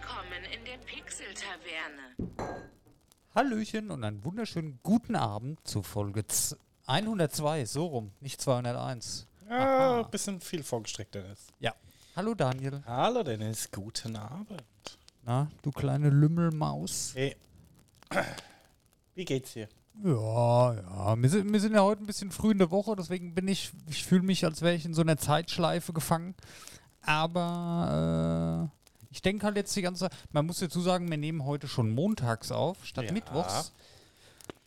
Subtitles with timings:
[0.00, 2.60] Willkommen in der Pixel-Taverne.
[3.34, 9.26] Hallöchen und einen wunderschönen guten Abend zu Folge z- 102, so rum, nicht 201.
[9.48, 11.46] Ja, ein bisschen viel vorgestreckt, Dennis.
[11.60, 11.74] Ja.
[12.14, 12.82] Hallo Daniel.
[12.84, 14.62] Hallo Dennis, guten Abend.
[15.24, 17.12] Na, du kleine Lümmelmaus.
[17.14, 17.36] Hey.
[19.14, 19.68] Wie geht's dir?
[20.04, 21.16] Ja, ja.
[21.22, 23.72] Wir sind, wir sind ja heute ein bisschen früh in der Woche, deswegen bin ich,
[23.88, 26.34] ich fühle mich, als wäre ich in so einer Zeitschleife gefangen.
[27.02, 28.75] Aber äh,
[29.16, 31.90] ich denke halt jetzt die ganze Zeit, man muss dazu sagen, wir nehmen heute schon
[31.90, 33.12] montags auf, statt Ja.
[33.12, 33.72] mittwochs.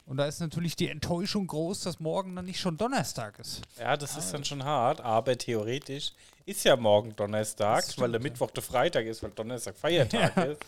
[0.08, 3.62] Und da ist natürlich die Enttäuschung groß, dass morgen dann nicht schon Donnerstag ist.
[3.80, 6.14] Ja, das ist dann schon hart, aber theoretisch
[6.48, 8.24] ist ja morgen Donnerstag, Das weil stimmt, der ja.
[8.24, 10.44] Mittwoch der Freitag ist, weil Donnerstag Feiertag Ja.
[10.46, 10.62] ist.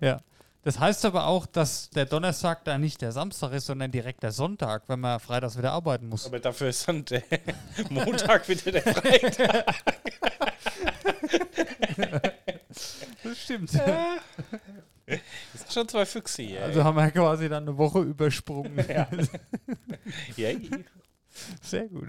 [0.00, 0.20] Ja.
[0.64, 4.32] Das heißt aber auch, dass der Donnerstag da nicht der Samstag ist, sondern direkt der
[4.32, 6.26] Sonntag, wenn man freitags wieder arbeiten muss.
[6.26, 7.22] Aber dafür ist dann der
[7.90, 9.64] Montag wieder der Freitag.
[13.24, 13.72] Das stimmt.
[13.74, 15.20] Das
[15.54, 16.62] sind schon zwei Füchse hier.
[16.64, 18.76] Also haben wir quasi dann eine Woche übersprungen.
[18.88, 19.08] Ja.
[20.36, 20.70] Yay.
[21.62, 22.08] Sehr gut.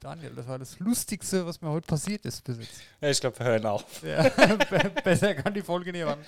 [0.00, 2.80] Daniel, das war das Lustigste, was mir heute passiert ist bis jetzt.
[3.00, 4.02] Ja, ich glaube, wir hören auf.
[4.02, 6.18] Ja, be- besser kann die Folge nicht ran.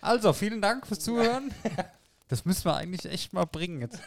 [0.00, 1.54] Also, vielen Dank fürs Zuhören.
[2.26, 4.00] Das müssen wir eigentlich echt mal bringen jetzt.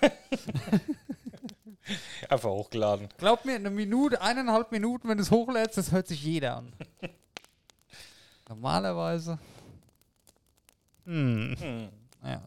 [2.30, 3.10] Einfach hochgeladen.
[3.18, 6.74] Glaub mir, eine Minute, eineinhalb Minuten, wenn du es hochlädst, das hört sich jeder an.
[8.50, 9.40] Normalerweise.
[11.06, 11.56] Hm.
[11.60, 11.90] Hm.
[12.24, 12.42] Ja.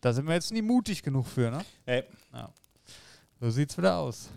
[0.00, 1.64] Da sind wir jetzt nie mutig genug für, ne?
[1.84, 2.04] Hey.
[3.40, 4.30] So sieht's wieder aus.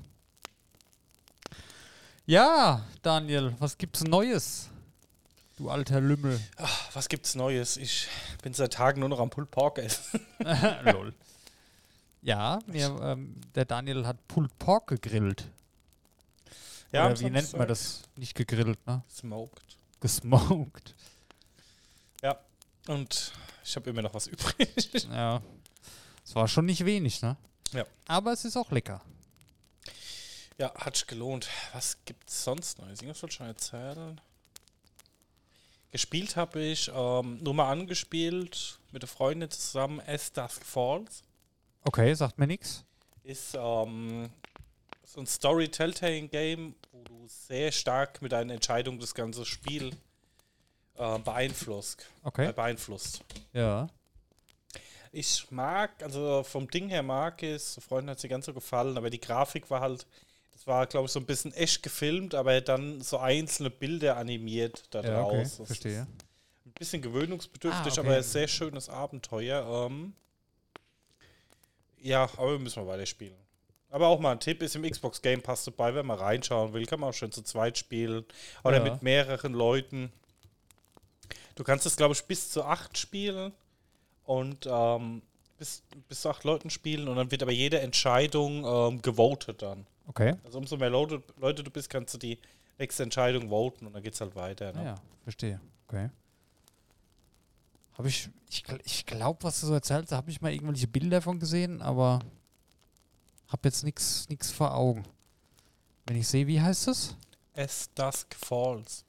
[2.26, 4.70] Ja, Daniel, was gibt's Neues?
[5.58, 6.39] Du alter Lümmel.
[6.58, 7.78] Ach, was gibt's Neues?
[7.78, 8.08] Ich
[8.42, 10.20] bin seit Tagen nur noch am Pulled Pork essen.
[10.86, 11.14] Lol.
[12.23, 15.48] Ja, mir, ähm, der Daniel hat Pulled Pork gegrillt.
[16.92, 18.02] Ja, Oder wie nennt man das?
[18.16, 19.03] Nicht gegrillt, ne?
[19.09, 19.74] Smoked.
[19.99, 20.95] Gesmoked.
[22.21, 22.39] Ja.
[22.88, 23.31] Und
[23.63, 25.05] ich habe immer noch was übrig.
[25.11, 25.41] Ja.
[26.23, 27.37] Es war schon nicht wenig, ne?
[27.71, 27.85] Ja.
[28.07, 29.02] Aber es ist auch lecker.
[30.58, 31.47] Ja, hat sich gelohnt.
[31.73, 33.02] Was gibt's sonst Neues?
[33.02, 34.21] Irgendwas wollte ich schon erzählen.
[35.92, 41.23] Gespielt habe ich ähm, nur mal angespielt mit der Freundin zusammen As Dusk Falls.
[41.83, 42.83] Okay, sagt mir nichts.
[43.23, 44.30] Ist ähm,
[45.05, 49.92] so ein Story-Telltale-Game, wo du sehr stark mit deinen Entscheidungen das ganze Spiel
[50.98, 52.08] äh, beeinflusst.
[52.23, 52.48] Okay.
[52.49, 53.23] Äh, beeinflusst.
[53.54, 53.88] Ja.
[55.11, 59.10] Ich mag, also vom Ding her mag es, Freunden hat sie ganz so gefallen, aber
[59.10, 60.05] die Grafik war halt,
[60.52, 64.83] das war glaube ich so ein bisschen echt gefilmt, aber dann so einzelne Bilder animiert
[64.94, 65.38] da Ja, okay.
[65.38, 65.58] draus.
[65.58, 66.08] Das Verstehe.
[66.65, 68.08] Ein bisschen gewöhnungsbedürftig, Ah, okay.
[68.08, 69.86] aber ein sehr schönes Abenteuer.
[69.88, 70.14] Ähm,
[72.02, 73.38] ja, aber wir müssen mal weiterspielen.
[73.95, 76.86] Aber auch mal ein Tipp ist im Xbox Game Pass dabei, wenn man reinschauen will,
[76.86, 78.26] kann man auch schön zu zweit spielen
[78.66, 78.83] oder Ja.
[78.92, 80.11] mit mehreren Leuten.
[81.56, 83.54] Du kannst es, glaube ich, bis zu acht spielen
[84.26, 85.22] und ähm,
[85.58, 89.88] bis, bis zu acht Leuten spielen und dann wird aber jede Entscheidung ähm, gewotet dann.
[90.08, 90.36] Okay.
[90.44, 92.38] Also umso mehr Leute, Leute du bist, kannst du die
[92.77, 94.73] nächste Entscheidung voten und dann geht's halt weiter.
[94.73, 94.80] Ne?
[94.82, 95.62] Ah, ja, verstehe.
[95.88, 96.10] Okay.
[97.94, 101.22] Habe ich, ich, ich glaube, was du so erzählst, da habe ich mal irgendwelche Bilder
[101.22, 102.20] von gesehen, aber
[103.55, 105.05] habe jetzt nichts vor Augen.
[106.05, 107.16] Wenn ich sehe, wie heißt es?
[107.55, 109.05] As Dusk Falls.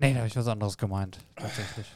[0.00, 1.86] Nee, da habe ich was anderes gemeint, tatsächlich.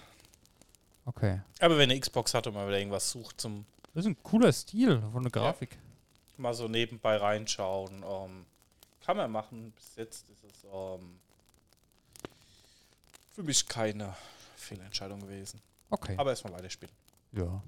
[1.04, 1.40] Okay.
[1.58, 4.52] Aber wenn eine Xbox hat und mal wieder irgendwas sucht zum Das ist ein cooler
[4.52, 5.76] Stil von der Grafik.
[6.36, 8.46] mal so nebenbei reinschauen, ähm,
[9.04, 9.72] kann man machen.
[9.72, 11.18] Bis jetzt ist es ähm,
[13.32, 14.14] für mich keine
[14.56, 15.60] Fehlentscheidung gewesen.
[15.90, 16.14] Okay.
[16.16, 16.94] Aber erstmal weiterspielen.
[17.36, 17.42] Ja.
[17.42, 17.62] Ja,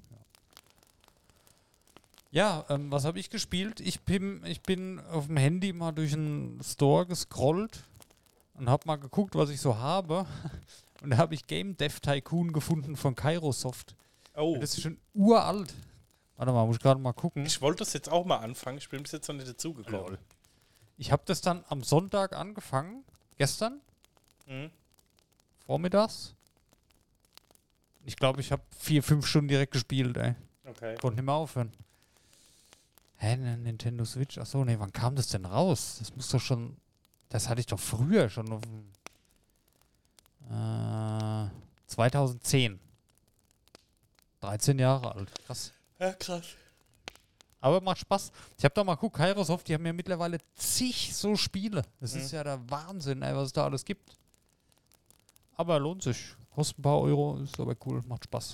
[2.31, 3.79] ja ähm, was habe ich gespielt?
[3.79, 7.83] Ich bin, ich bin auf dem Handy mal durch einen Store gescrollt
[8.55, 10.25] und habe mal geguckt, was ich so habe.
[11.03, 13.95] Und da habe ich Game Dev Tycoon gefunden von Kairosoft.
[14.35, 15.71] Oh, Das ist schon uralt.
[16.37, 17.45] Warte mal, muss ich gerade mal gucken.
[17.45, 18.79] ich wollte das jetzt auch mal anfangen.
[18.79, 20.17] Ich bin bis jetzt noch nicht dazugekommen.
[20.97, 23.03] Ich habe das dann am Sonntag angefangen.
[23.37, 23.79] Gestern,
[24.47, 24.71] Mhm.
[25.67, 26.33] vormittags.
[28.07, 30.33] Ich glaube, ich habe vier, fünf Stunden direkt gespielt, ey.
[30.63, 30.95] Okay.
[30.95, 31.73] Konnte nicht mehr aufhören.
[33.17, 34.37] Hä, ne, Nintendo Switch?
[34.37, 35.97] Achso, nee, wann kam das denn raus?
[35.99, 36.77] Das muss doch schon.
[37.27, 38.85] Das hatte ich doch früher schon auf dem.
[40.49, 41.49] Äh,
[41.87, 42.79] 2010.
[44.39, 45.29] 13 Jahre alt.
[45.45, 45.73] Krass.
[45.99, 46.45] Ja, krass.
[47.59, 48.31] Aber macht Spaß.
[48.57, 51.81] Ich habe da mal geguckt, Kairosoft, die haben ja mittlerweile zig so Spiele.
[51.99, 52.21] Das Mhm.
[52.21, 54.15] ist ja der Wahnsinn, ey, was es da alles gibt.
[55.55, 56.35] Aber lohnt sich.
[56.57, 58.53] Kostet ein paar Euro, ist aber cool, macht Spaß.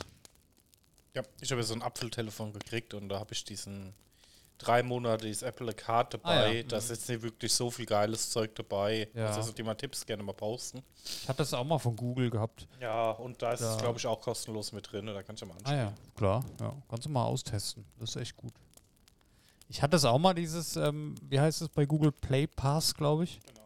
[1.15, 3.93] Ja, ich habe so ein Apfeltelefon gekriegt und da habe ich diesen
[4.57, 6.47] drei Monate ist Apple a Card dabei.
[6.49, 6.63] Ah, ja.
[6.63, 9.07] Da ist jetzt nicht wirklich so viel geiles Zeug dabei.
[9.13, 9.27] Ja.
[9.27, 10.83] Also, die mal Tipps gerne mal posten.
[11.05, 12.67] Ich hatte das auch mal von Google gehabt.
[12.81, 15.05] Ja, und da ist es, glaube ich, auch kostenlos mit drin.
[15.05, 15.77] Da kannst du mal Ah anschauen.
[15.77, 16.45] ja, klar.
[16.59, 17.85] Ja, kannst du mal austesten.
[18.01, 18.51] Das ist echt gut.
[19.69, 23.23] Ich hatte das auch mal, dieses, ähm, wie heißt es bei Google Play Pass, glaube
[23.23, 23.39] ich.
[23.45, 23.62] Genau.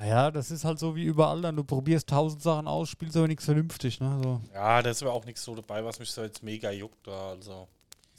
[0.00, 1.56] Ja, das ist halt so wie überall dann.
[1.56, 4.20] Du probierst tausend Sachen aus, spielst aber nichts vernünftig, ne?
[4.22, 4.40] So.
[4.52, 7.06] Ja, da ist aber auch nichts so dabei, was mich so jetzt mega juckt.
[7.06, 7.30] Da.
[7.30, 7.68] Also.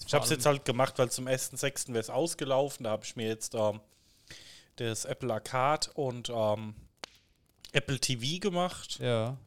[0.05, 1.89] Ich habe es jetzt halt gemacht, weil zum 1.6.
[1.89, 2.83] wäre es ausgelaufen.
[2.85, 3.79] Da habe ich mir jetzt ähm,
[4.77, 6.75] das Apple Arcade und ähm,
[7.71, 8.99] Apple TV gemacht.
[8.99, 9.37] Ja.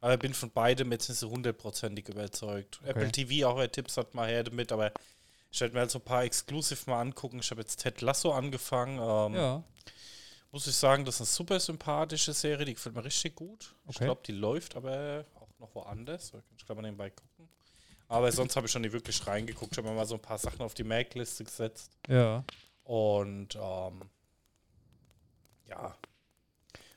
[0.00, 2.80] Aber ich bin von beidem jetzt nicht so hundertprozentig überzeugt.
[2.84, 4.70] Apple TV, auch wer Tipps hat, mal her damit.
[4.70, 4.92] Aber
[5.50, 7.38] ich werde mir halt so ein paar Exclusive mal angucken.
[7.40, 8.98] Ich habe jetzt Ted Lasso angefangen.
[8.98, 9.62] Ähm, Ja.
[10.56, 12.64] Muss ich sagen, das ist eine super sympathische Serie.
[12.64, 13.74] Die gefällt mir richtig gut.
[13.90, 14.06] Ich Okay.
[14.06, 16.32] glaube, die läuft aber auch noch woanders.
[16.56, 17.46] Ich glaube mal nebenbei gucken.
[18.08, 19.72] Aber sonst habe ich schon nicht wirklich reingeguckt.
[19.72, 21.92] Ich habe mir mal so ein paar Sachen auf die Merkliste gesetzt.
[22.08, 22.42] Ja.
[22.84, 24.00] Und ähm,
[25.66, 25.94] ja.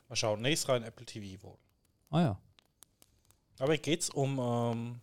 [0.07, 0.41] Mal schauen.
[0.41, 1.57] Nächstes rein Apple TV wohl.
[2.11, 2.39] Ah ja.
[3.57, 5.01] Aber geht es um ähm,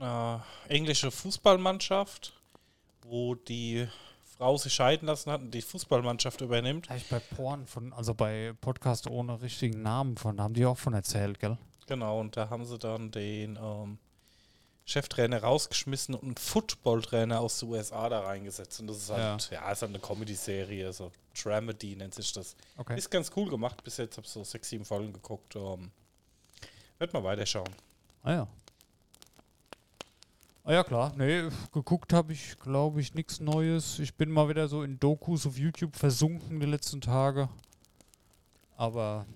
[0.00, 2.40] eine englische Fußballmannschaft,
[3.02, 3.88] wo die
[4.36, 6.88] Frau sich scheiden lassen hat und die Fußballmannschaft übernimmt.
[6.88, 10.66] Habe ich bei Porn von, also bei Podcast ohne richtigen Namen von, da haben die
[10.66, 11.56] auch von erzählt, gell?
[11.86, 13.98] Genau, und da haben sie dann den ähm,
[14.84, 18.78] Cheftrainer rausgeschmissen und einen Footballtrainer aus den USA da reingesetzt.
[18.80, 22.56] Und das ist halt, ja, ist halt eine Comedy-Serie, so Dramedy nennt sich das.
[22.76, 22.98] Okay.
[22.98, 23.82] Ist ganz cool gemacht.
[23.84, 25.56] Bis jetzt habe ich so sechs, sieben Folgen geguckt.
[25.56, 25.90] Ähm,
[26.98, 27.70] Werd mal weiterschauen.
[28.22, 28.48] Ah ja.
[30.68, 31.12] Ah ja, klar.
[31.16, 34.00] Nee, geguckt habe ich, glaube ich, nichts Neues.
[34.00, 37.48] Ich bin mal wieder so in Dokus auf YouTube versunken die letzten Tage.
[38.76, 39.26] Aber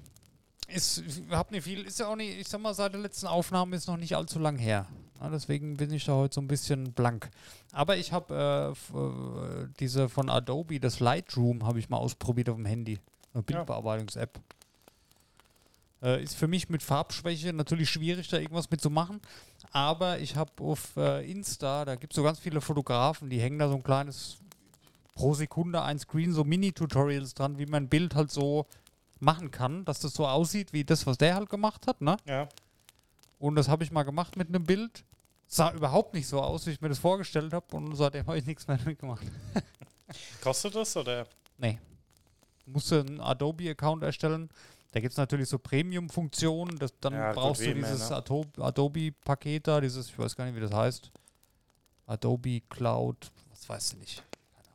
[0.66, 3.28] ist, ich hab nicht viel, ist ja auch nicht, ich sag mal, seit der letzten
[3.28, 4.88] Aufnahme ist noch nicht allzu lang her.
[5.20, 7.30] Ja, deswegen bin ich da heute so ein bisschen blank.
[7.70, 12.56] Aber ich habe äh, äh, diese von Adobe, das Lightroom, habe ich mal ausprobiert auf
[12.56, 12.98] dem Handy.
[13.34, 14.40] Eine Bildbearbeitungs-App.
[16.02, 19.20] Äh, ist für mich mit Farbschwäche natürlich schwierig, da irgendwas mitzumachen.
[19.72, 23.58] Aber ich habe auf äh, Insta, da gibt es so ganz viele Fotografen, die hängen
[23.58, 24.38] da so ein kleines
[25.14, 28.66] pro Sekunde ein Screen, so Mini-Tutorials dran, wie man ein Bild halt so
[29.20, 32.16] machen kann, dass das so aussieht wie das, was der halt gemacht hat, ne?
[32.24, 32.48] Ja.
[33.38, 35.04] Und das habe ich mal gemacht mit einem Bild.
[35.46, 38.46] Sah überhaupt nicht so aus, wie ich mir das vorgestellt habe und seitdem habe ich
[38.46, 39.26] nichts mehr damit gemacht.
[40.42, 41.26] Kostet das oder?
[41.58, 41.78] Nee.
[42.66, 44.48] Musste einen Adobe-Account erstellen.
[44.92, 46.78] Da gibt es natürlich so Premium-Funktionen.
[47.00, 48.16] Dann Ja, brauchst du dieses ne?
[48.16, 51.10] Ado- Adobe-Paket da, dieses, ich weiß gar nicht, wie das heißt.
[52.06, 54.22] Adobe Cloud, was weiß ich nicht.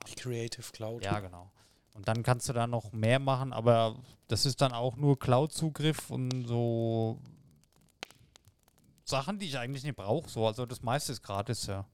[0.07, 1.03] Die Creative Cloud.
[1.03, 1.51] Ja, genau.
[1.95, 3.97] Und dann kannst du da noch mehr machen, aber
[4.27, 7.19] das ist dann auch nur Cloud-Zugriff und so
[9.03, 10.29] Sachen, die ich eigentlich nicht brauche.
[10.29, 10.47] So.
[10.47, 11.85] Also das meiste ist gratis, ja.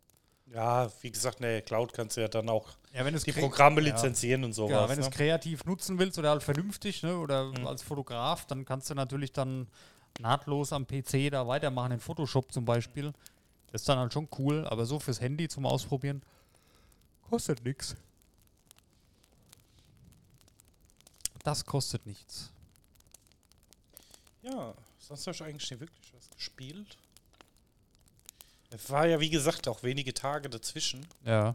[0.53, 3.87] Ja, wie gesagt, ne, Cloud kannst du ja dann auch Ja, die Programme ja.
[3.93, 4.71] lizenzieren und sowas.
[4.71, 5.07] Ja, wenn du ne?
[5.09, 7.67] es kreativ nutzen willst oder halt vernünftig, ne, oder Mhm.
[7.67, 9.67] als Fotograf, dann kannst du natürlich dann
[10.19, 13.13] nahtlos am PC da weitermachen, in Photoshop zum Beispiel.
[13.71, 16.21] Das ist dann halt schon cool, aber so fürs Handy zum Ausprobieren
[17.29, 17.95] kostet nichts.
[21.43, 22.51] Das kostet nichts.
[24.43, 26.97] Ja, sonst habe ich eigentlich nicht wirklich was gespielt.
[28.73, 31.05] Es war ja, wie gesagt, auch wenige Tage dazwischen.
[31.25, 31.53] Ja.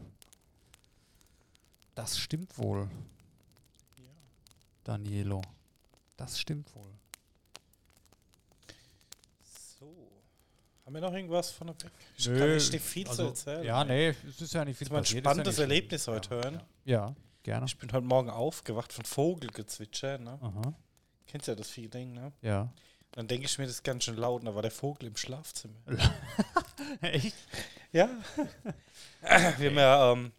[1.95, 2.87] Das stimmt wohl,
[3.97, 4.03] Ja.
[4.83, 5.41] Danielo.
[6.15, 6.91] Das stimmt wohl.
[9.79, 9.87] So.
[10.85, 11.91] Haben wir noch irgendwas von der Weg?
[12.17, 13.63] Ich Nö, kann nicht viel also, zu erzählen.
[13.65, 16.15] Ja, nee, es ist ja nicht viel Das war ein spannendes ja Erlebnis schlimm.
[16.15, 16.61] heute ja, hören.
[16.85, 17.65] Ja, gerne.
[17.65, 20.19] Ich bin heute Morgen aufgewacht von Vogelgezwitscher.
[20.19, 20.37] Ne?
[20.41, 20.73] Aha,
[21.25, 22.31] Kennst ja das Feeling, ne?
[22.43, 22.71] ja.
[23.17, 24.41] Dann denke ich mir, das ist ganz schön laut.
[24.41, 25.73] Und da war der Vogel im Schlafzimmer.
[27.01, 27.35] Echt?
[27.91, 28.09] Ja.
[29.57, 30.31] Wir haben ja ähm,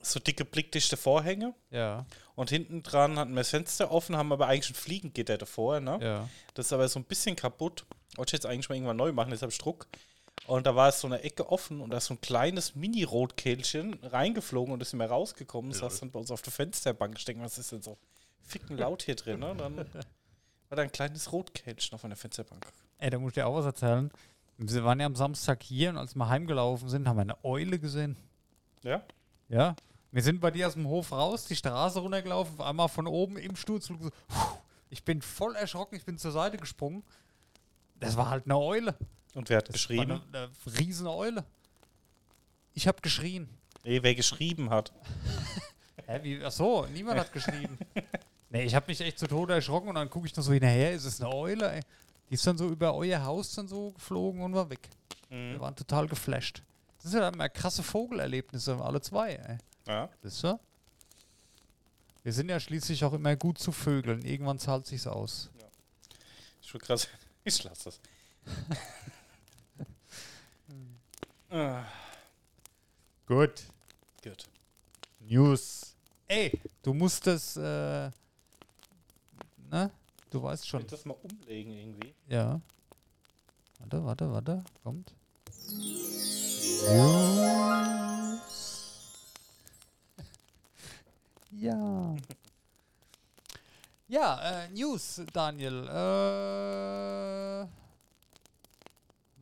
[0.00, 1.54] so dicke blickdichte Vorhänge.
[1.70, 2.04] Ja,
[2.34, 5.78] Und hinten dran hatten wir das Fenster offen, haben aber eigentlich ein Fliegengitter davor.
[5.78, 6.00] Ne?
[6.02, 6.28] ja.
[6.54, 7.86] Das ist aber so ein bisschen kaputt.
[8.16, 9.86] Wollte ich jetzt eigentlich mal irgendwann neu machen, ich Druck.
[10.48, 13.94] Und da war es so eine Ecke offen und da ist so ein kleines Mini-Rotkehlchen
[14.02, 15.70] reingeflogen und ist mehr rausgekommen.
[15.70, 17.24] Das saß dann bei uns auf der Fensterbank.
[17.24, 17.98] Denke, was ist denn so
[18.40, 19.38] ficken laut hier drin?
[19.38, 19.54] Ne?
[19.56, 19.86] Dann
[20.68, 22.66] war da ein kleines Rotkehlchen auf einer Fensterbank.
[22.98, 24.10] Ey, da muss ich dir auch was erzählen.
[24.58, 27.78] Wir waren ja am Samstag hier und als wir heimgelaufen sind, haben wir eine Eule
[27.78, 28.16] gesehen.
[28.82, 29.02] Ja?
[29.48, 29.76] Ja.
[30.10, 33.36] Wir sind bei dir aus dem Hof raus, die Straße runtergelaufen, auf einmal von oben
[33.36, 34.10] im Sturzflug so,
[34.90, 37.04] ich bin voll erschrocken, ich bin zur Seite gesprungen.
[38.00, 38.96] Das war halt eine Eule.
[39.34, 40.10] Und wer hat Das geschrieben?
[40.10, 41.44] War eine, eine riesen Eule.
[42.72, 43.48] Ich habe geschrien.
[43.84, 44.92] Nee, wer geschrieben hat.
[46.06, 46.44] Hä, wie?
[46.44, 47.78] Ach so, niemand hat geschrieben.
[48.50, 50.92] nee, ich habe mich echt zu Tode erschrocken und dann gucke ich noch so hinterher,
[50.92, 51.80] ist es eine Eule, ey.
[52.30, 54.88] Die ist dann so über euer Haus dann so geflogen und war weg.
[55.28, 55.60] Wir Mhm.
[55.60, 56.62] waren total geflasht.
[57.02, 59.58] Das sind ja immer krasse Vogelerlebnisse, alle zwei, ey.
[59.86, 60.08] Ja.
[60.22, 60.58] Wisst ihr?
[62.22, 64.22] Wir sind ja schließlich auch immer gut zu Vögeln.
[64.24, 65.50] Irgendwann zahlt sich's aus.
[66.60, 67.08] Ich will krass.
[67.44, 68.00] Ich lasse das.
[71.50, 71.82] ah,
[73.26, 73.62] Gut.
[74.22, 74.44] gut.
[75.20, 75.94] News.
[76.26, 78.10] Ey, du musst das, äh,
[79.70, 79.90] ne?
[80.30, 80.80] Du weißt Ich schon.
[80.80, 82.14] will das mal umlegen irgendwie.
[82.28, 82.60] Ja.
[83.80, 84.64] Warte, warte, warte.
[84.82, 85.12] Kommt.
[91.52, 92.16] Ja.
[94.08, 95.86] Ja, äh, News, Daniel.
[95.88, 97.66] Äh,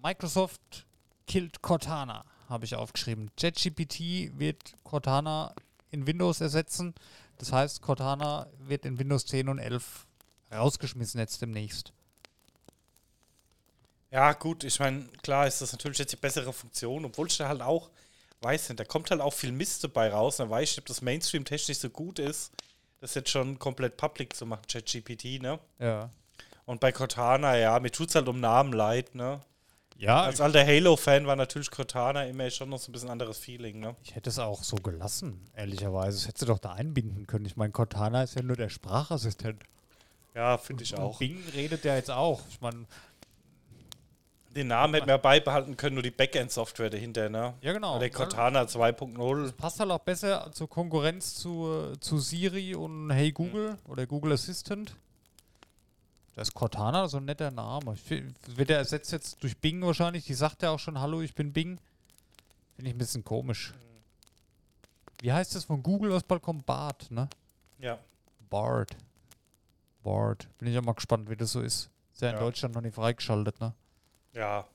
[0.03, 0.87] Microsoft
[1.27, 3.31] killt Cortana, habe ich aufgeschrieben.
[3.39, 5.55] JetGPT wird Cortana
[5.91, 6.95] in Windows ersetzen.
[7.39, 10.06] Das heißt, Cortana wird in Windows 10 und 11
[10.53, 11.93] rausgeschmissen jetzt demnächst.
[14.11, 17.49] Ja, gut, ich meine, klar ist das natürlich jetzt die bessere Funktion, obwohl ich da
[17.49, 17.91] halt auch
[18.43, 20.37] weiß nicht, da kommt halt auch viel Mist dabei raus.
[20.37, 22.53] Da weiß ich nicht, ob das Mainstream technisch so gut ist,
[23.01, 25.59] das jetzt schon komplett public zu machen, ChatGPT, ne?
[25.79, 26.11] Ja.
[26.65, 29.41] Und bei Cortana, ja, mir tut's halt um Namen leid, ne?
[29.99, 33.81] Ja, Als alter Halo-Fan war natürlich Cortana immer schon noch so ein bisschen anderes Feeling,
[33.81, 33.97] ne?
[34.03, 36.19] Ich hätte es auch so gelassen, ehrlicherweise.
[36.19, 37.47] Das hättest du doch da einbinden können.
[37.47, 39.63] Ich meine, Cortana ist ja nur der Sprachassistent.
[40.37, 41.19] Ja, finde ich auch.
[41.19, 42.43] Bing redet ja jetzt auch.
[42.51, 42.85] Ich meine,
[44.55, 47.55] Den Namen hätten wir beibehalten können, nur die Backend-Software dahinter, ne?
[47.63, 47.99] ja genau.
[47.99, 49.53] Der Cortana 2.0.
[49.53, 54.95] Passt halt auch besser zur Konkurrenz zu, zu Siri und Hey Google oder Google Assistant.
[56.35, 57.97] Das ist Cortana, so ein netter Name.
[58.47, 60.27] Wird er ersetzt jetzt durch Bing wahrscheinlich.
[60.27, 61.79] Die sagt ja auch schon, hallo, ich bin Bing.
[62.75, 63.73] Finde ich ein bisschen komisch.
[65.23, 66.67] Wie heißt das von Google, was bald kommt?
[66.67, 67.27] Bart, ne?
[67.79, 67.99] Ja.
[68.51, 68.95] Bard.
[70.07, 70.49] Bard.
[70.59, 71.91] Bin ich auch mal gespannt, wie das so ist.
[72.13, 72.41] Ist ja in Ja.
[72.41, 73.75] Deutschland noch nicht freigeschaltet, ne?
[74.33, 74.67] Ja.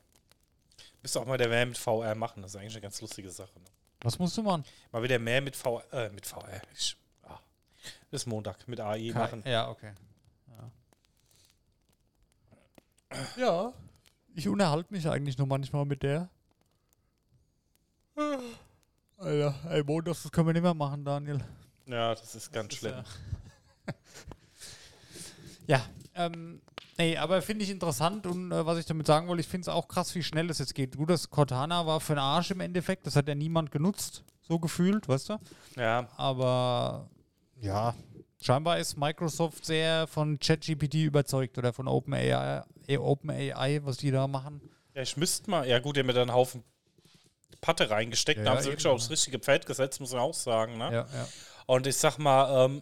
[1.01, 2.41] Müsste auch mal der mehr mit VR machen.
[2.43, 3.57] Das ist eigentlich eine ganz lustige Sache.
[3.57, 3.65] Ne?
[4.01, 4.65] Was musst du machen?
[4.91, 5.83] Mal wieder mehr mit VR.
[5.93, 6.61] Äh, mit VR.
[6.73, 7.39] Ich, ah.
[8.11, 9.41] Das ist Montag mit AI machen.
[9.45, 9.93] Ja, okay.
[10.49, 10.71] Ja.
[13.37, 13.73] ja.
[14.35, 16.29] Ich unterhalte mich eigentlich nur manchmal mit der.
[19.17, 21.43] Alter, ey, Montags, das können wir nicht mehr machen, Daniel.
[21.85, 23.03] Ja, das ist ganz Das ist schlimm.
[23.87, 23.93] Ja,
[25.67, 25.81] ja
[26.15, 26.61] ähm,
[26.97, 29.67] nee, aber finde ich interessant und äh, was ich damit sagen wollte, ich finde es
[29.69, 30.97] auch krass, wie schnell es jetzt geht.
[30.97, 34.59] Gut, das Cortana war für den Arsch im Endeffekt, das hat ja niemand genutzt, so
[34.59, 35.37] gefühlt, weißt du?
[35.77, 36.07] Ja.
[36.17, 37.09] Aber
[37.61, 37.95] ja,
[38.41, 42.63] scheinbar ist Microsoft sehr von ChatGPT überzeugt oder von OpenAI,
[42.97, 44.61] OpenAI, was die da machen.
[44.93, 45.67] Ja, ich müsste mal.
[45.67, 46.63] Ja, gut, die haben mir da einen Haufen
[47.61, 48.39] Patte reingesteckt.
[48.39, 50.77] Ja, da haben ja, sie wirklich eben, aufs richtige Pferd gesetzt, muss man auch sagen.
[50.77, 50.85] Ne?
[50.85, 51.27] Ja, ja.
[51.67, 52.81] Und ich sag mal, ähm,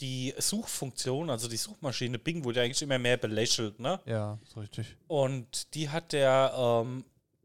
[0.00, 3.80] die Suchfunktion, also die Suchmaschine Bing, wurde eigentlich immer mehr belächelt.
[3.80, 4.00] Ne?
[4.06, 4.96] Ja, ist richtig.
[5.08, 7.04] Und die hat der ähm,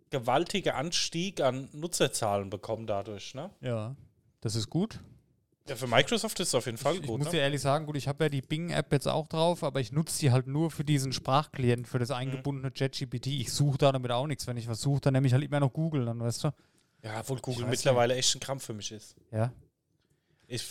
[0.10, 3.34] gewaltige Anstieg an Nutzerzahlen bekommen dadurch.
[3.36, 3.50] Ne?
[3.62, 3.96] Ja,
[4.42, 5.00] das ist gut.
[5.70, 7.20] Ja, für Microsoft ist es auf jeden Fall Ich, ich gut.
[7.20, 7.34] muss ne?
[7.34, 10.20] dir ehrlich sagen, gut, ich habe ja die Bing-App jetzt auch drauf, aber ich nutze
[10.20, 12.16] die halt nur für diesen Sprachklient, für das Mhm.
[12.16, 13.28] eingebundene ChatGPT.
[13.28, 14.48] Ich suche da damit auch nichts.
[14.48, 16.50] Wenn ich was suche, dann nehme ich halt immer noch Google, dann weißt du.
[17.04, 19.16] Ja, obwohl Google mittlerweile echt ein Krampf für mich ist.
[19.32, 19.54] Ja.
[20.48, 20.64] Ich,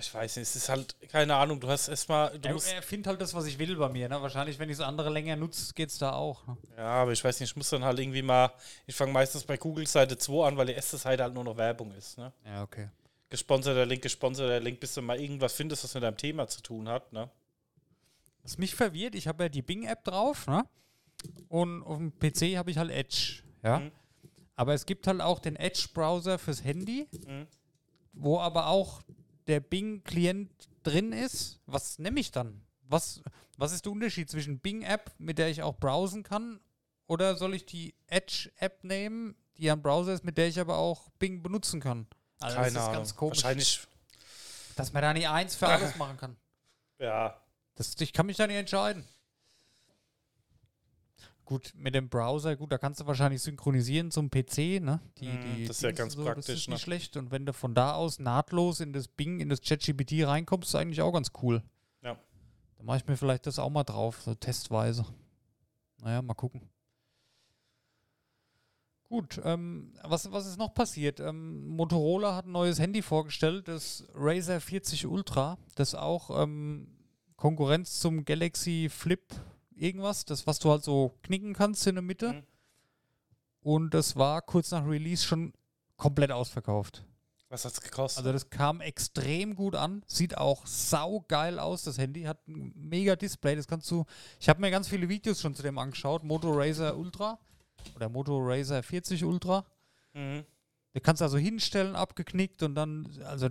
[0.00, 2.82] ich weiß nicht, es ist halt, keine Ahnung, du hast erstmal, du Er, musst, er
[2.82, 4.08] findet halt das, was ich will bei mir.
[4.08, 4.20] Ne?
[4.22, 6.46] Wahrscheinlich, wenn ich das andere länger nutze, geht es da auch.
[6.46, 6.56] Ne?
[6.76, 8.50] ja, aber ich weiß nicht, ich muss dann halt irgendwie mal,
[8.86, 11.56] ich fange meistens bei Google Seite 2 an, weil die erste Seite halt nur noch
[11.56, 12.32] Werbung ist, ne?
[12.44, 12.88] Ja, okay.
[13.30, 16.88] Gesponserter Link, gesponserter Link, bis du mal irgendwas findest, was mit deinem Thema zu tun
[16.88, 17.28] hat, ne?
[18.42, 20.64] Was mich verwirrt, ich habe ja die Bing-App drauf, ne?
[21.48, 23.80] Und auf dem PC habe ich halt Edge, ja.
[23.80, 23.92] Mhm.
[24.56, 27.46] Aber es gibt halt auch den Edge-Browser fürs Handy, Mhm.
[28.12, 29.02] wo aber auch
[29.46, 30.50] der Bing-Klient
[30.82, 31.60] drin ist.
[31.66, 32.62] Was nehme ich dann?
[32.82, 33.22] Was,
[33.56, 36.60] was ist der Unterschied zwischen Bing-App, mit der ich auch browsen kann,
[37.06, 41.08] oder soll ich die Edge-App nehmen, die ein Browser ist, mit der ich aber auch
[41.18, 42.06] Bing benutzen kann?
[42.40, 42.94] Also Keine das ist Ahnung.
[42.94, 43.80] ganz komisch, Wahrscheinlich,
[44.76, 46.36] dass man da nicht eins für alles machen kann.
[46.98, 47.40] ja.
[47.76, 49.04] Das, ich kann mich da nicht entscheiden.
[51.44, 55.00] Gut, mit dem Browser, gut, da kannst du wahrscheinlich synchronisieren zum PC, ne?
[55.18, 56.74] Die, Mhm, die das ist ja Dings ganz Das praktisch, ist ne?
[56.74, 57.16] nicht schlecht.
[57.18, 60.74] Und wenn du von da aus nahtlos in das Bing, in das ChatGPT reinkommst, ist
[60.74, 61.62] eigentlich auch ganz cool.
[62.02, 62.16] Ja.
[62.78, 65.04] Da mache ich mir vielleicht das auch mal drauf, so testweise.
[66.00, 66.62] Naja, mal gucken.
[69.08, 71.20] Gut, ähm, was, was ist noch passiert?
[71.20, 76.88] Ähm, Motorola hat ein neues Handy vorgestellt, das Razer 40 Ultra, das auch ähm,
[77.36, 79.22] Konkurrenz zum Galaxy Flip
[79.76, 82.32] irgendwas, das was du halt so knicken kannst in der Mitte.
[82.32, 82.42] Mhm.
[83.60, 85.52] Und das war kurz nach Release schon
[85.96, 87.04] komplett ausverkauft.
[87.48, 88.18] Was hat's gekostet?
[88.18, 93.14] Also das kam extrem gut an, sieht auch saugeil aus, das Handy hat ein mega
[93.16, 94.04] Display, das kannst du,
[94.40, 97.38] ich habe mir ganz viele Videos schon zu dem angeschaut, Moto Razer Ultra,
[97.94, 99.64] oder Moto Razer 40 Ultra.
[100.14, 100.44] Mhm.
[100.94, 103.48] Du kannst also hinstellen, abgeknickt und dann, also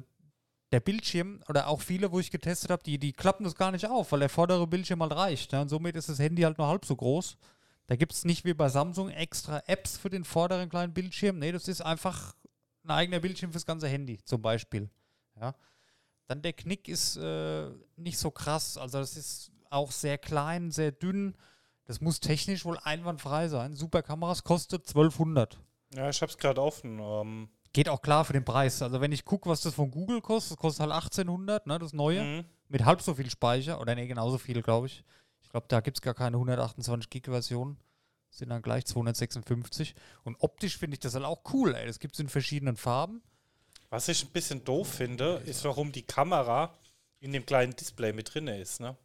[0.74, 3.88] der Bildschirm oder auch viele, wo ich getestet habe, die, die klappen das gar nicht
[3.88, 5.52] auf, weil der vordere Bildschirm halt reicht.
[5.52, 5.62] Ne?
[5.62, 7.38] Und somit ist das Handy halt nur halb so groß.
[7.86, 11.38] Da gibt es nicht wie bei Samsung extra Apps für den vorderen kleinen Bildschirm.
[11.38, 12.36] Nee, das ist einfach
[12.84, 14.90] ein eigener Bildschirm fürs ganze Handy, zum Beispiel.
[15.40, 15.54] Ja.
[16.28, 18.78] Dann der Knick ist äh, nicht so krass.
[18.78, 21.36] Also das ist auch sehr klein, sehr dünn.
[21.86, 23.76] Das muss technisch wohl einwandfrei sein.
[23.76, 25.60] Super Kameras kostet 1200.
[25.94, 27.00] Ja, ich hab's gerade offen.
[27.00, 28.82] Ähm, Geht auch klar für den Preis.
[28.82, 31.92] Also wenn ich gucke, was das von Google kostet, das kostet halt 1800, ne, das
[31.92, 32.46] neue, mhm.
[32.70, 33.82] mit halb so viel Speicher.
[33.82, 35.04] Oder nee, genauso viel, glaube ich.
[35.42, 37.78] Ich glaube, da gibt es gar keine 128 Gig Version.
[38.30, 39.96] Sind dann gleich 256.
[40.24, 41.86] Und optisch finde ich das halt auch cool, ey.
[41.86, 43.22] Das gibt es in verschiedenen Farben.
[43.90, 46.76] Was ich ein bisschen doof finde, ist, warum die Kamera
[47.20, 48.96] in dem kleinen Display mit drin ist, ne?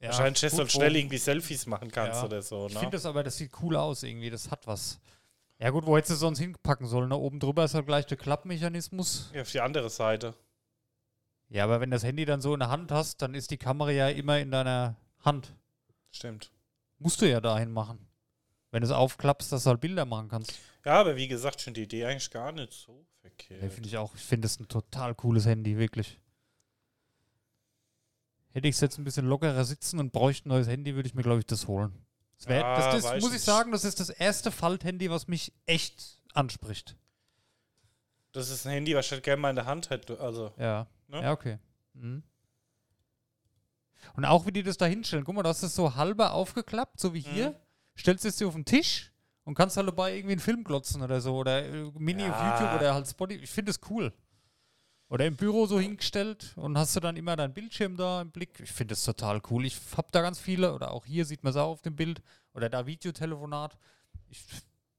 [0.00, 2.24] Ja, Wahrscheinlich, dass du gut, schnell irgendwie Selfies machen kannst Ja.
[2.26, 2.80] oder so, Ich ne?
[2.80, 4.28] finde das aber, das sieht cool aus irgendwie.
[4.30, 4.98] Das hat was.
[5.58, 7.08] Ja gut, wo hättest du sonst hinpacken sollen?
[7.08, 7.16] Ne?
[7.16, 9.30] Oben drüber ist halt gleich der Klappmechanismus.
[9.34, 10.34] Ja, auf die andere Seite.
[11.48, 13.90] Ja, aber wenn das Handy dann so in der Hand hast, dann ist die Kamera
[13.90, 15.54] ja immer in deiner Hand.
[16.10, 16.50] Stimmt.
[16.98, 18.06] Musst du ja dahin machen.
[18.70, 20.58] Wenn du es aufklappst, dass du halt Bilder machen kannst.
[20.84, 23.62] Ja, aber wie gesagt, finde die Idee eigentlich gar nicht so verkehrt.
[23.62, 24.14] Ja, finde ich auch.
[24.14, 26.20] Ich finde das ein total cooles Handy, wirklich.
[28.52, 31.14] Hätte ich es jetzt ein bisschen lockerer sitzen und bräuchte ein neues Handy, würde ich
[31.14, 32.05] mir, glaube ich, das holen.
[32.38, 35.52] Das wär, Ja, das, das muss ich sagen, das ist das erste Falthandy, was mich
[35.66, 36.96] echt anspricht.
[38.32, 40.20] Das ist ein Handy, was ich halt gerne mal in der Hand hätte.
[40.20, 40.86] Also, Ja.
[41.08, 41.22] Ne?
[41.22, 41.58] Ja, okay.
[41.94, 42.22] Mhm.
[44.14, 45.24] Und auch wie die das da hinstellen.
[45.24, 47.50] Guck mal, du hast es so halber aufgeklappt, so wie hier.
[47.50, 47.54] Mhm.
[47.98, 49.12] Stellst es dir auf den Tisch
[49.44, 51.36] und kannst halt dabei irgendwie einen Film glotzen oder so.
[51.36, 52.52] Oder äh, Mini auf Ja.
[52.60, 53.42] YouTube oder halt Spotify.
[53.42, 54.12] Ich finde es cool.
[55.08, 58.58] Oder im Büro so hingestellt und hast du dann immer deinen Bildschirm da im Blick.
[58.60, 59.64] Ich finde es total cool.
[59.64, 62.22] Ich habe da ganz viele, oder auch hier sieht man es auch auf dem Bild,
[62.54, 63.78] oder da Videotelefonat.
[64.30, 64.42] Ich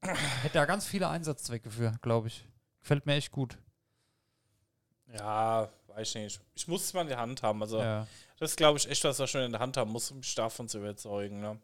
[0.00, 2.46] hätte da ganz viele Einsatzzwecke für, glaube ich.
[2.80, 3.58] Gefällt mir echt gut.
[5.12, 6.40] ja, weiß ich nicht.
[6.54, 7.60] Ich muss es mal in der Hand haben.
[7.60, 8.06] Also, Ja.
[8.38, 10.34] das ist, glaube ich, echt, was ich schon in der Hand haben muss, um mich
[10.34, 11.58] davon zu überzeugen, ne?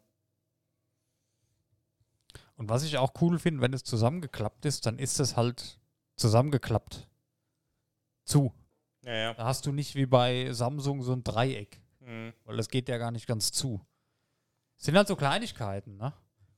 [2.57, 5.79] Und was ich auch cool finde, wenn es zusammengeklappt ist, dann ist es halt
[6.15, 7.07] zusammengeklappt.
[8.25, 8.53] Zu.
[9.03, 9.33] Ja, ja.
[9.33, 12.33] Da hast du nicht wie bei Samsung so ein Dreieck, Mhm.
[12.43, 13.79] weil das geht ja gar nicht ganz zu.
[14.77, 16.13] Sind halt so Kleinigkeiten, ne?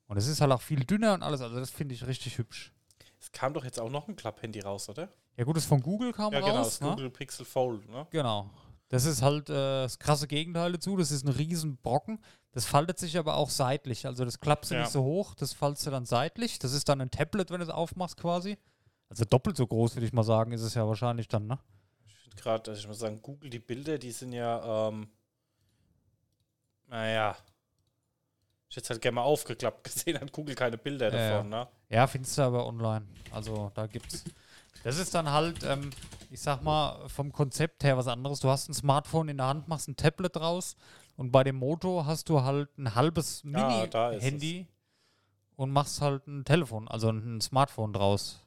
[0.07, 2.73] Und es ist halt auch viel dünner und alles, also das finde ich richtig hübsch.
[3.19, 5.09] Es kam doch jetzt auch noch ein Klapp-Handy raus, oder?
[5.35, 6.89] Ja gut, das von Google kam Ja, genau, raus, das ne?
[6.89, 8.07] Google Pixel Fold, ne?
[8.11, 8.49] Genau.
[8.89, 9.53] Das ist halt äh,
[9.83, 10.95] das krasse Gegenteil dazu.
[10.95, 12.19] Das ist ein riesen Brocken.
[12.51, 14.05] Das faltet sich aber auch seitlich.
[14.05, 14.81] Also das klappst du Ja.
[14.81, 16.57] nicht so hoch, das faltest du dann seitlich.
[16.59, 18.57] Das ist dann ein Tablet, wenn du es aufmachst quasi.
[19.09, 21.59] Also doppelt so groß, würde ich mal sagen, ist es ja wahrscheinlich dann, ne?
[22.05, 25.09] Ich finde gerade, also ich muss sagen, Google, die Bilder, die sind ja, ähm,
[26.87, 27.37] naja.
[28.69, 31.67] Ich hätte es halt gerne mal aufgeklappt gesehen, hat Google keine Bilder Ja, davon, ne?
[31.89, 33.07] Ja, findest du aber online.
[33.31, 34.27] Also da gibt's.
[34.83, 35.95] Das ist dann halt, ähm,
[36.29, 38.39] ich sag mal, vom Konzept her was anderes.
[38.41, 40.75] Du hast ein Smartphone in der Hand, machst ein Tablet draus
[41.17, 44.67] und bei dem Moto hast du halt ein halbes Ah, Mini-Handy
[45.57, 48.41] und machst halt ein Telefon, also ein Smartphone draus.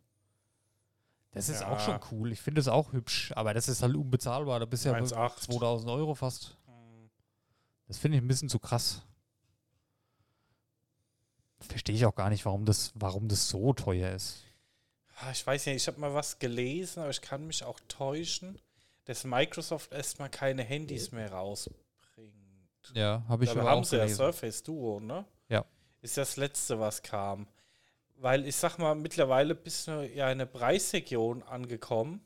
[1.32, 1.80] Das ist auch Ja.
[1.80, 2.32] schon cool.
[2.32, 4.58] Ich finde es auch hübsch, aber das ist halt unbezahlbar.
[4.58, 5.40] Da bist du ja 1,8.
[5.52, 6.56] 2000 Euro fast.
[6.66, 7.10] Hm.
[7.86, 9.02] Das finde ich ein bisschen zu krass.
[11.60, 14.44] Verstehe ich auch gar nicht, warum das, warum das so teuer ist.
[15.20, 18.58] Ah, Ich weiß nicht, ich habe mal was gelesen, aber ich kann mich auch täuschen,
[19.04, 21.78] dass Microsoft erstmal keine Handys mehr rausbringt.
[22.94, 24.08] Ja, habe ich aber haben auch sie ja.
[24.08, 25.26] Surface Duo, ne?
[25.48, 25.64] Ja.
[26.00, 27.46] Ist das letzte, was kam.
[28.20, 32.20] Weil ich sag mal, mittlerweile bist du ja in einer Preisregion angekommen.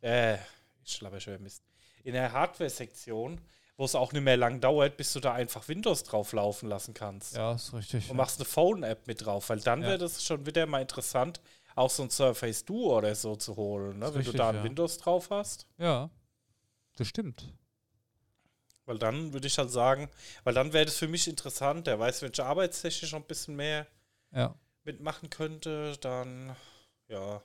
[0.00, 0.36] Äh,
[0.82, 1.62] ich schlapper schon Mist.
[2.02, 3.42] In der Hardware-Sektion,
[3.76, 6.94] wo es auch nicht mehr lang dauert, bis du da einfach Windows drauf laufen lassen
[6.94, 7.36] kannst.
[7.36, 8.08] Ja, ist richtig.
[8.08, 9.88] Und machst eine Phone-App mit drauf, weil dann Ja.
[9.88, 11.42] wäre das schon wieder mal interessant,
[11.74, 14.06] auch so ein Surface Duo oder so zu holen, ne?
[14.06, 14.64] Wenn richtig, du da ein ja.
[14.64, 15.66] Windows drauf hast.
[15.76, 16.08] Ja,
[16.96, 17.52] das stimmt.
[18.86, 20.08] Weil dann würde ich halt sagen,
[20.44, 23.56] weil dann wäre das für mich interessant, der weiß, wenn ich arbeitstechnisch noch ein bisschen
[23.56, 23.86] mehr
[24.32, 24.54] Ja.
[24.84, 26.56] Mitmachen könnte, dann
[27.08, 27.42] ja.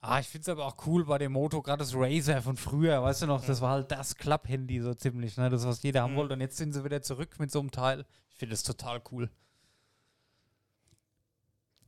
[0.00, 3.02] Ah, ich finde es aber auch cool bei dem Moto, gerade das Razer von früher,
[3.02, 5.50] weißt du noch, das war halt das Klapp-Handy so ziemlich, ne?
[5.50, 6.16] Das, was jeder haben Mhm.
[6.18, 6.34] wollte.
[6.34, 8.04] Und jetzt sind sie wieder zurück mit so einem Teil.
[8.30, 9.28] Ich finde das total cool.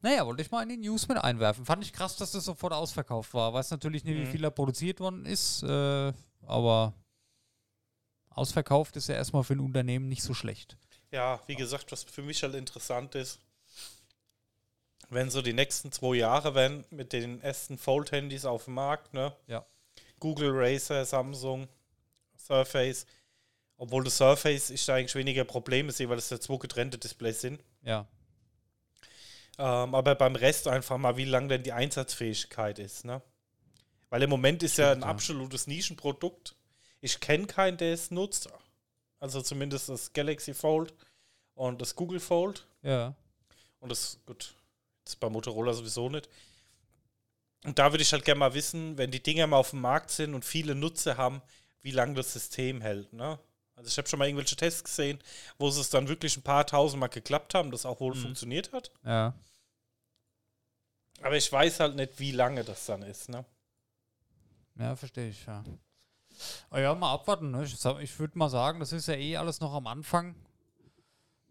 [0.03, 1.67] Naja, wollte ich mal in die News mit einwerfen.
[1.67, 3.53] Fand ich krass, dass das sofort ausverkauft war.
[3.53, 4.27] Weiß natürlich nicht, wie Mhm.
[4.31, 6.13] viel da produziert worden ist, äh,
[6.47, 6.95] aber
[8.31, 10.77] ausverkauft ist ja erstmal für ein Unternehmen nicht so schlecht.
[11.13, 13.41] Ja, wie gesagt, was für mich halt interessant ist,
[15.11, 19.35] wenn so die nächsten zwei Jahre werden mit den ersten Fold-Handys auf dem Markt, ne?
[19.47, 19.67] Ja.
[20.21, 21.69] Google, Razer, Samsung,
[22.37, 23.07] Surface.
[23.77, 27.41] Obwohl das Surface ich da eigentlich weniger Probleme sehe, weil das ja zwei getrennte Displays
[27.41, 27.61] sind.
[27.83, 28.07] Ja.
[29.59, 33.21] Ähm, aber beim Rest einfach mal, wie lang denn die Einsatzfähigkeit ist, ne?
[34.11, 36.57] Weil im Moment ist ja ein absolutes Nischenprodukt.
[37.01, 38.49] Ich kenne keinen, der es nutzt.
[39.19, 40.95] Also zumindest das Galaxy Fold
[41.55, 42.67] und das Google Fold.
[42.83, 43.15] Ja.
[43.79, 44.55] Und das, gut,
[45.11, 46.29] ist bei Motorola sowieso nicht.
[47.65, 50.11] Und da würde ich halt gerne mal wissen, wenn die Dinger mal auf dem Markt
[50.11, 51.43] sind und viele Nutzer haben,
[51.83, 53.39] wie lange das System hält, ne?
[53.77, 55.19] Also ich habe schon mal irgendwelche Tests gesehen,
[55.59, 58.21] wo es dann wirklich ein paar tausend Mal geklappt haben, das auch wohl Mhm.
[58.23, 58.91] funktioniert hat.
[59.05, 59.33] Ja.
[61.23, 63.45] Aber ich weiß halt nicht, wie lange das dann ist, ne?
[64.79, 65.65] Ja, verstehe ich, ja.
[66.71, 67.51] Aber ja, mal abwarten.
[67.51, 67.65] Ne?
[67.65, 70.35] Ich, ich würde mal sagen, das ist ja eh alles noch am Anfang.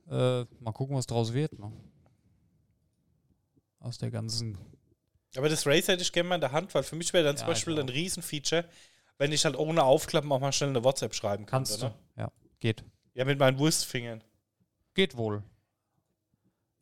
[0.07, 1.57] Äh, mal gucken, was draus wird.
[1.59, 1.71] Ne?
[3.79, 4.57] Aus der ganzen.
[5.35, 7.37] Aber das Race hätte ich gerne mal in der Hand, weil für mich wäre dann
[7.37, 8.65] zum Ja, ich Beispiel ein Riesenfeature,
[9.17, 11.51] wenn ich halt ohne Aufklappen auch mal schnell eine WhatsApp schreiben könnte.
[11.71, 11.85] Kannst du.
[11.87, 11.93] Ne?
[12.17, 12.83] Ja, geht.
[13.13, 14.23] Ja, mit meinen Wurstfingern.
[14.95, 15.43] Geht wohl.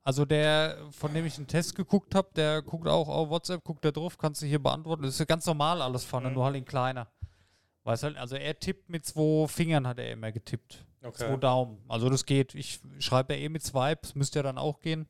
[0.04, 3.84] Also der, von dem ich einen Test geguckt habe, der guckt auch auf WhatsApp, guckt
[3.84, 5.04] da drauf, kannst du hier beantworten.
[5.04, 6.36] Das ist ja ganz normal alles vorne, Mhm.
[6.36, 7.08] nur halt in kleiner.
[7.84, 10.86] Weiß halt, also er tippt mit zwei Fingern, hat er immer getippt.
[11.02, 11.38] Zwei Okay.
[11.40, 11.84] Daumen.
[11.90, 12.56] Also das geht.
[12.56, 15.08] Ich schreibe ja eh mit Swipe, das müsste ja dann auch gehen.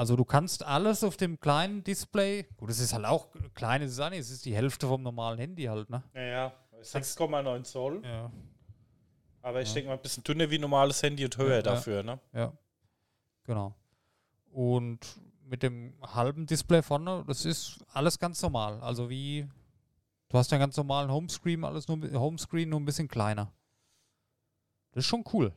[0.00, 3.92] Also du kannst alles auf dem kleinen Display, gut, es ist halt auch klein, es
[3.92, 6.02] ist auch nicht, es ist die Hälfte vom normalen Handy halt, ne?
[6.14, 6.52] Ja, ja.
[6.80, 8.00] 6,9 Zoll.
[8.02, 8.32] Ja.
[9.42, 9.74] Aber ich Ja.
[9.74, 12.18] denke mal ein bisschen dünner wie normales Handy und höher Ja, dafür, ne?
[12.32, 12.50] Ja.
[13.44, 13.74] Genau.
[14.52, 15.00] Und
[15.44, 18.80] mit dem halben Display vorne, das ist alles ganz normal.
[18.80, 19.46] Also wie,
[20.30, 23.52] du hast ja einen ganz normalen Homescreen, alles nur Homescreen, nur ein bisschen kleiner.
[24.92, 25.52] Das ist schon cool.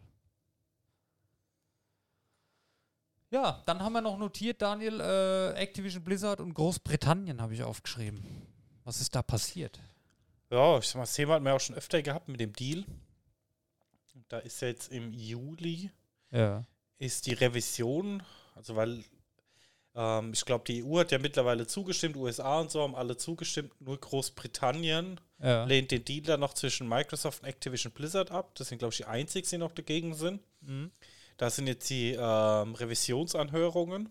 [3.34, 8.24] Ja, dann haben wir noch notiert, Daniel, äh, Activision Blizzard und Großbritannien habe ich aufgeschrieben.
[8.84, 9.80] Was ist da passiert?
[10.52, 12.86] Ja, ich sag mal, das Thema hatten wir auch schon öfter gehabt mit dem Deal.
[14.14, 15.90] Und Da ist ja jetzt im Juli
[16.30, 16.64] Ja.
[17.00, 18.22] ist die Revision,
[18.54, 19.04] also weil
[19.96, 23.72] ähm, ich glaube, die EU hat ja mittlerweile zugestimmt, USA und so haben alle zugestimmt,
[23.82, 25.64] nur Großbritannien Ja.
[25.64, 28.54] lehnt den Deal dann noch zwischen Microsoft und Activision Blizzard ab.
[28.54, 30.40] Das sind, glaube ich, die einzigen, die noch dagegen sind.
[30.62, 30.92] Mhm.
[31.44, 34.08] Da sind jetzt die ähm, Revisionsanhörungen.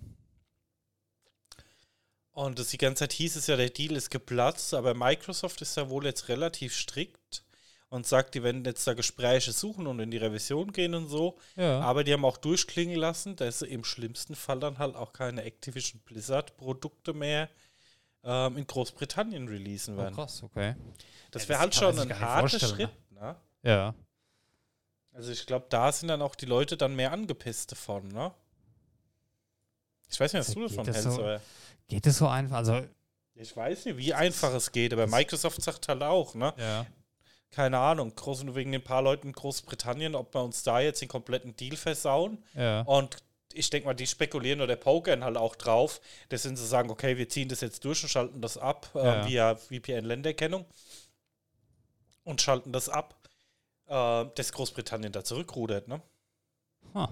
[2.30, 5.74] Und das die ganze Zeit hieß es ja, der Deal ist geplatzt, aber Microsoft ist
[5.78, 7.42] da wohl jetzt relativ strikt
[7.88, 11.38] und sagt, die werden jetzt da Gespräche suchen und in die Revision gehen und so.
[11.56, 11.80] Ja.
[11.80, 15.42] Aber die haben auch durchklingen lassen, dass sie im schlimmsten Fall dann halt auch keine
[15.42, 17.48] Activision Blizzard Produkte mehr
[18.24, 20.14] ähm, in Großbritannien releasen Oh, werden.
[20.16, 20.76] krass, okay.
[21.30, 22.90] das Ja, wäre das halt schon ein harter Schritt.
[23.10, 23.36] Ne?
[23.62, 23.94] Ja.
[25.12, 28.32] Also ich glaube, da sind dann auch die Leute dann mehr angepisst davon, ne?
[30.10, 31.38] Ich weiß nicht, was Ja, du davon hältst, so?
[31.88, 32.56] Geht es so einfach?
[32.56, 32.82] Also,
[33.34, 36.54] ich weiß nicht, wie einfach es geht, aber Microsoft sagt halt auch, ne?
[36.58, 36.86] ja.
[37.50, 41.02] Keine Ahnung, groß nur wegen den paar Leuten in Großbritannien, ob wir uns da jetzt
[41.02, 42.42] den kompletten Deal versauen.
[42.54, 42.80] Ja.
[42.82, 43.18] Und
[43.52, 47.28] ich denke mal, die spekulieren oder pokern halt auch drauf, dass sie sagen, okay, wir
[47.28, 49.26] ziehen das jetzt durch und schalten das ab äh, Ja.
[49.28, 50.64] via VPN-Länderkennung
[52.24, 53.14] und schalten das ab,
[53.92, 56.00] äh, dass Großbritannien da zurückrudert, ne?
[56.94, 57.08] Huh.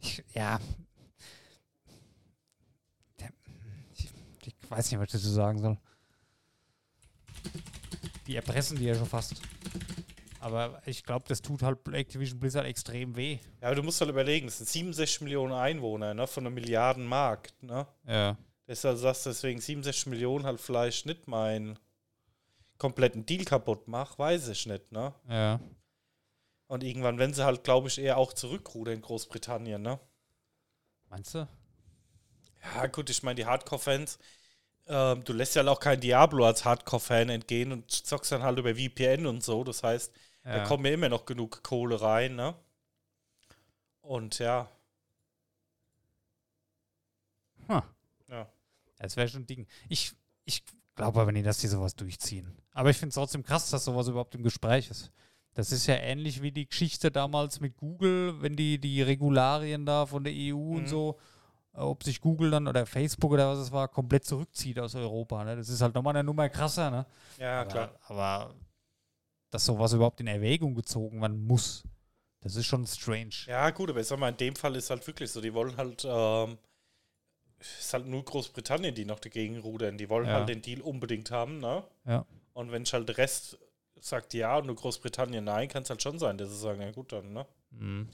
[0.00, 0.60] Ich, ja.
[3.94, 4.10] Ich,
[4.44, 5.78] ich weiß nicht, was ich dazu sagen soll.
[8.26, 9.40] Die erpressen die ja schon fast.
[10.40, 13.38] Aber ich glaube, das tut halt Activision Blizzard extrem weh.
[13.60, 17.60] Ja, aber du musst halt überlegen, es sind 67 Millionen Einwohner, ne, von einem Milliardenmarkt,
[17.62, 17.88] ne?
[18.06, 18.36] Ja.
[18.68, 21.78] Deshalb sagst du deswegen 67 Millionen halt vielleicht nicht meinen
[22.78, 25.14] kompletten Deal kaputt mach, weiß ich nicht, ne?
[25.28, 25.60] Ja.
[26.66, 29.98] Und irgendwann, wenn sie halt, glaube ich, eher auch zurückrudern in Großbritannien, ne?
[31.08, 31.48] Meinst du?
[32.74, 34.18] Ja, gut, ich meine, die Hardcore-Fans,
[34.86, 38.74] ähm, du lässt ja auch kein Diablo als Hardcore-Fan entgehen und zockst dann halt über
[38.74, 39.64] VPN und so.
[39.64, 40.12] Das heißt,
[40.44, 40.64] da Ja.
[40.64, 42.54] kommen mir immer noch genug Kohle rein, ne?
[44.02, 44.68] Und ja,
[47.68, 47.82] Huh.
[48.28, 48.48] ja.
[48.98, 49.66] Das wäre schon ein Ding.
[49.88, 50.12] Ich,
[50.44, 50.64] ich
[50.98, 52.54] glaube aber nicht, dass die sowas durchziehen.
[52.72, 55.10] Aber ich finde es trotzdem krass, dass sowas überhaupt im Gespräch ist.
[55.54, 60.06] Das ist ja ähnlich wie die Geschichte damals mit Google, wenn die die Regularien da
[60.06, 60.86] von der EU und Mhm.
[60.86, 61.18] so,
[61.74, 65.42] äh, ob sich Google dann oder Facebook oder was es war, komplett zurückzieht aus Europa.
[65.44, 65.56] Ne?
[65.56, 66.90] Das ist halt nochmal eine Nummer krasser.
[66.90, 67.06] Ne?
[67.38, 67.90] Ja, aber, klar.
[68.06, 68.54] aber
[69.50, 71.82] dass sowas überhaupt in Erwägung gezogen werden muss,
[72.40, 73.30] das ist schon strange.
[73.46, 75.76] Ja, gut, aber ich sag mal, in dem Fall ist halt wirklich so, die wollen
[75.76, 76.58] halt, ähm,
[77.60, 79.98] es ist halt nur Großbritannien, die noch dagegen rudern.
[79.98, 80.34] Die wollen Ja.
[80.34, 81.84] halt den Deal unbedingt haben, ne?
[82.04, 82.24] Ja.
[82.52, 83.58] Und wenn halt der Rest
[84.00, 86.92] sagt ja und nur Großbritannien nein, kann es halt schon sein, dass sie sagen, ja
[86.92, 87.46] gut, dann, ne?
[87.70, 88.08] Mhm.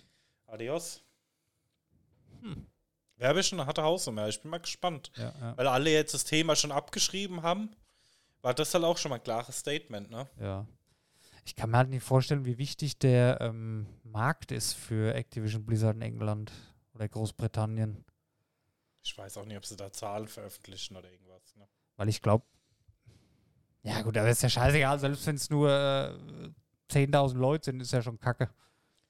[0.47, 1.03] Adios.
[2.41, 2.67] Hm.
[3.17, 4.29] Wäre schon eine harte Hausnummer.
[4.29, 5.11] Ich bin mal gespannt.
[5.17, 7.71] Ja, ja, Weil alle jetzt das Thema schon abgeschrieben haben,
[8.43, 10.29] war das halt auch schon mal ein klares Statement, ne?
[10.41, 10.67] ja.
[11.47, 15.95] Ich kann mir halt nicht vorstellen, wie wichtig der ähm, Markt ist für Activision Blizzard
[15.97, 16.51] in England
[16.95, 18.03] oder Großbritannien.
[19.05, 21.55] Ich weiß auch nicht, ob sie da Zahlen veröffentlichen oder irgendwas.
[21.57, 21.69] Ne?
[21.97, 22.45] Weil ich glaube,
[23.83, 27.93] ja gut, aber ist ja scheißegal, selbst wenn es nur äh, 10.000 Leute sind, ist
[27.93, 28.49] ja schon kacke.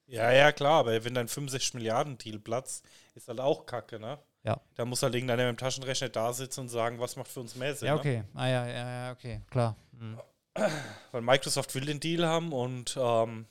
[0.06, 4.18] Ja, ja, klar, aber wenn dein 65 Milliarden Deal platzt, ist halt auch kacke, ne?
[4.42, 4.60] Ja.
[4.74, 7.54] Da muss halt irgendeiner mit dem Taschenrechner da sitzen und sagen, was macht für uns
[7.54, 7.86] mehr Sinn.
[7.86, 8.00] Ja, Ne?
[8.00, 8.24] okay.
[8.34, 9.76] Ah ja, ja, ja, okay, klar.
[9.92, 10.20] Mhm.
[11.12, 13.46] Weil Microsoft will den Deal haben und ähm,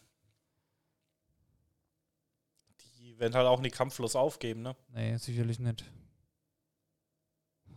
[2.99, 4.75] die werden halt auch nicht kampflos aufgeben, ne?
[4.89, 5.83] Nee, sicherlich nicht.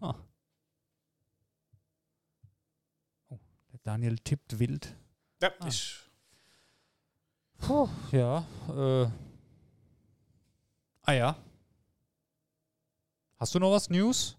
[0.00, 0.14] Huh.
[3.28, 3.38] Oh,
[3.72, 4.94] der Daniel tippt wild.
[5.40, 5.66] Ja, Ah.
[5.68, 5.96] ich.
[7.58, 8.44] Puh, ja.
[8.68, 9.08] Äh.
[11.02, 11.36] Ah ja.
[13.38, 14.36] Hast du noch was News?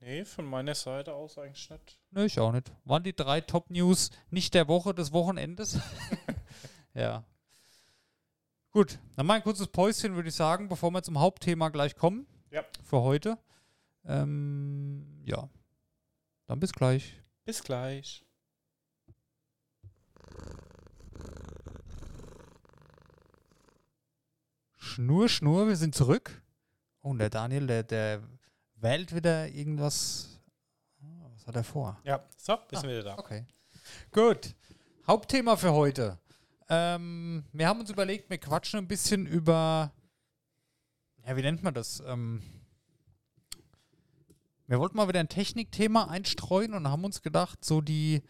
[0.00, 1.98] Nee, von meiner Seite aus eigentlich nicht.
[2.10, 2.70] Nö, ich auch nicht.
[2.84, 5.78] Waren die drei Top-News nicht der Woche, des Wochenendes?
[6.94, 7.24] ja.
[8.70, 12.26] Gut, dann mal ein kurzes Päuschen, würde ich sagen, bevor wir zum Hauptthema gleich kommen.
[12.50, 12.62] Ja.
[12.84, 13.38] Für heute.
[14.06, 15.48] Ähm, ja.
[16.46, 17.20] Dann bis gleich.
[17.44, 18.24] Bis gleich.
[24.76, 26.42] Schnur, Schnur, wir sind zurück.
[27.02, 28.22] Oh, und der Daniel, der, der
[28.76, 30.40] wählt wieder irgendwas.
[31.02, 31.98] Ah, Was hat er vor?
[32.04, 32.86] Ja, so, bist Ah.
[32.88, 33.18] wir wieder da.
[33.18, 33.46] Okay.
[34.12, 34.54] Gut.
[35.06, 36.18] Hauptthema für heute.
[36.68, 39.92] Ähm, wir haben uns überlegt, wir quatschen ein bisschen über.
[41.24, 42.00] Ja, wie nennt man das?
[42.06, 42.42] Ähm,
[44.66, 48.22] wir wollten mal wieder ein Technikthema einstreuen und haben uns gedacht, so die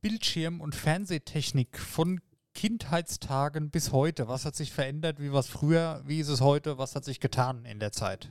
[0.00, 2.20] Bildschirm- und Fernsehtechnik von
[2.54, 4.28] Kindheitstagen bis heute.
[4.28, 5.18] Was hat sich verändert?
[5.20, 6.02] Wie war es früher?
[6.04, 6.78] Wie ist es heute?
[6.78, 8.30] Was hat sich getan in der Zeit?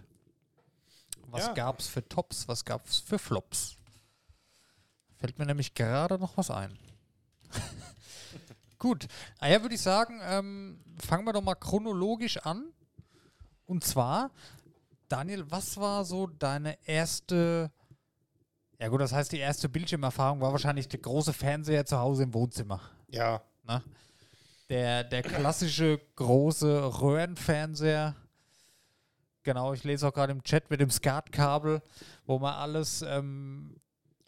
[1.28, 1.54] Was Ja.
[1.54, 2.48] gab es für Tops?
[2.48, 3.76] Was gab es für Flops?
[5.18, 6.78] Fällt mir nämlich gerade noch was ein.
[8.78, 9.08] Gut.
[9.40, 12.66] Ah ja, würde ich sagen, ähm, fangen wir doch mal chronologisch an.
[13.66, 14.32] Und zwar,
[15.10, 17.72] Daniel, was war so deine erste,
[18.80, 22.34] ja gut, das heißt, die erste Bildschirmerfahrung war wahrscheinlich der große Fernseher zu Hause im
[22.34, 22.82] Wohnzimmer.
[23.10, 23.82] Ja, Ne?
[24.70, 28.16] Der, der klassische große Röhrenfernseher.
[29.44, 31.82] Genau, ich lese auch gerade im Chat mit dem SCART-Kabel,
[32.26, 33.76] wo man alles ähm,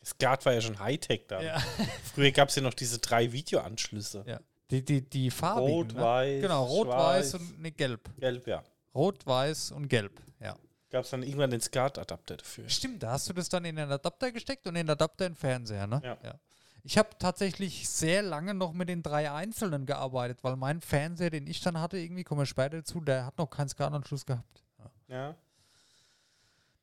[0.04, 1.44] Skat war ja schon Hightech dann.
[1.44, 1.58] ja,
[2.14, 4.24] Früher gab es ja noch diese drei Videoanschlüsse.
[4.28, 4.40] Ja.
[4.70, 5.72] Die, die, die farbigen.
[5.72, 6.02] Rot, ne?
[6.02, 7.34] weiß, Genau, rot, schwarz.
[7.34, 8.10] weiß und ne, gelb.
[8.20, 8.64] Gelb, ja.
[8.94, 10.22] Rot, weiß und gelb.
[10.40, 10.56] Ja.
[10.96, 12.70] Gab es dann irgendwann den Skat-Adapter dafür.
[12.70, 15.34] Stimmt, da hast du das dann in den Adapter gesteckt und in den Adapter in
[15.34, 16.02] den Fernseher, ne?
[16.02, 16.40] Ja.
[16.84, 21.48] Ich habe tatsächlich sehr lange noch mit den drei einzelnen gearbeitet, weil mein Fernseher, den
[21.48, 24.64] ich dann hatte, irgendwie, kommen wir später dazu, der hat noch keinen SCART-Anschluss gehabt.
[25.10, 25.36] Ja.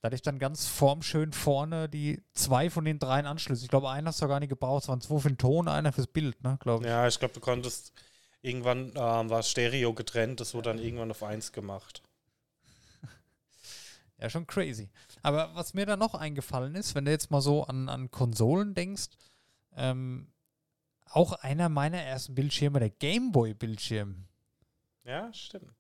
[0.03, 3.64] Da hatte ich dann ganz formschön vorne die zwei von den dreien Anschlüssen.
[3.64, 4.83] Ich glaube, einen hast du gar nicht gebraucht.
[4.83, 6.90] Es waren zwei für den Ton, einer fürs Bild, ne, glaube ich.
[6.90, 7.94] Ja, ich glaube, du konntest.
[8.42, 12.03] Irgendwann ähm, war Stereo getrennt, das wurde dann irgendwann auf eins gemacht.
[14.23, 14.89] Ja, schon crazy.
[15.23, 18.73] Aber was mir da noch eingefallen ist, wenn du jetzt mal so an, an Konsolen
[18.73, 19.09] denkst,
[19.75, 20.29] ähm,
[21.07, 24.25] auch einer meiner ersten Bildschirme, der Gameboy-Bildschirm.
[25.03, 25.75] Ja, stimmt.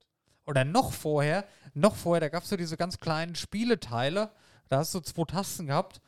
[0.44, 4.32] Oder noch vorher, noch vorher, da gab es so diese ganz kleinen Spieleteile,
[4.68, 6.00] da hast du zwei Tasten gehabt,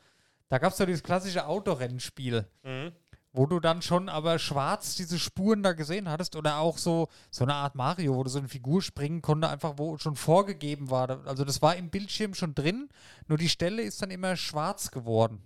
[0.49, 2.91] da gab es so dieses klassische Autorennenspiel, Mhm.
[3.35, 7.43] Wo du dann schon aber schwarz diese Spuren da gesehen hattest oder auch so, so
[7.45, 11.27] eine Art Mario, wo du so eine Figur springen konnte, einfach wo schon vorgegeben war.
[11.27, 12.89] Also das war im Bildschirm schon drin,
[13.27, 15.43] nur die Stelle ist dann immer schwarz geworden.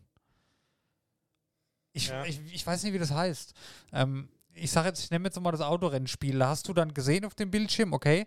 [1.95, 2.25] Ich, Ja.
[2.27, 3.55] ich, ich weiß nicht, wie das heißt.
[3.93, 6.39] Ähm, ich sage jetzt, ich nehme jetzt mal das Autorennenspiel.
[6.39, 8.27] Da hast du dann gesehen auf dem Bildschirm, okay,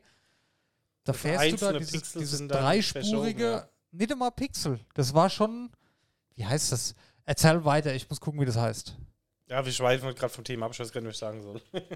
[1.03, 3.69] da Also fährst du da dieses, dieses dreispurige, ja.
[3.91, 4.79] nicht einmal Pixel.
[4.95, 5.69] Das war schon,
[6.33, 6.95] wie heißt das?
[7.25, 8.97] Erzähl weiter, ich muss gucken, wie das heißt.
[9.51, 11.61] Ja, wir schweifen gerade vom Thema ab, ich weiß gar nicht, was ich sagen soll.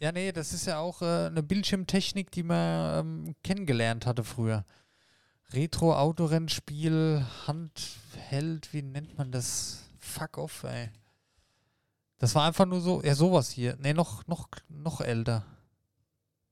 [0.00, 4.64] Ja, nee, das ist ja auch äh, eine Bildschirmtechnik, die man ähm, kennengelernt hatte früher.
[5.52, 9.84] Retro-Autorennspiel, Handheld, wie nennt man das?
[9.98, 10.90] Fuck off, ey.
[12.18, 13.76] Das war einfach nur so, ja, sowas hier.
[13.80, 15.46] Nee, noch, noch, noch älter.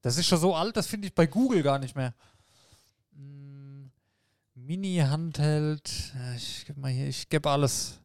[0.03, 2.15] Das ist schon so alt, das finde ich bei Google gar nicht mehr.
[3.11, 3.87] Mm,
[4.55, 8.02] Mini-Handheld, äh, ich gebe mal hier, ich gebe alles.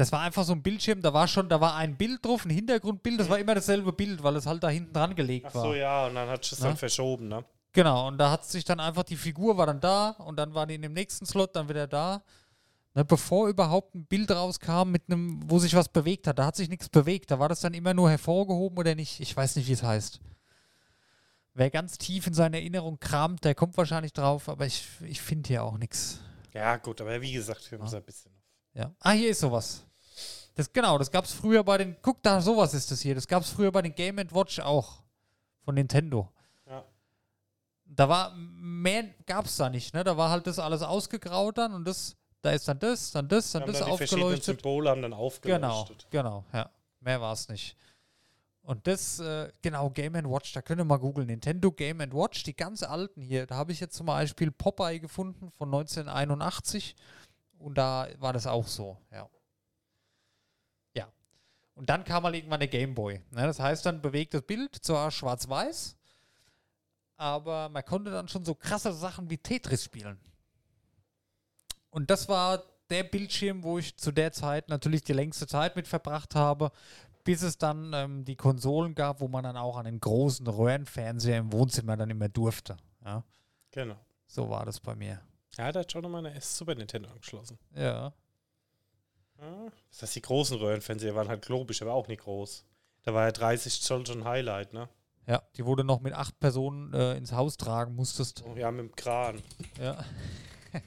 [0.00, 2.50] Das war einfach so ein Bildschirm, da war schon, da war ein Bild drauf, ein
[2.50, 5.62] Hintergrundbild, das war immer dasselbe Bild, weil es halt da hinten dran gelegt Ach war.
[5.62, 6.68] so, ja, und dann hat Na?
[6.68, 7.44] dann verschoben, ne?
[7.74, 10.66] Genau, und da hat sich dann einfach, die Figur war dann da und dann war
[10.66, 12.22] die in dem nächsten Slot dann wieder da.
[12.94, 16.56] Ne, bevor überhaupt ein Bild rauskam, mit einem, wo sich was bewegt hat, da hat
[16.56, 17.30] sich nichts bewegt.
[17.30, 19.20] Da war das dann immer nur hervorgehoben oder nicht.
[19.20, 20.18] Ich weiß nicht, wie es heißt.
[21.52, 25.48] Wer ganz tief in seiner Erinnerung kramt, der kommt wahrscheinlich drauf, aber ich, ich finde
[25.48, 26.20] hier auch nichts.
[26.54, 27.86] Ja, gut, aber wie gesagt, wir Ja.
[27.86, 28.32] so ein bisschen.
[28.72, 28.92] Ja.
[29.00, 29.84] Ah, hier ist sowas.
[30.60, 31.96] Das, genau, das gab es früher bei den.
[32.02, 33.14] Guck da, sowas ist das hier.
[33.14, 35.02] Das gab es früher bei den Game Watch auch.
[35.64, 36.28] Von Nintendo.
[36.66, 36.84] Ja.
[37.86, 40.04] Da war mehr gab's da nicht, ne?
[40.04, 43.52] Da war halt das alles ausgegraut dann und das, da ist dann das, dann das,
[43.52, 44.60] dann haben das dann die verschiedenen aufgeleuchtet.
[44.60, 46.06] Symbole haben dann Genau, aufgeleuchtet.
[46.10, 46.68] genau, ja.
[47.00, 47.74] Mehr war es nicht.
[48.60, 51.28] Und das, äh, genau, Game Watch, da könnt ihr mal googeln.
[51.28, 53.46] Nintendo Game Watch, die ganz alten hier.
[53.46, 56.96] Da habe ich jetzt zum Beispiel Popeye gefunden von 1981.
[57.58, 59.18] Und da war das auch so, ja.
[59.20, 59.28] Ja.
[61.80, 63.22] Und dann kam mal irgendwann der Game Boy.
[63.30, 63.46] Ne?
[63.46, 65.96] Das heißt dann bewegtes Bild, zwar schwarz-weiß,
[67.16, 70.20] aber man konnte dann schon so krasse Sachen wie Tetris spielen.
[71.88, 75.88] Und das war der Bildschirm, wo ich zu der Zeit natürlich die längste Zeit mit
[75.88, 76.70] verbracht habe,
[77.24, 81.38] bis es dann ähm, die Konsolen gab, wo man dann auch an den großen Röhrenfernseher
[81.38, 82.76] im Wohnzimmer dann immer durfte.
[83.06, 83.24] Ja,
[83.70, 83.96] Genau.
[84.26, 85.22] so war das bei mir.
[85.56, 87.58] Ja, da hat schon nochmal eine S Super Nintendo angeschlossen.
[87.74, 88.12] Ja.
[89.90, 92.64] Das heißt, die großen Röhrenfernseher waren halt globisch, aber auch nicht groß.
[93.02, 94.88] Da war ja 30 Zoll schon Highlight, ne?
[95.26, 98.42] Ja, die wurde noch mit acht Personen äh, ins Haus tragen musstest.
[98.46, 99.42] Oh, ja, mit dem Kran.
[99.78, 100.04] Ja.
[100.72, 100.80] Ja,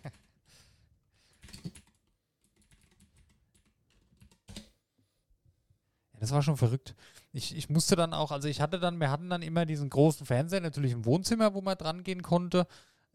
[6.19, 6.95] Das war schon verrückt.
[7.33, 10.25] Ich, ich musste dann auch, also ich hatte dann, wir hatten dann immer diesen großen
[10.25, 12.67] Fernseher, natürlich im Wohnzimmer, wo man dran gehen konnte.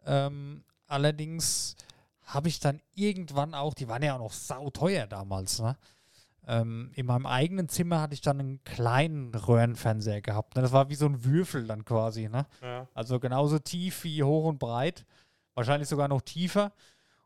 [0.05, 1.77] Ähm, allerdings
[2.29, 5.77] habe ich dann irgendwann auch, die waren ja auch noch sauteuer damals, ne?
[6.47, 10.57] Ähm, in meinem eigenen Zimmer hatte ich dann einen kleinen Röhrenfernseher gehabt.
[10.57, 10.62] Ne?
[10.62, 12.47] Das war wie so ein Würfel dann quasi, ne?
[12.62, 12.87] Ja.
[12.95, 15.05] Also genauso tief wie hoch und breit.
[15.55, 16.73] Wahrscheinlich sogar noch tiefer.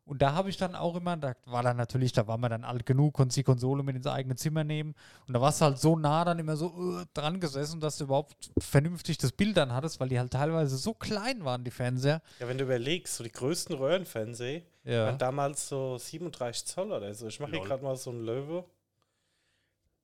[0.05, 2.65] Und da habe ich dann auch immer, da war dann natürlich, da war man dann
[2.65, 4.95] alt genug, konnte die Konsole mit ins eigene Zimmer nehmen.
[5.29, 8.05] Und da warst du halt so nah dann immer so uh, dran gesessen, dass du
[8.05, 12.21] überhaupt vernünftig das Bild dann hattest, weil die halt teilweise so klein waren, die Fernseher.
[12.41, 15.07] ja, wenn du überlegst, so die größten Röhrenfernseher Ja.
[15.07, 17.29] waren damals so 37 Zoll oder so.
[17.29, 18.65] Ich mache hier gerade mal so einen Löwe.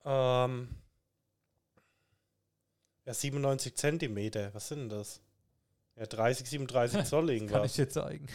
[0.04, 0.68] Ähm,
[3.04, 4.54] ja, 97 Zentimeter.
[4.54, 5.20] Was sind denn das?
[5.96, 7.72] Ja, 30, 37 Zoll Kann ich irgendwas.
[7.74, 8.26] dir zeigen.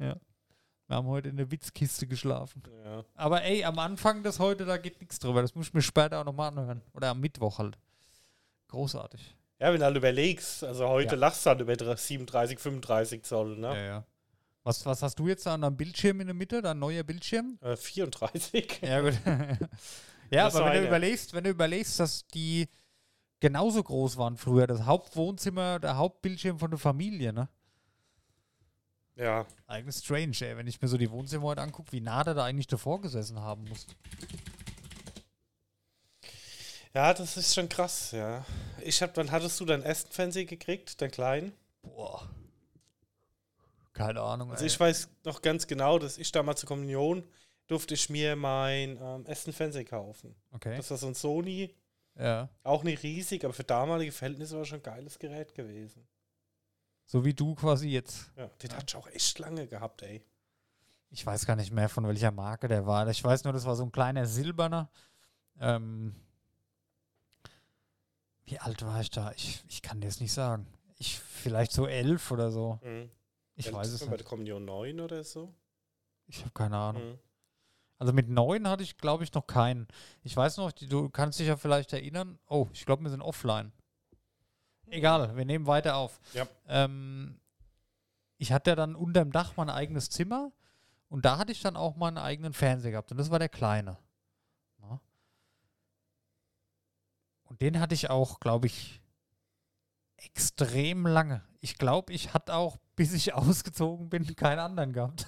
[0.00, 0.16] Ja.
[0.88, 2.64] Wir haben heute in der Witzkiste geschlafen.
[2.84, 3.04] Ja.
[3.14, 5.40] Aber ey, am Anfang des heute, da geht nichts drüber.
[5.40, 6.82] Das muss ich mir später auch nochmal anhören.
[6.94, 7.78] Oder am Mittwoch halt.
[8.68, 9.36] Großartig.
[9.60, 11.20] ja, wenn du halt überlegst, also heute Ja.
[11.20, 13.86] lachst du halt über 37, 35 Zoll, ne?
[13.86, 14.04] ja.
[14.62, 16.60] Was, was hast du jetzt da an deinem Bildschirm in der Mitte?
[16.60, 17.58] Dein neuer Bildschirm?
[17.62, 18.80] Äh, 34.
[18.82, 19.14] Ja, gut.
[20.30, 22.68] ja, Das aber wenn du überlegst, wenn du überlegst, dass die
[23.40, 27.48] genauso groß waren früher, das Hauptwohnzimmer, der Hauptbildschirm von der Familie, ne?
[29.20, 29.46] Ja.
[29.66, 32.44] Eigentlich strange, ey, wenn ich mir so die Wohnzimmer heute angucke, wie nah der da
[32.44, 33.86] eigentlich davor gesessen haben muss.
[36.94, 38.46] Ja, das ist schon krass, ja.
[38.82, 41.52] Ich hab, wann hattest du deinen ersten Fernseher gekriegt, deinen kleinen?
[41.82, 42.30] Boah.
[43.92, 44.50] Keine Ahnung.
[44.50, 44.68] Also ey.
[44.68, 47.22] ich weiß noch ganz genau, dass ich damals zur Kommunion
[47.66, 50.34] durfte ich mir meinen ähm, ersten Fernseher kaufen.
[50.50, 50.78] okay.
[50.78, 51.74] Das war so ein Sony,
[52.18, 52.48] ja.
[52.62, 56.08] auch nicht riesig, aber für damalige Verhältnisse war schon ein geiles Gerät gewesen.
[57.10, 58.30] So wie du quasi jetzt.
[58.36, 60.22] Ja, den hatte ich auch echt lange gehabt, ey.
[61.10, 63.08] Ich weiß gar nicht mehr, von welcher Marke der war.
[63.08, 64.88] Ich weiß nur, das war so ein kleiner silberner.
[65.58, 66.14] Ähm,
[68.44, 69.32] wie alt war ich da?
[69.32, 70.68] Ich, ich kann dir es nicht sagen.
[70.98, 72.78] Ich vielleicht so elf oder so.
[72.84, 73.10] Mhm.
[73.56, 74.20] Ich Dann weiß es man Bei nicht.
[74.24, 75.52] der Kommunion 9 oder so.
[76.28, 77.02] Ich habe keine Ahnung.
[77.14, 77.18] Mhm.
[77.98, 79.88] Also mit neun hatte ich, glaube ich, noch keinen.
[80.22, 82.38] Ich weiß noch, die- du kannst dich ja vielleicht erinnern.
[82.46, 83.72] Oh, ich glaube, wir sind offline.
[84.90, 86.20] Egal, wir nehmen weiter auf.
[86.34, 86.46] Ja.
[86.68, 87.40] Ähm,
[88.38, 90.52] ich hatte ja dann unterm Dach mein eigenes Zimmer
[91.08, 93.98] und da hatte ich dann auch meinen eigenen Fernseher gehabt und das war der kleine.
[94.78, 95.00] Na?
[97.44, 99.00] Und den hatte ich auch, glaube ich,
[100.16, 101.42] extrem lange.
[101.60, 105.26] Ich glaube, ich hatte auch, bis ich ausgezogen bin, keinen anderen gehabt.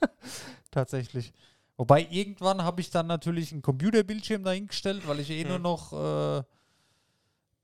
[0.70, 1.32] Tatsächlich.
[1.76, 5.62] Wobei irgendwann habe ich dann natürlich einen Computerbildschirm dahingestellt, weil ich eh nur Hm.
[5.62, 6.42] noch äh,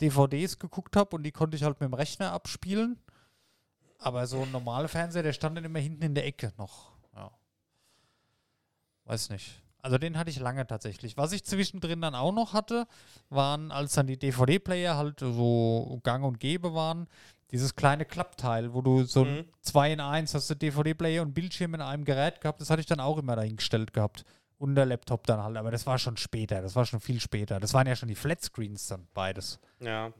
[0.00, 2.98] DVDs geguckt habe und die konnte ich halt mit dem Rechner abspielen.
[3.98, 6.92] Aber so ein normaler Fernseher, der stand dann immer hinten in der Ecke noch.
[7.14, 7.30] Ja.
[9.04, 9.62] Weiß nicht.
[9.80, 11.16] Also den hatte ich lange tatsächlich.
[11.18, 12.86] Was ich zwischendrin dann auch noch hatte,
[13.28, 17.06] waren, als dann die DVD-Player halt so gang und gäbe waren,
[17.50, 19.44] dieses kleine Klappteil, wo du so Mhm.
[19.60, 22.60] 2 in 1 hast du DVD-Player und Bildschirm in einem Gerät gehabt.
[22.60, 24.24] Das hatte ich dann auch immer dahingestellt gehabt.
[24.72, 25.56] Laptop dann halt.
[25.56, 26.62] Aber das war schon später.
[26.62, 27.60] Das war schon viel später.
[27.60, 29.60] Das waren ja schon die Flatscreens dann, beides.
[29.80, 30.12] Ja.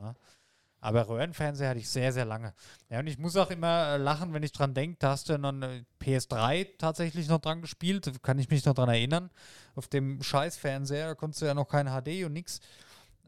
[0.84, 2.52] Aber Röhrenfernseher hatte ich sehr, sehr lange.
[2.90, 5.38] Ja, und ich muss auch immer äh, lachen, wenn ich dran denke, da hast du
[5.38, 9.30] noch eine PS3 tatsächlich noch dran gespielt, kann ich mich noch dran erinnern.
[9.76, 12.60] Auf dem Scheißfernseher, da konntest du ja noch kein HD und nix.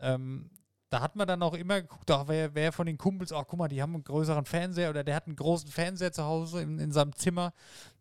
[0.01, 0.51] Ähm,
[0.91, 3.59] da hat man dann auch immer geguckt, ach, wer, wer von den Kumpels, ach guck
[3.59, 6.79] mal, die haben einen größeren Fernseher oder der hat einen großen Fernseher zu Hause in,
[6.79, 7.55] in seinem Zimmer.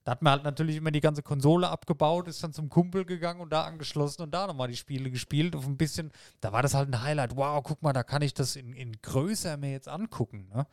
[0.06, 3.42] Da hat man halt natürlich immer die ganze Konsole abgebaut, ist dann zum Kumpel gegangen
[3.42, 5.56] und da angeschlossen und da nochmal die Spiele gespielt.
[5.56, 7.36] Auf ein bisschen, da war das halt ein Highlight.
[7.36, 10.48] Wow, guck mal, da kann ich das in, in größer mir jetzt angucken.
[10.54, 10.68] Ne?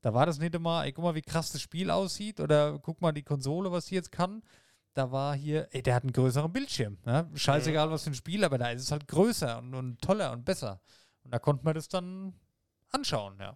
[0.00, 3.02] Da war das nicht immer, ey, guck mal, wie krass das Spiel aussieht oder guck
[3.02, 4.42] mal die Konsole, was sie jetzt kann.
[4.94, 6.96] Da war hier, ey, der hat einen größeren Bildschirm.
[7.04, 7.28] Ne?
[7.34, 10.46] Scheißegal, was für ein Spiel, aber da ist es halt größer und, und toller und
[10.46, 10.80] besser.
[11.24, 12.32] Und da konnte man das dann
[12.90, 13.54] anschauen, ja.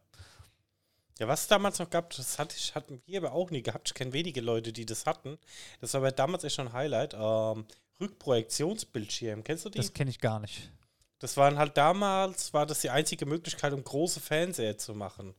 [1.18, 3.88] Ja, was es damals noch gab, das hatte ich, hatten wir aber auch nie gehabt.
[3.88, 5.38] Ich kenne wenige Leute, die das hatten.
[5.80, 7.14] Das war aber damals echt schon ein Highlight.
[7.14, 7.64] Ähm,
[8.00, 9.78] Rückprojektionsbildschirm, kennst du die?
[9.78, 10.70] Das kenne ich gar nicht.
[11.18, 15.34] Das waren halt damals, war das die einzige Möglichkeit, um große Fernseher zu machen.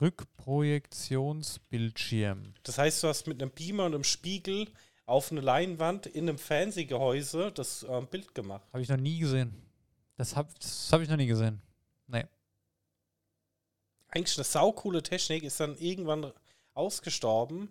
[0.00, 2.54] Rückprojektionsbildschirm.
[2.62, 4.68] Das heißt, du hast mit einem Beamer und einem Spiegel
[5.06, 8.62] auf eine Leinwand in einem Fernsehgehäuse das ähm, Bild gemacht.
[8.72, 9.52] Habe ich noch nie gesehen.
[10.16, 11.60] Das habe das hab ich noch nie gesehen.
[14.14, 16.32] Eigentlich eine saukoole Technik, ist dann irgendwann
[16.74, 17.68] ausgestorben.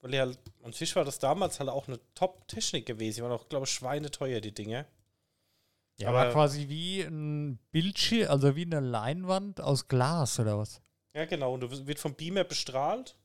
[0.00, 0.30] Weil ja,
[0.62, 3.16] an sich war das damals halt auch eine Top-Technik gewesen.
[3.16, 4.86] Die waren auch, glaube ich, schweineteuer, die Dinge.
[5.98, 10.80] Ja, Aber- aber quasi wie ein Bildschirm, also wie eine Leinwand aus Glas oder was?
[11.14, 11.54] Ja, genau.
[11.54, 13.16] Und du wirst- wird vom Beamer bestrahlt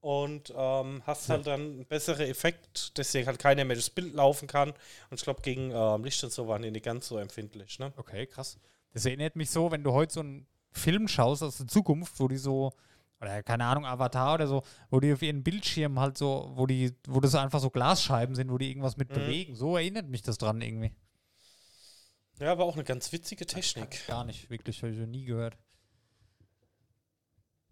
[0.00, 1.36] und ähm, hast Ja.
[1.36, 4.70] halt dann einen besseren Effekt, deswegen halt keiner mehr das Bild laufen kann.
[5.08, 7.78] Und ich glaube, gegen ähm, Licht und so waren die nicht ganz so empfindlich.
[7.78, 7.90] Ne?
[7.96, 8.58] Okay, krass.
[8.92, 12.28] Das erinnert mich so, wenn du heute so einen Film schaust aus der Zukunft, wo
[12.28, 12.72] die so,
[13.20, 16.92] oder keine Ahnung, Avatar oder so, wo die auf ihren Bildschirm halt so, wo die,
[17.06, 19.14] wo das einfach so Glasscheiben sind, wo die irgendwas mit Mhm.
[19.14, 19.54] bewegen.
[19.56, 20.92] So erinnert mich das dran irgendwie.
[22.40, 24.06] Ja, aber auch eine ganz witzige Technik.
[24.08, 25.56] Gar nicht, wirklich, habe ich noch nie gehört.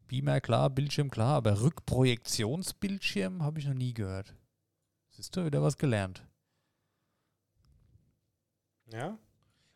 [0.07, 4.35] Beamer klar, Bildschirm klar, aber Rückprojektionsbildschirm habe ich noch nie gehört.
[5.11, 6.23] Siehst du, wieder was gelernt.
[8.87, 9.19] Ja.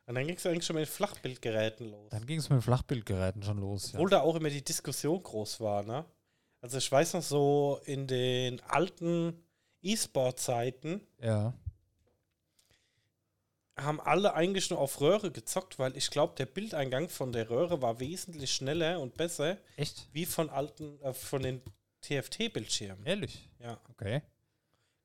[0.07, 2.11] Und dann ging es eigentlich schon mit den Flachbildgeräten los.
[2.11, 3.93] Dann ging es mit den Flachbildgeräten schon los.
[3.93, 3.99] Ja.
[3.99, 6.05] Obwohl da auch immer die Diskussion groß war, ne?
[6.61, 9.43] Also ich weiß noch so in den alten
[9.83, 11.55] E-Sport-Zeiten ja.
[13.77, 17.83] haben alle eigentlich nur auf Röhre gezockt, weil ich glaube, der Bildeingang von der Röhre
[17.83, 20.09] war wesentlich schneller und besser Echt?
[20.13, 21.63] wie von alten, äh, von den
[22.03, 23.05] TFT-Bildschirmen.
[23.05, 23.49] Ehrlich?
[23.61, 23.81] Ja.
[23.91, 24.23] Okay.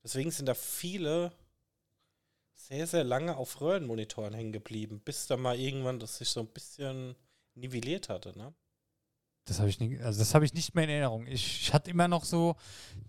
[0.04, 1.32] Deswegen sind da viele
[2.68, 6.48] sehr, sehr lange auf Röhrenmonitoren hängen geblieben, bis da mal irgendwann das sich so ein
[6.48, 7.16] bisschen
[7.56, 8.54] nivelliert hatte, ne?
[9.46, 11.26] Das habe ich nie, also das habe ich nicht mehr in Erinnerung.
[11.26, 12.56] Ich, ich hatte immer noch so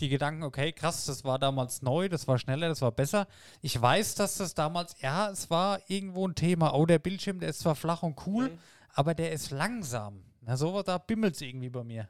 [0.00, 3.28] die Gedanken, okay, krass, das war damals neu, das war schneller, das war besser.
[3.61, 6.72] Ich weiß, dass das damals, ja, es war irgendwo ein Thema.
[6.74, 8.59] Oh, der Bildschirm, der ist zwar flach und cool, Mhm.
[8.94, 10.24] aber der ist langsam.
[10.40, 12.09] Na, so da bimmelt es irgendwie bei mir.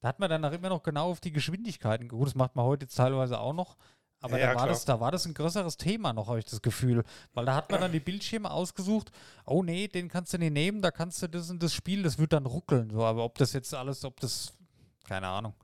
[0.00, 2.28] Da hat man dann auch immer noch genau auf die Geschwindigkeiten geguckt.
[2.28, 3.76] Das macht man heute teilweise auch noch.
[4.22, 4.68] Aber Ja, da, war klar.
[4.68, 7.04] das, da war das ein größeres Thema noch, habe ich das Gefühl.
[7.32, 9.10] Weil da hat man dann die Bildschirme ausgesucht.
[9.46, 12.18] Oh nee, den kannst du nicht nehmen, da kannst du das und das Spiel, das
[12.18, 12.90] wird dann ruckeln.
[12.90, 14.52] So, aber ob das jetzt alles, ob das,
[15.08, 15.54] keine Ahnung.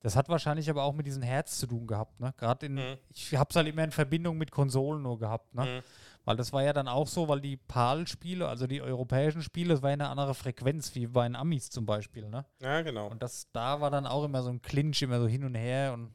[0.00, 2.32] Das hat wahrscheinlich aber auch mit diesem Herz zu tun gehabt, ne?
[2.36, 2.98] Gerade in, Mhm.
[3.12, 5.64] ich habe es halt immer in Verbindung mit Konsolen nur gehabt, ne?
[5.64, 5.82] Mhm.
[6.24, 9.82] Weil das war ja dann auch so, weil die PAL-Spiele, also die europäischen Spiele, das
[9.82, 12.44] war ja eine andere Frequenz, wie bei den Amis zum Beispiel, ne?
[12.60, 13.08] Ja, genau.
[13.08, 15.92] Und das, da war dann auch immer so ein Clinch, immer so hin und her
[15.94, 16.12] und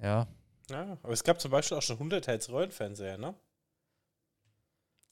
[0.00, 0.26] ja.
[0.70, 3.34] Ja, aber es gab zum Beispiel auch schon 100 Hertz Röhrenfernseher, ne?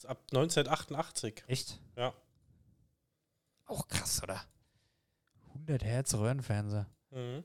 [0.05, 1.45] Ab 1988.
[1.49, 1.81] Echt?
[1.97, 2.15] Ja.
[3.67, 4.41] Auch krass, oder?
[5.49, 6.87] 100 Hertz Röhrenfernseher.
[7.11, 7.43] Mhm.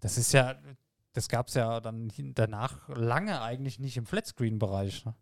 [0.00, 0.60] Das ist ja,
[1.12, 5.06] das gab es ja dann danach lange eigentlich nicht im Flatscreen-Bereich.
[5.06, 5.14] Ne?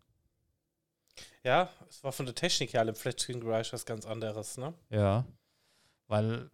[1.43, 4.73] Ja, es war von der Technik her im Flatscreen Garage was ganz anderes, ne?
[4.89, 5.25] Ja.
[6.07, 6.51] Weil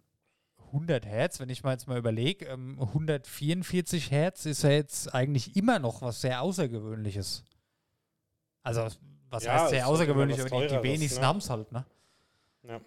[0.74, 5.56] 100 Hertz, wenn ich mal jetzt mal überlege, ähm, 144 Hertz ist ja jetzt eigentlich
[5.56, 7.44] immer noch was sehr Außergewöhnliches.
[8.62, 8.88] Also,
[9.30, 11.26] was Ja, heißt sehr außergewöhnlich, aber die, die wenigsten ne?
[11.26, 11.84] haben es halt, ne?
[12.66, 12.80] Ja.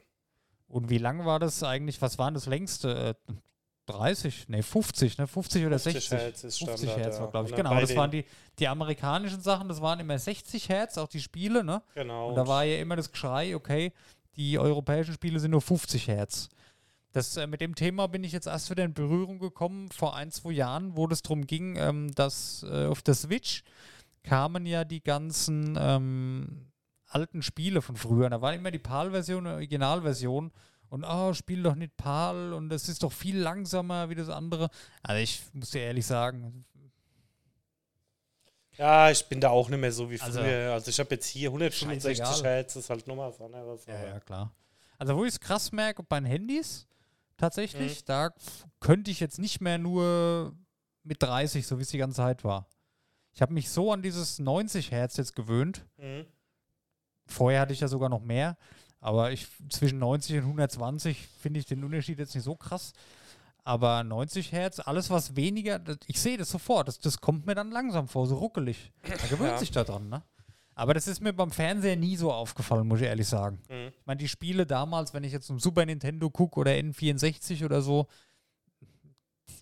[0.68, 2.02] Und wie lang war das eigentlich?
[2.02, 3.16] Was waren das längste?
[3.28, 3.34] Äh,
[3.86, 4.50] 30?
[4.50, 5.28] Ne, 50, ne?
[5.28, 6.20] 50 oder 50 60?
[6.20, 7.56] Hertz ist 50 Standard, Hertz war, glaube ich.
[7.56, 8.26] Genau, das waren die,
[8.60, 11.82] die amerikanischen Sachen, das waren immer 60 Hertz, auch die Spiele, ne?
[11.96, 12.30] Genau.
[12.30, 13.94] Und da war ja immer das Geschrei, okay,
[14.36, 16.50] die europäischen Spiele sind nur 50 Hertz.
[17.18, 20.30] Das, äh, mit dem Thema bin ich jetzt erst wieder in Berührung gekommen vor ein,
[20.30, 23.64] zwei Jahren, wo es darum ging, ähm, dass äh, auf der Switch
[24.22, 26.68] kamen ja die ganzen ähm,
[27.08, 28.30] alten Spiele von früher.
[28.30, 30.52] Da war immer die PAL-Version, die Originalversion.
[30.90, 34.70] Und oh, spiel doch nicht PAL und das ist doch viel langsamer wie das andere.
[35.02, 36.66] Also ich muss dir ehrlich sagen,
[38.78, 40.72] ja, ich bin da auch nicht mehr so wie Also- früher.
[40.72, 42.52] Also ich habe jetzt hier 165 Scheißegal.
[42.52, 43.88] Hertz, das ist halt nochmal was anderes.
[43.88, 44.54] Ja, ja, klar.
[45.00, 46.88] Also, wo ich es krass merke, bei den Handys
[47.38, 48.06] tatsächlich, Mhm.
[48.06, 48.34] da
[48.80, 50.56] könnte ich jetzt nicht mehr nur
[51.04, 52.68] mit 30, so wie es die ganze Zeit war.
[53.34, 55.86] Ich habe mich so an dieses 90 Hertz jetzt gewöhnt.
[55.98, 56.26] Mhm.
[57.28, 58.58] Vorher hatte ich ja sogar noch mehr,
[59.00, 62.94] aber ich zwischen 90 und 120 finde ich den Unterschied jetzt nicht so krass.
[63.64, 67.54] Aber 90 Hertz, alles was weniger, das, ich sehe das sofort, das, das kommt mir
[67.54, 68.94] dann langsam vor, so ruckelig.
[69.04, 69.58] Da gewöhnt Ja.
[69.58, 70.24] sich da dran, ne?
[70.78, 73.60] Aber das ist mir beim Fernseher nie so aufgefallen, muss ich ehrlich sagen.
[73.68, 73.88] Mhm.
[74.00, 77.82] Ich meine, die Spiele damals, wenn ich jetzt um Super Nintendo gucke oder N64 oder
[77.82, 78.06] so,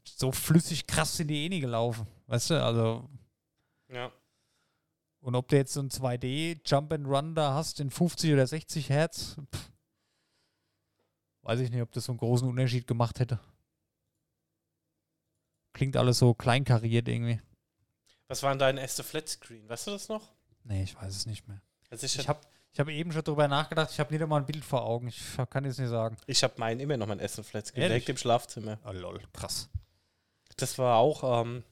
[0.04, 2.06] so flüssig krass sind die eh nie gelaufen.
[2.28, 3.10] Weißt du, also
[3.88, 4.12] Ja.
[5.22, 8.46] und ob du jetzt so ein 2D Jump and Run da hast in 50 oder
[8.46, 9.72] 60 Hertz, pff,
[11.44, 13.40] weiß ich nicht, ob das so einen großen Unterschied gemacht hätte.
[15.72, 17.40] Klingt alles so kleinkariert irgendwie.
[18.28, 19.70] Was war denn dein erster Flatscreen?
[19.70, 20.35] Weißt du das noch?
[20.66, 21.62] Nee, ich weiß es nicht mehr.
[21.90, 24.42] Also ich Ich habe habe ich hab eben schon drüber nachgedacht, ich habe nicht einmal
[24.42, 25.08] ein Bild vor Augen.
[25.08, 26.18] Ich kann jetzt nicht sagen.
[26.28, 27.20] ich hab meinen immer noch mein
[27.78, 28.04] Ehrlich?
[28.04, 28.78] direkt im Schlafzimmer.
[28.86, 29.70] Oh lol, krass.
[30.58, 31.64] Das war auch, ähm,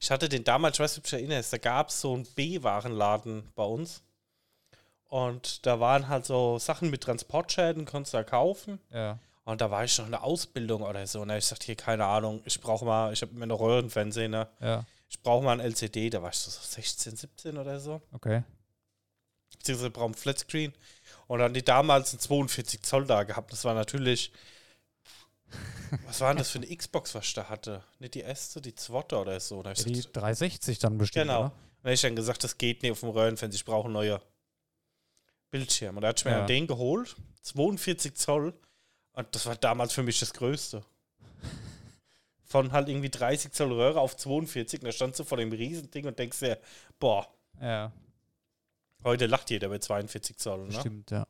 [0.00, 2.14] ich hatte den damals, ich weiß nicht, ob du dich erinnerst, da gab es so
[2.14, 4.02] einen B-Warenladen bei uns.
[5.06, 8.80] Und da waren halt so Sachen mit Transportschäden, konntest du da kaufen.
[8.90, 9.18] Ja.
[9.44, 11.20] Und da war ich noch in der Ausbildung oder so.
[11.20, 13.60] Und da hab ich sagte, hier, keine Ahnung, ich brauche mal, ich habe immer noch
[13.60, 14.48] Röhrenfernsehen, ne?
[14.60, 16.08] Ja, Ich brauche mal ein LCD.
[16.08, 18.00] Da war ich so 16, 17 oder so.
[18.12, 18.44] okay.
[19.58, 20.72] Beziehungsweise brauche ein Flatscreen.
[21.26, 23.52] Und dann die damals ein 42 Zoll da gehabt.
[23.52, 24.32] Das war natürlich.
[26.06, 27.82] Was war denn das für eine Xbox, was ich da hatte?
[27.98, 29.62] Nicht die erste, die zweite oder so.
[29.64, 31.38] Ja, die gesagt, 360 dann bestimmt, Genau.
[31.40, 31.46] oder?
[31.46, 31.52] Und
[31.82, 34.20] dann hab ich dann gesagt, das geht nicht auf dem Röhrenfernseher, ich brauche einen neuen
[35.50, 35.96] Bildschirm.
[35.96, 36.46] Und da hatte ich mir Ja.
[36.46, 38.54] den geholt, 42 Zoll.
[39.14, 40.84] Und das war damals für mich das Größte.
[42.50, 44.80] Von halt irgendwie 30 Zoll Röhre auf 42.
[44.80, 46.58] Und da standst du vor dem Riesending und denkst dir,
[46.98, 47.28] boah,
[47.60, 47.92] Ja,
[49.04, 50.58] heute lacht jeder bei 42 Zoll.
[50.62, 50.66] Ne?
[50.66, 51.26] bestimmt, ja.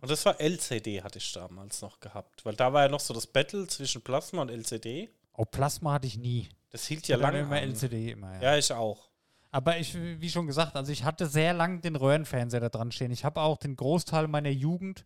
[0.00, 2.44] Und das war LCD, hatte ich damals noch gehabt.
[2.44, 5.08] Weil da war ja noch so das Battle zwischen Plasma und LCD.
[5.34, 6.48] Oh, Plasma hatte ich nie.
[6.70, 7.38] Das hielt Ich ja lange.
[7.40, 7.62] immer an.
[7.62, 8.42] LCD immer, ja.
[8.42, 9.08] Ja, ich auch.
[9.52, 13.12] Aber ich, wie schon gesagt, also ich hatte sehr lang den Röhrenfernseher da dran stehen.
[13.12, 15.04] Ich habe auch den Großteil meiner Jugend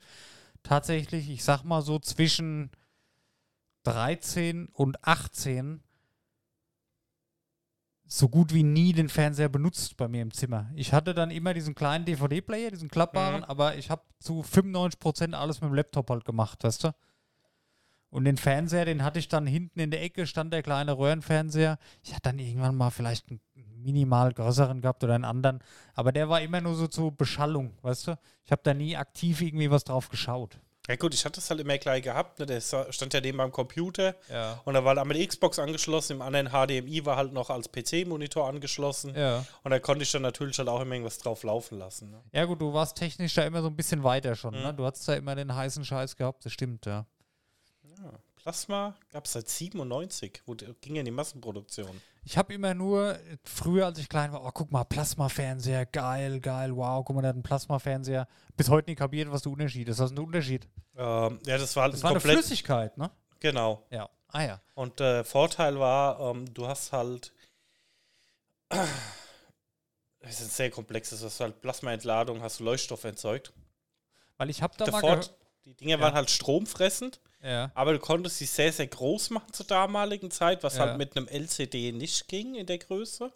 [0.63, 2.71] tatsächlich, ich sag mal so zwischen
[3.85, 5.83] 13 und 18
[8.07, 10.69] so gut wie nie den Fernseher benutzt bei mir im Zimmer.
[10.75, 13.45] Ich hatte dann immer diesen kleinen DVD-Player, diesen klappbaren, Mhm.
[13.45, 16.95] aber ich habe zu 95% alles mit dem Laptop halt gemacht, weißt du?
[18.11, 21.79] Und den Fernseher, den hatte ich dann hinten in der Ecke, stand der kleine Röhrenfernseher.
[22.03, 25.61] Ich hatte dann irgendwann mal vielleicht einen minimal größeren gehabt oder einen anderen,
[25.95, 28.19] aber der war immer nur so zur Beschallung, weißt du?
[28.45, 30.59] Ich habe da nie aktiv irgendwie was drauf geschaut.
[30.91, 32.41] Ja gut, ich hatte es halt immer gleich gehabt.
[32.41, 32.47] Ne?
[32.47, 34.17] Der stand ja neben meinem Computer.
[34.29, 34.61] Ja.
[34.65, 38.49] Und da war einmal die Xbox angeschlossen, im anderen HDMI war halt noch als PC-Monitor
[38.49, 39.15] angeschlossen.
[39.15, 39.47] Ja.
[39.63, 42.11] Und da konnte ich dann natürlich halt auch immer irgendwas drauf laufen lassen.
[42.11, 42.21] Ne?
[42.33, 44.75] Ja gut, du warst technisch da immer so ein bisschen weiter schon, ne?
[44.75, 47.07] Du hattest da immer den heißen Scheiß gehabt, das stimmt, ja.
[48.43, 52.01] Plasma gab es seit 97, wo ging ja in die Massenproduktion.
[52.25, 56.41] Ich habe immer nur, äh, früher als ich klein war, oh guck mal, Plasmafernseher, geil,
[56.41, 58.27] geil, wow, guck mal, der hat einen Plasmafernseher.
[58.57, 59.99] Bis heute nicht kapiert, was der Unterschied ist.
[59.99, 60.69] Was ist der Unterschied?
[60.97, 62.21] Ähm, ja, das war halt Das ein war eine.
[62.21, 63.11] Flüssigkeit, ne?
[63.41, 63.87] Genau.
[63.91, 64.09] Ja.
[64.29, 64.61] Ah ja.
[64.75, 67.33] Und der Vorteil war, ähm, du hast halt.
[70.23, 73.53] Es ist sehr komplex, du hast halt Plasmaentladung, hast du Leuchtstoff erzeugt.
[74.37, 75.21] Weil ich habe da Der mal
[75.65, 76.01] die Dinger Ja.
[76.01, 77.71] waren halt stromfressend, Ja.
[77.75, 80.87] aber du konntest sie sehr, sehr groß machen zur damaligen Zeit, was Ja.
[80.87, 83.33] halt mit einem LCD nicht ging in der Größe.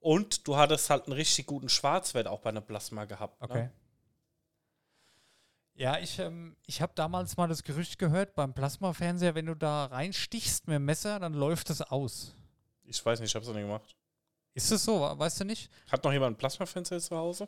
[0.00, 3.42] Und du hattest halt einen richtig guten Schwarzwert auch bei einer Plasma gehabt.
[3.42, 3.64] Okay.
[3.64, 3.72] Ne?
[5.74, 9.84] Ja, ich, ähm, ich habe damals mal das Gerücht gehört, beim Plasmafernseher, wenn du da
[9.86, 12.34] reinstichst mit dem Messer, dann läuft es aus.
[12.84, 13.94] Ich weiß nicht, ich hab's noch nie gemacht.
[14.54, 15.00] Ist es so?
[15.02, 15.70] we- Weißt du nicht?
[15.90, 17.46] Hat noch jemand ein Plasmafenster zu Hause?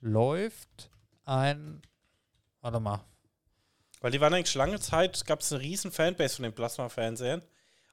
[0.00, 0.90] Läuft
[1.24, 1.80] ein.
[2.60, 3.04] Warte mal.
[4.02, 7.42] Weil die waren eigentlich lange Zeit, gab es eine riesen Fanbase von den Plasma-Fernsehern,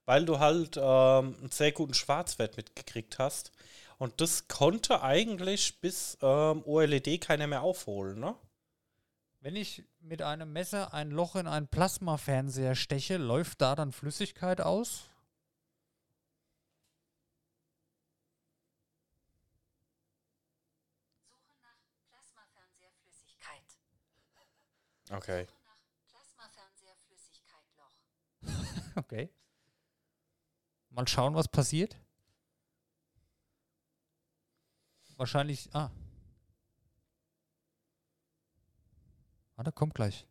[0.06, 3.52] weil du halt ähm, einen sehr guten Schwarzwert mitgekriegt hast.
[4.00, 8.36] Und das konnte eigentlich bis ähm, OLED keiner mehr aufholen, ne?
[9.42, 14.60] Wenn ich mit einem Messer ein Loch in einen Plasmafernseher steche, läuft da dann Flüssigkeit
[14.60, 15.10] aus?
[21.30, 21.78] Suche nach
[22.10, 23.64] Plasmafernseherflüssigkeit.
[25.12, 25.46] Okay.
[25.46, 25.78] Suche nach
[26.10, 27.94] Plasmafernseherflüssigkeit-Loch.
[29.00, 29.30] Okay.
[30.90, 31.96] Mal schauen, was passiert.
[35.16, 35.74] Wahrscheinlich.
[35.74, 35.90] Ah.
[39.56, 40.28] Warte, kommt gleich.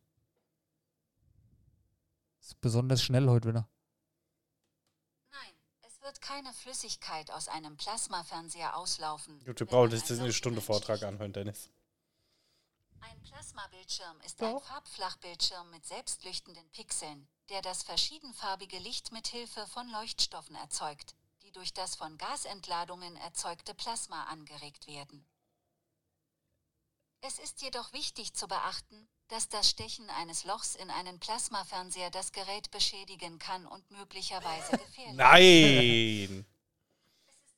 [2.39, 3.69] Ist besonders schnell heute wieder.
[5.31, 9.43] Nein, es wird keine Flüssigkeit aus einem Plasmafernseher auslaufen.
[9.45, 10.61] Gut, wir brauchen man jetzt ein eine Stunde.
[10.61, 11.69] Vortrag anhören, Dennis.
[13.01, 14.55] Ein Plasmabildschirm ist Doch.
[14.55, 21.51] ein Farbflachbildschirm mit selbstleuchtenden Pixeln, der das verschiedenfarbige Licht mit Hilfe von Leuchtstoffen erzeugt, die
[21.51, 25.25] durch das von Gasentladungen erzeugte Plasma angeregt werden.
[27.21, 32.31] Es ist jedoch wichtig zu beachten, dass das Stechen eines Lochs in einen Plasmafernseher das
[32.31, 36.45] Gerät beschädigen kann und möglicherweise gefährlich Nein!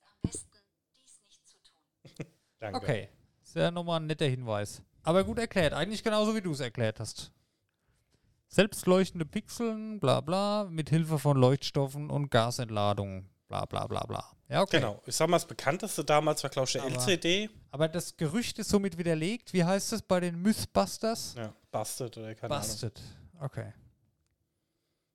[0.04, 0.58] am besten,
[0.98, 2.26] dies nicht zu tun.
[2.60, 2.78] Danke.
[2.78, 3.10] Okay.
[3.44, 4.82] Ist ja nochmal ein netter Hinweis.
[5.04, 5.74] Aber gut erklärt.
[5.74, 7.32] Eigentlich genauso, wie du es erklärt hast.
[8.54, 14.26] Selbstleuchtende Pixeln, bla bla, mit Hilfe von Leuchtstoffen und Gasentladungen, bla bla bla bla.
[14.50, 14.82] Ja, okay.
[14.82, 15.02] Genau.
[15.06, 17.50] Ich sag mal, das bekannteste damals war, glaube ich, der Aber- LCD.
[17.72, 19.54] Aber das Gerücht ist somit widerlegt.
[19.54, 21.36] Wie heißt es bei den Mythbusters?
[21.38, 22.68] Ja, Busted oder keine Ahnung.
[22.68, 23.02] Busted.
[23.40, 23.72] Okay.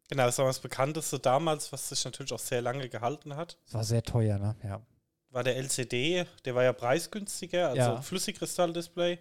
[0.09, 3.59] Genau, das war das bekannteste damals, was sich natürlich auch sehr lange gehalten hat.
[3.67, 4.57] Das war sehr teuer, ne?
[4.65, 4.81] Ja.
[5.29, 8.01] War der LCD, der war ja preisgünstiger, also Ja.
[8.01, 9.19] Flüssigkristall-Display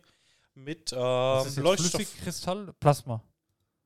[0.54, 1.92] mit ähm, Leuchtstoff.
[2.02, 2.72] Flüssigkristall?
[2.80, 3.22] Plasma.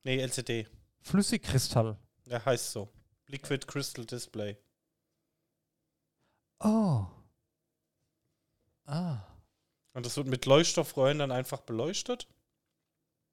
[0.02, 0.66] Nee, LCD.
[1.02, 1.96] Flüssigkristall.
[2.26, 2.92] Der heißt so.
[3.26, 4.56] Liquid Crystal Display.
[6.60, 7.06] Oh.
[8.86, 9.18] Ah.
[9.92, 12.28] Und das wird mit Leuchtstoffröhren dann einfach beleuchtet.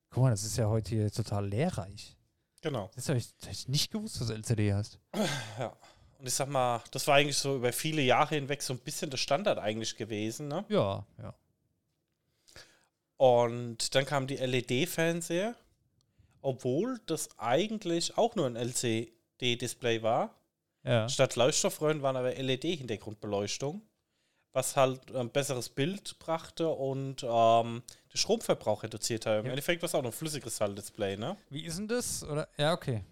[0.10, 2.16] Guck mal, das ist ja heute hier total lehrreich.
[2.62, 2.90] Genau.
[2.96, 5.00] Das habe ich, hab ich nicht gewusst, was LCD heißt.
[5.60, 5.76] Ja.
[6.20, 9.12] Und ich sag mal, das war eigentlich so über viele Jahre hinweg so ein bisschen
[9.12, 10.48] der Standard eigentlich gewesen.
[10.48, 10.66] Ne?
[10.68, 11.36] Ja, ja.
[13.18, 15.56] Und dann kam die LED-Fernseher,
[16.48, 20.34] obwohl das eigentlich auch nur ein LCD-Display war.
[20.84, 21.10] Ja.
[21.10, 23.82] Statt Leuchtstoffröhren waren aber LED-Hintergrundbeleuchtung,
[24.54, 27.84] was halt ein besseres Bild brachte und ähm,
[28.14, 29.40] den Stromverbrauch reduziert hat.
[29.40, 29.50] Im Ja.
[29.52, 31.36] Endeffekt war es auch noch ein Flüssigkristall-Display, ne?
[31.50, 32.24] Wie ist denn das?
[32.24, 32.48] Oder?
[32.58, 33.04] Ja, okay.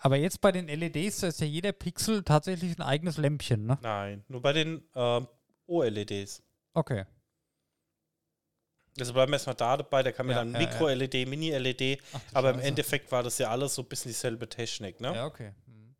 [0.00, 3.76] Aber jetzt bei den LEDs, da ist ja jeder Pixel tatsächlich ein eigenes Lämpchen, ne?
[3.82, 5.26] Nein, nur bei den ähm,
[5.66, 6.44] OLEDs.
[6.74, 7.06] Okay.
[9.00, 10.66] Also bleiben wir erstmal da dabei, da kann man Ja, dann ja, ja.
[10.66, 12.68] Mikro-LED, Mini-LED, Ach, du aber im Scheiße.
[12.68, 15.14] Endeffekt war das ja alles so ein bisschen dieselbe Technik, ne?
[15.14, 15.52] Ja, okay.
[15.66, 15.94] Mhm.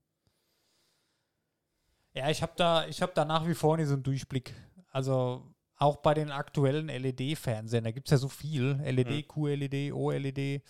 [2.15, 4.55] Ja, ich habe da, ich hab da nach wie vor nicht so einen Durchblick.
[4.91, 5.47] Also
[5.77, 8.81] auch bei den aktuellen LED-Fernsehern, da gibt es ja so viel.
[8.85, 9.29] LED, Mhm.
[9.29, 10.63] QLED, OLED.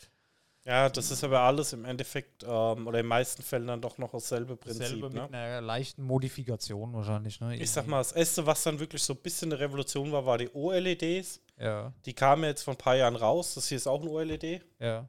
[0.69, 3.97] Ja, das ist aber alles im Endeffekt ähm, oder in den meisten Fällen dann doch
[3.97, 4.83] noch dasselbe Prinzip.
[4.83, 5.39] Dasselbe mit Ne?
[5.39, 7.57] einer leichten Modifikation wahrscheinlich, ne?
[7.57, 10.37] Ich sag mal, das erste, was dann wirklich so ein bisschen eine Revolution war, war
[10.37, 11.41] die OLEDs.
[11.59, 13.55] Ja, Die kamen jetzt vor ein paar Jahren raus.
[13.55, 14.61] Das hier ist auch ein OLED.
[14.79, 15.09] ja.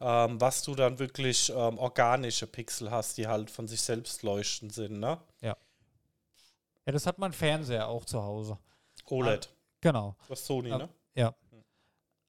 [0.00, 4.68] Ähm, was du dann wirklich ähm, organische Pixel hast, die halt von sich selbst leuchten
[4.70, 5.18] sind, ne?
[5.40, 5.56] Ja,
[6.86, 8.58] das hat mein Fernseher auch zu Hause.
[9.06, 9.48] OLED.
[9.80, 10.16] Genau.
[10.28, 10.88] Das ist Sony, Ah, ne?
[11.14, 11.34] Ja.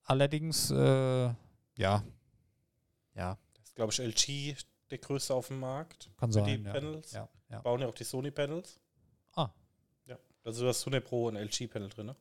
[0.04, 1.30] Allerdings, äh,
[1.78, 2.04] ja.
[3.16, 4.56] Ja, Das ist, glaube ich, LG
[4.92, 6.10] der größte auf dem Markt.
[6.18, 6.46] kann sein.
[6.46, 6.72] die ja.
[6.74, 7.12] Panels.
[7.12, 7.62] Ja, ja.
[7.62, 8.80] Bauen ja auch die Sony-Panels.
[9.34, 9.50] Ah.
[10.06, 10.18] Ja.
[10.44, 12.16] Also du hast Sony Pro und LG-Panel drin, ne?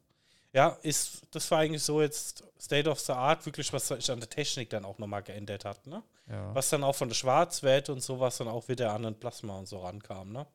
[0.53, 4.20] Ja, ist, das war eigentlich so jetzt State of the Art, wirklich, was sich an
[4.20, 6.01] der Technik dann auch nochmal geändert hat, ne?
[6.28, 6.55] ja.
[6.55, 9.66] Was dann auch von der Schwarzwerte und sowas dann auch wieder an den Plasma und
[9.66, 10.47] so rankam, ne?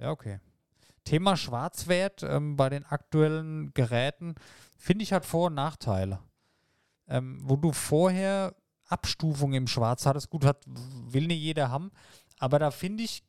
[0.00, 0.40] Ja, okay.
[1.04, 4.34] Thema Schwarzwert ähm, bei den aktuellen Geräten,
[4.78, 6.18] finde ich, hat Vor- und Nachteile.
[7.06, 8.54] Ähm, wo du vorher
[8.94, 11.90] Abstufung im Schwarz hattest, gut, hat, will nicht jeder haben,
[12.38, 13.24] aber da finde ich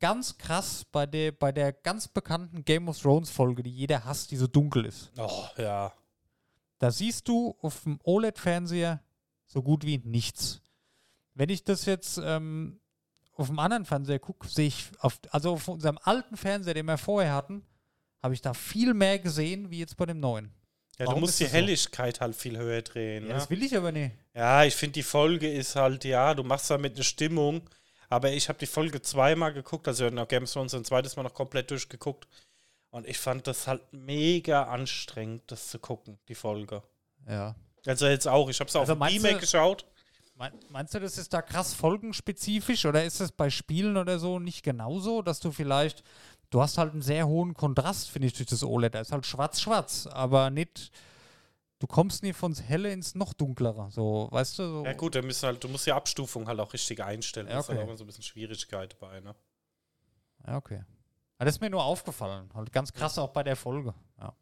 [0.00, 4.30] ganz krass bei der, bei der ganz bekannten Game of Thrones Folge, die jeder hasst,
[4.30, 5.12] die so dunkel ist.
[5.18, 5.92] Oh, ja.
[6.78, 9.00] Da siehst du auf dem OLED-Fernseher
[9.46, 10.60] so gut wie nichts.
[11.34, 12.80] Wenn ich das jetzt ähm,
[13.34, 16.98] auf dem anderen Fernseher gucke, sehe ich, auf, also auf unserem alten Fernseher, den wir
[16.98, 17.64] vorher hatten,
[18.22, 20.52] habe ich da viel mehr gesehen wie jetzt bei dem neuen.
[20.98, 21.58] Ja, Warum du musst die das so?
[21.58, 23.24] Helligkeit halt viel höher drehen.
[23.24, 23.34] Ja, ne?
[23.34, 24.14] das will ich aber nicht.
[24.34, 27.62] Ja, ich finde, die Folge ist halt, ja, du machst damit eine Stimmung,
[28.08, 31.22] aber ich habe die Folge zweimal geguckt, also noch Game of Thrones ein zweites Mal
[31.22, 32.26] noch komplett durchgeguckt
[32.90, 36.82] und ich fand das halt mega anstrengend, das zu gucken, die Folge.
[37.28, 37.54] Ja.
[37.86, 39.84] Also jetzt auch, ich habe es Also auf du- geschaut.
[40.36, 44.38] Mein, meinst du, das ist da krass folgenspezifisch oder ist es bei Spielen oder so
[44.38, 46.02] nicht genauso, dass du vielleicht,
[46.50, 48.94] du hast halt einen sehr hohen Kontrast, finde ich, durch das OLED.
[48.94, 50.90] Da ist halt schwarz-schwarz, aber nicht,
[51.82, 53.90] du kommst nie von helle ins noch dunklere.
[53.90, 54.68] So, weißt du?
[54.68, 54.84] So.
[54.84, 57.48] Ja gut, da müssen halt, du musst die Abstufung halt auch richtig einstellen.
[57.48, 57.84] Ja, Das ist halt okay.
[57.84, 59.34] auch immer so ein bisschen Schwierigkeit dabei, ne?
[60.46, 60.84] Ja, okay.
[61.40, 62.48] Ja, das ist mir nur aufgefallen.
[62.54, 63.94] Halt ganz krass auch bei der Folge.
[64.20, 64.32] Ja.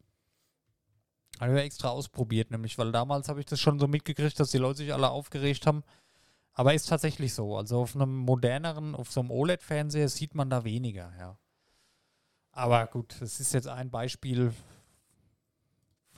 [1.40, 4.58] Habe ich extra ausprobiert, nämlich, weil damals habe ich das schon so mitgekriegt, dass die
[4.58, 5.82] Leute sich alle aufgeregt haben.
[6.52, 7.56] Aber ist tatsächlich so.
[7.56, 11.38] Also auf einem moderneren, auf so einem OLED-Fernseher sieht man da weniger, ja.
[12.52, 14.52] Aber gut, das ist jetzt ein Beispiel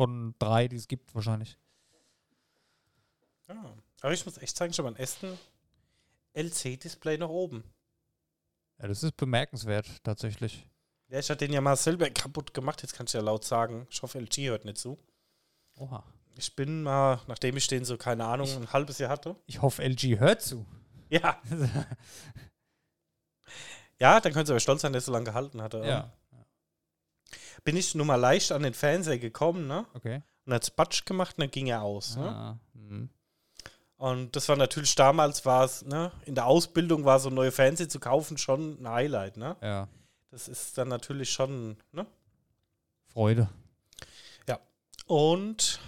[0.02, 1.56] von drei, die es gibt wahrscheinlich.
[3.48, 3.76] Ja.
[4.00, 5.38] Aber ich muss echt sagen, schon beim ersten
[6.34, 7.62] LC-Display nach oben.
[8.80, 10.66] Ja, das ist bemerkenswert, tatsächlich.
[11.06, 13.86] Ja, ich hatte den ja mal selber kaputt gemacht, jetzt kann ich ja laut sagen.
[13.90, 14.98] Ich hoffe, LG hört nicht zu.
[15.76, 16.02] Oha.
[16.36, 19.36] Ich bin mal, nachdem ich den so, keine Ahnung, ein halbes Jahr hatte.
[19.46, 20.66] Ich hoffe, LG hört zu.
[21.10, 21.40] Ja.
[24.00, 25.78] Ja, dann können sie aber stolz sein, dass so lange gehalten hatte.
[25.86, 26.12] ja,
[27.64, 29.86] Bin ich nur mal leicht an den Fernseher gekommen, ne?
[29.94, 30.22] okay.
[30.46, 32.16] und hat Batsch gemacht und dann ging er aus.
[32.16, 32.28] Ne?
[32.28, 33.10] Ah, mhm.
[33.96, 37.52] Und das war natürlich damals, war es, ne, in der Ausbildung war so ein neuer
[37.52, 39.56] Fernseher zu kaufen schon ein Highlight, ne?
[39.62, 39.88] Ja,
[40.30, 42.04] Das ist dann natürlich schon, ne?
[43.12, 43.48] Freude.
[45.06, 45.78] Und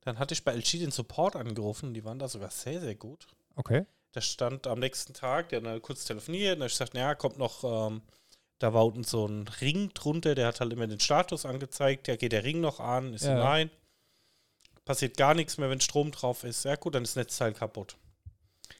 [0.00, 3.26] dann hatte ich bei LG den Support angerufen, die waren da sogar sehr, sehr gut.
[3.56, 3.84] Okay.
[4.14, 7.36] Der stand am nächsten Tag, der hat dann kurz telefoniert und ich gesagt, naja, kommt
[7.36, 8.00] noch, ähm,
[8.58, 12.16] da war unten so ein Ring drunter, der hat halt immer den Status angezeigt, ja,
[12.16, 13.34] geht der Ring noch an, ist Ja.
[13.34, 13.70] nein.
[14.84, 16.64] Passiert gar nichts mehr, wenn Strom drauf ist.
[16.64, 17.96] Ja gut, dann ist das Netzteil kaputt.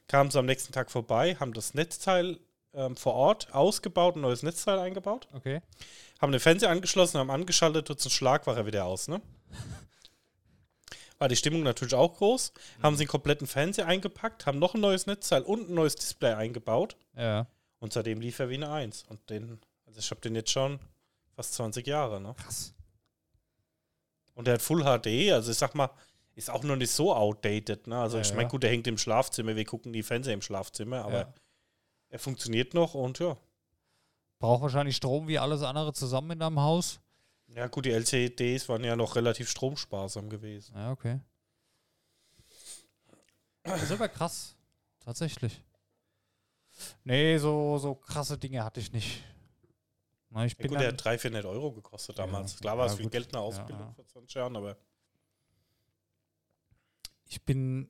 [0.07, 2.39] Kamen sie am nächsten Tag vorbei, haben das Netzteil
[2.73, 5.61] ähm, vor Ort ausgebaut, ein neues Netzteil eingebaut, Okay.
[6.21, 9.21] haben den Fernseher angeschlossen, haben angeschaltet, tut ein Schlag, war er wieder aus, ne?
[11.19, 12.53] War die Stimmung natürlich auch groß.
[12.83, 16.33] Haben sie den kompletten Fernseher eingepackt, haben noch ein neues Netzteil und ein neues Display
[16.33, 16.95] eingebaut.
[17.17, 17.47] Ja.
[17.79, 19.03] Und seitdem lief er wie eine Eins.
[19.03, 20.79] Und den, also ich habe den jetzt schon
[21.35, 22.33] fast 20 Jahre, ne?
[22.37, 22.73] Krass.
[24.33, 25.89] Und der hat Full HD, also ich sag mal,
[26.35, 27.99] ist auch noch nicht so outdated, ne?
[27.99, 31.03] Also Ja, ich meine, gut, der hängt im Schlafzimmer, wir gucken die Fernseher im Schlafzimmer,
[31.05, 31.33] aber Ja.
[32.09, 33.35] er funktioniert noch und ja.
[34.39, 36.99] Braucht wahrscheinlich Strom wie alles andere zusammen in deinem Haus.
[37.47, 40.75] Ja, gut, die LCDs waren ja noch relativ stromsparsam gewesen.
[40.75, 41.19] Ja, okay.
[43.63, 44.55] Das ist aber krass.
[44.99, 45.63] Tatsächlich.
[47.03, 49.23] Nee, so, so krasse Dinge hatte ich nicht.
[50.29, 52.59] Na, ich Ja, bin gut, der hat 300, 400 Euro gekostet Ja, damals.
[52.59, 53.09] Klar war es ja, viel.
[53.09, 53.93] Geld in der Ja, Ausbildung ja.
[53.93, 54.77] vor 20 Jahren, aber
[57.25, 57.89] ich bin.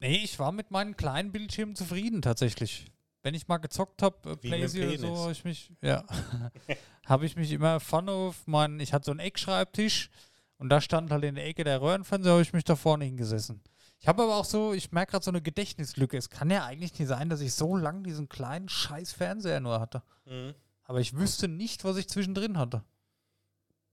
[0.00, 2.90] Nee, ich war mit meinen kleinen Bildschirmen zufrieden tatsächlich.
[3.22, 6.04] Wenn ich mal gezockt habe, äh, oder so, habe ich mich, ja,
[7.06, 10.10] habe ich mich immer vorne auf meinen, ich hatte so einen Eckschreibtisch
[10.58, 13.62] und da stand halt in der Ecke der Röhrenfernseher, habe ich mich da vorne hingesessen.
[13.98, 16.16] Ich habe aber auch so, ich merke gerade so eine Gedächtnislücke.
[16.16, 19.80] Es kann ja eigentlich nicht sein, dass ich so lange diesen kleinen scheiß Fernseher nur
[19.80, 20.02] hatte.
[20.26, 20.54] mhm.
[20.86, 22.84] Aber ich wüsste nicht, was ich zwischendrin hatte.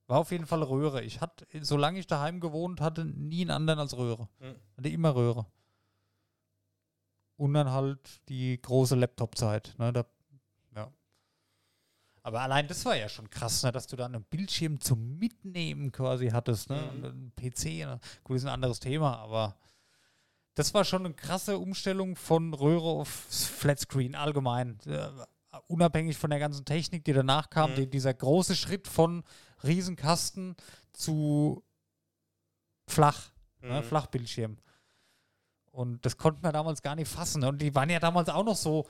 [0.07, 1.01] War auf jeden Fall Röhre.
[1.03, 4.27] Ich hatte, solange ich daheim gewohnt hatte, nie einen anderen als Röhre.
[4.39, 4.55] Mhm.
[4.75, 5.45] Hatte immer Röhre.
[7.37, 9.73] Und dann halt die große Laptop-Zeit.
[9.77, 10.05] Ne, da.
[12.23, 15.91] Aber allein das war ja schon krass, ne, dass du dann einen Bildschirm zum Mitnehmen
[15.91, 16.69] quasi hattest.
[16.69, 16.75] Ne?
[16.93, 17.05] Mhm.
[17.05, 17.65] Einen PC.
[17.85, 17.99] Ne?
[18.23, 19.57] Gut, ist ein anderes Thema, aber
[20.53, 24.77] das war schon eine krasse Umstellung von Röhre auf Flatscreen allgemein.
[24.85, 25.09] Äh,
[25.67, 27.75] unabhängig von der ganzen Technik, die danach kam, Mhm.
[27.75, 29.23] die, dieser große Schritt von
[29.63, 30.55] Riesenkasten
[30.93, 31.63] zu
[32.87, 33.83] flach, ne, Mhm.
[33.85, 34.57] Flachbildschirm.
[35.71, 37.43] Und das konnten wir damals gar nicht fassen.
[37.45, 38.87] Und die waren ja damals auch noch so,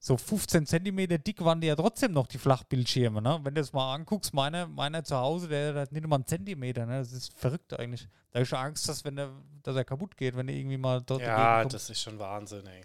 [0.00, 3.20] so 15 Zentimeter dick waren die ja trotzdem noch, die Flachbildschirme.
[3.20, 3.40] Ne?
[3.42, 6.86] Wenn du das mal anguckst, meiner meiner zu Hause, der, hat nicht mal einen Zentimeter.
[6.86, 6.98] Ne?
[6.98, 8.08] Das ist verrückt eigentlich.
[8.30, 9.32] Da habe ich schon Angst, dass, wenn der,
[9.62, 12.82] dass er kaputt geht, wenn er irgendwie mal dort Ja, das ist schon Wahnsinn, ey.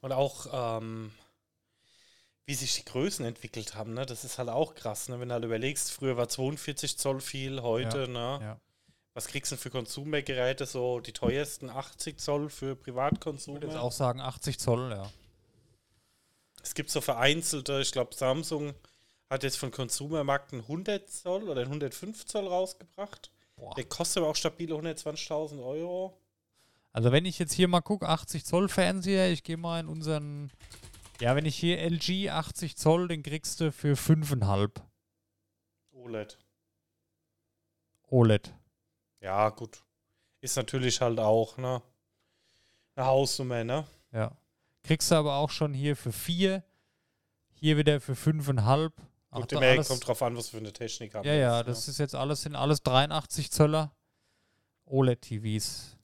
[0.00, 0.46] Und auch,
[0.78, 1.12] ähm,
[2.44, 4.04] wie sich die Größen entwickelt haben, ne?
[4.06, 5.20] Das ist halt auch krass, ne?
[5.20, 8.38] Wenn du halt überlegst, früher war 42 Zoll viel, heute, ne?
[8.42, 8.60] ja.
[9.14, 10.66] Was kriegst du denn für Konsumergeräte?
[10.66, 13.54] So die teuersten 80 Zoll für Ich Privatkonsum?
[13.54, 15.10] würde jetzt auch sagen 80 Zoll, ja.
[16.66, 18.74] Es gibt so vereinzelte, ich glaube, Samsung
[19.30, 23.30] hat jetzt von Konsumermarkt einen 100 Zoll oder einen 105 Zoll rausgebracht.
[23.54, 23.72] Boah.
[23.76, 26.18] Der kostet aber auch stabile 120.000 Euro.
[26.92, 30.50] Also wenn ich jetzt hier mal gucke, 80 Zoll Fernseher, ich gehe mal in unseren,
[31.20, 34.82] ja, wenn ich hier LG 80 Zoll, den kriegst du für 5,5
[35.92, 36.36] OLED.
[38.08, 38.52] OLED.
[39.20, 39.84] Ja, gut.
[40.40, 41.80] Ist natürlich halt auch, ne?
[42.96, 43.86] Eine Hausnummer, ne?
[44.12, 44.36] Ja.
[44.86, 46.62] Kriegst du aber auch schon hier für 4,
[47.54, 48.92] hier wieder für 5,5.
[49.30, 51.26] Ach, Gut, immer alles- kommt drauf an, was für eine Technik haben.
[51.26, 51.72] Ja, wir ja, jetzt, ne?
[51.72, 53.92] das ist jetzt alles, sind alles 83 Zöller
[54.86, 55.96] OLED-TVs.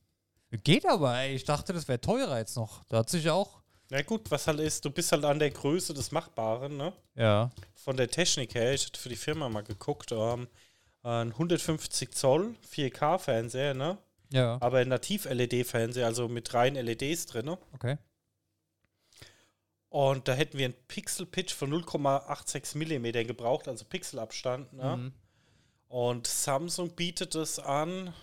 [0.64, 1.34] Geht aber, ey.
[1.34, 2.84] Ich dachte, das wäre teurer jetzt noch.
[2.88, 3.62] Da hat sich auch.
[3.90, 6.92] Na gut, was halt ist, du bist halt an der Größe des Machbaren, ne?
[7.14, 7.50] Ja.
[7.74, 10.48] Von der Technik her, ich hatte für die Firma mal geguckt, ähm,
[11.02, 13.98] ein 150 Zoll 4K-Fernseher, ne?
[14.30, 14.58] Ja.
[14.60, 17.46] Aber ein Nativ-LED-Fernseher, also mit reinen LEDs drin.
[17.46, 17.58] Ne?
[17.74, 17.96] Okay.
[19.92, 24.72] Und da hätten wir einen Pixel-Pitch von 0,86 mm gebraucht, also Pixelabstand.
[24.72, 24.96] Ne?
[24.96, 25.12] Mhm.
[25.88, 28.14] Und Samsung bietet es an.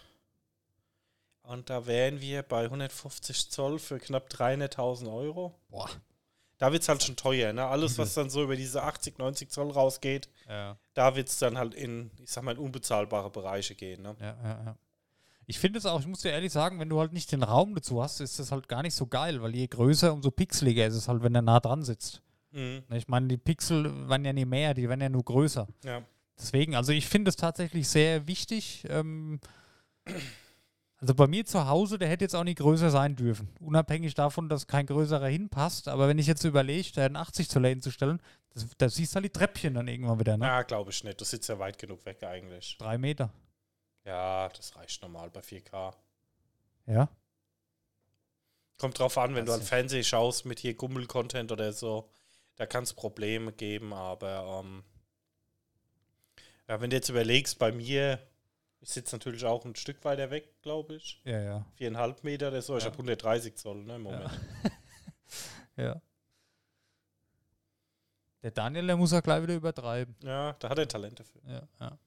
[1.44, 5.60] Und da wären wir bei 150 Zoll für knapp 300.000 Euro.
[5.70, 5.88] Boah.
[6.58, 7.54] Da wird es halt schon teuer.
[7.54, 7.64] Ne?
[7.68, 10.76] Alles, was dann so über diese 80, 90 Zoll rausgeht, Ja.
[10.96, 14.02] da wird es dann halt in, ich sag mal, in unbezahlbare Bereiche gehen.
[14.02, 14.16] Ne?
[14.20, 14.78] Ja, ja, ja.
[15.50, 17.74] Ich finde es auch, ich muss dir ehrlich sagen, wenn du halt nicht den Raum
[17.74, 20.94] dazu hast, ist das halt gar nicht so geil, weil je größer, umso pixeliger ist
[20.94, 22.22] es halt, wenn er nah dran sitzt.
[22.52, 22.84] Mhm.
[22.88, 25.68] Ne, Ich meine, die Pixel werden ja nie mehr, die werden ja nur größer.
[25.84, 26.04] Ja.
[26.38, 28.86] Deswegen, also ich finde es tatsächlich sehr wichtig.
[28.90, 29.40] Ähm,
[30.98, 33.50] also bei mir zu Hause, der hätte jetzt auch nicht größer sein dürfen.
[33.60, 35.88] Unabhängig davon, dass kein größerer hinpasst.
[35.88, 38.22] Aber wenn ich jetzt überlege, da einen 80 Zoll hinzustellen,
[38.78, 40.46] da siehst du halt die Treppchen dann irgendwann wieder, ne?
[40.46, 41.20] Ja, glaube ich nicht.
[41.20, 42.78] Du sitzt ja weit genug weg eigentlich.
[42.80, 43.32] Drei Meter.
[44.06, 45.94] Ja, das reicht normal bei 4K.
[46.88, 47.10] Ja.
[48.78, 52.10] Kommt drauf an, wenn du Weiß an Fernsehen schaust mit hier Gummel-Content oder so,
[52.56, 54.84] da kann es Probleme geben, aber ähm,
[56.68, 58.20] ja, wenn du jetzt überlegst, bei mir,
[58.80, 61.22] ich sitze natürlich auch ein Stück weiter weg, glaube ich.
[61.26, 61.66] Ja, ja.
[61.76, 62.78] Viereinhalb Meter oder so.
[62.78, 62.90] Ich Ja.
[62.92, 64.30] habe 130 Zoll, ne, im Moment.
[65.76, 66.02] Ja.
[68.44, 70.14] Der Daniel, der muss ja gleich wieder übertreiben.
[70.24, 71.42] Ja, da hat er Talent dafür.
[71.48, 71.98] Ja, ja.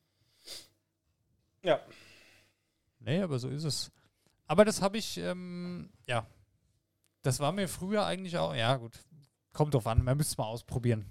[1.62, 1.80] Ja.
[2.98, 3.90] Nee, aber so ist es.
[4.46, 6.26] Aber das habe ich, ähm, ja.
[7.22, 8.98] Das war mir früher eigentlich auch, ja gut,
[9.52, 11.06] kommt drauf an, man müsste es mal ausprobieren.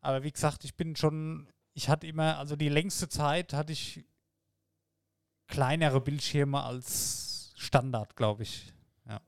[0.00, 4.04] Aber wie gesagt, ich bin schon, ich hatte immer, also die längste Zeit hatte ich
[5.48, 8.72] kleinere Bildschirme als Standard, glaube ich.
[9.08, 9.20] Ja.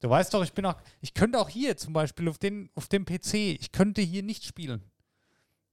[0.00, 2.88] Du weißt doch, ich bin auch, ich könnte auch hier zum Beispiel auf, den, auf
[2.88, 4.82] dem PC, ich könnte hier nicht spielen.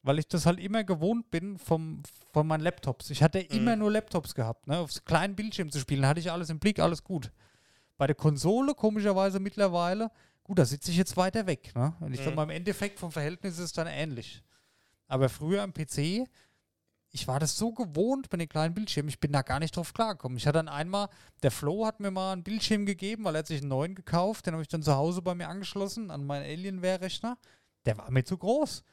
[0.05, 3.09] Weil ich das halt immer gewohnt bin vom, von meinen Laptops.
[3.09, 4.77] Ich hatte immer nur Laptops gehabt, ne?
[4.79, 7.31] Aufs kleinen Bildschirm zu spielen, hatte ich alles im Blick, alles gut.
[7.97, 10.11] Bei der Konsole, komischerweise mittlerweile,
[10.43, 11.95] gut, da sitze ich jetzt weiter weg, ne?
[12.01, 12.25] Und ich Mhm.
[12.25, 14.43] sag mal, im Endeffekt vom Verhältnis ist es dann ähnlich.
[15.07, 16.27] Aber früher am PC,
[17.11, 19.93] ich war das so gewohnt bei den kleinen Bildschirmen, ich bin da gar nicht drauf
[19.93, 20.37] klargekommen.
[20.37, 21.07] Ich hatte dann einmal,
[21.43, 24.47] der Flo hat mir mal einen Bildschirm gegeben, weil er hat sich einen neuen gekauft,
[24.47, 27.37] den habe ich dann zu Hause bei mir angeschlossen an meinen Alienware-Rechner.
[27.85, 28.83] Der war mir zu groß.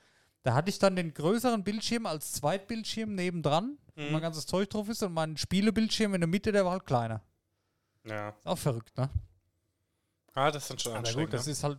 [0.43, 4.13] Da hatte ich dann den größeren Bildschirm als Zweitbildschirm nebendran, wo Mhm.
[4.13, 7.23] mein ganzes Zeug drauf ist, und mein Spielebildschirm in der Mitte, der war halt kleiner.
[8.07, 8.31] Ja.
[8.31, 9.11] Ist auch verrückt, ne?
[10.33, 11.53] Ah, das ist dann schon Aber gut, das ne?
[11.53, 11.79] ist halt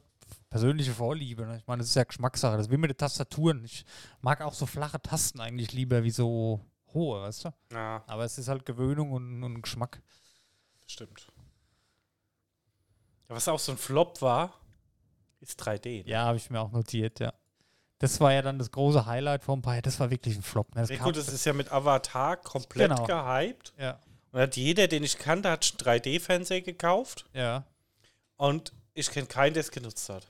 [0.50, 1.46] persönliche Vorliebe.
[1.48, 1.58] Ne?
[1.58, 2.58] Ich meine, das ist ja Geschmackssache.
[2.58, 3.64] Das ist wie mit den Tastaturen.
[3.64, 3.86] Ich
[4.20, 6.60] mag auch so flache Tasten eigentlich lieber wie so
[6.94, 7.54] hohe, weißt du?
[7.72, 10.02] Ja, Aber es ist halt Gewöhnung und, und Geschmack.
[10.86, 11.26] stimmt.
[13.30, 14.54] Ja, was auch so ein Flop war,
[15.40, 16.04] ist 3D.
[16.04, 16.10] ne?
[16.10, 17.34] Ja, habe ich mir auch notiert, ja.
[18.02, 19.84] Das war ja dann das große Highlight vor ein paar Jahren.
[19.84, 20.74] Das war wirklich ein Flop.
[20.76, 20.82] Ne?
[20.82, 23.06] Das Ja, gut, das ist ja mit Avatar komplett Genau.
[23.06, 23.74] gehypt.
[23.78, 24.00] ja,
[24.32, 27.26] Und hat jeder, den ich kannte, hat einen 3D-Fernseher gekauft.
[27.34, 27.64] ja.
[28.38, 30.28] Und ich kenne keinen, der es genutzt hat.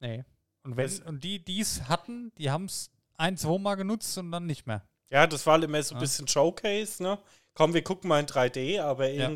[0.00, 0.24] Nee.
[0.64, 4.16] Und, wenn, Das- und die, die es hatten, die haben es ein, zwei Mal genutzt
[4.18, 4.82] und dann nicht mehr.
[5.10, 6.00] Ja, das war immer so ein Ja.
[6.00, 7.18] bisschen Showcase, ne?
[7.54, 9.28] Komm, wir gucken mal in 3D, aber Ja.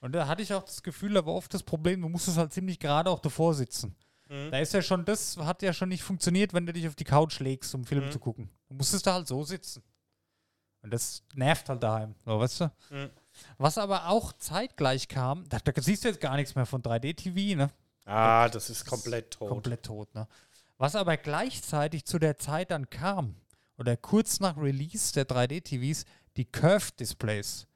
[0.00, 2.52] Und da hatte ich auch das Gefühl, da war oft das Problem, du musstest halt
[2.52, 3.94] ziemlich gerade auch davor sitzen.
[4.28, 4.50] Mhm.
[4.50, 7.04] Da ist ja schon, das hat ja schon nicht funktioniert, wenn du dich auf die
[7.04, 8.10] Couch legst, um Film Mhm.
[8.12, 8.48] zu gucken.
[8.68, 9.82] Du musstest da halt so sitzen.
[10.82, 12.64] Und das nervt halt daheim, so, weißt du?
[12.90, 13.10] Mhm.
[13.58, 17.56] Was aber auch zeitgleich kam, da, da siehst du jetzt gar nichts mehr von 3D-TV,
[17.56, 17.70] ne?
[18.06, 19.48] Ah, das ist komplett tot.
[19.50, 20.26] Komplett tot, ne?
[20.78, 23.34] Was aber gleichzeitig zu der Zeit dann kam,
[23.76, 27.66] oder kurz nach Release der 3D-TVs, die Curved Displays.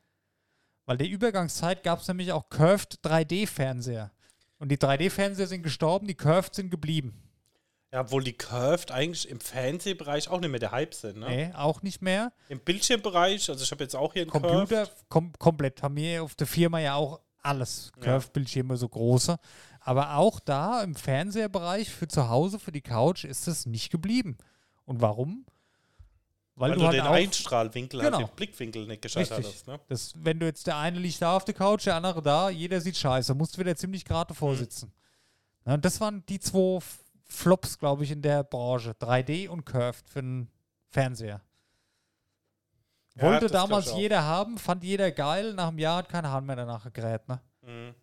[0.86, 4.10] Weil der Übergangszeit gab es nämlich auch Curved 3D-Fernseher.
[4.58, 7.20] Und die 3D-Fernseher sind gestorben, die Curved sind geblieben.
[7.92, 11.28] Ja, obwohl die Curved eigentlich im Fernsehbereich auch nicht mehr der Hype sind, ne?
[11.28, 12.32] Nee, auch nicht mehr.
[12.48, 15.80] Im Bildschirmbereich, also ich habe jetzt auch hier einen Computer kom komplett.
[15.82, 17.92] Haben wir auf der Firma ja auch alles.
[18.00, 19.38] Curved-Bildschirme, so große.
[19.80, 24.38] Aber auch da im Fernseherbereich für zu Hause, für die Couch, ist es nicht geblieben.
[24.86, 25.46] Und warum?
[26.56, 28.18] Weil, du du halt den Einstrahlwinkel, Genau.
[28.18, 29.46] halt den Blickwinkel nicht gescheit Richtig.
[29.46, 29.80] hattest, ne?
[29.88, 32.80] Das, wenn du jetzt der eine liegt da auf der Couch, der andere da, jeder
[32.80, 34.36] sieht scheiße, musst du wieder ziemlich gerade Mhm.
[34.36, 34.92] vorsitzen.
[35.66, 36.78] Ja, und das waren die zwei
[37.26, 38.94] Flops, glaube ich, in der Branche.
[38.94, 40.48] 3D und Curved für einen
[40.90, 41.40] Fernseher.
[43.16, 46.46] Ja, Wollte glaub damals jeder haben, fand jeder geil, nach einem Jahr hat kein Hahn
[46.46, 47.26] mehr danach gegräht.
[47.28, 47.40] Ne?
[47.62, 47.94] Mhm.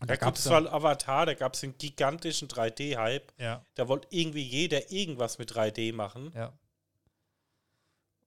[0.00, 3.32] Ja, da gut, gab's das war Avatar, da gab es einen gigantischen 3D-Hype.
[3.38, 6.32] ja, Da wollte irgendwie jeder irgendwas mit 3D machen.
[6.34, 6.52] ja.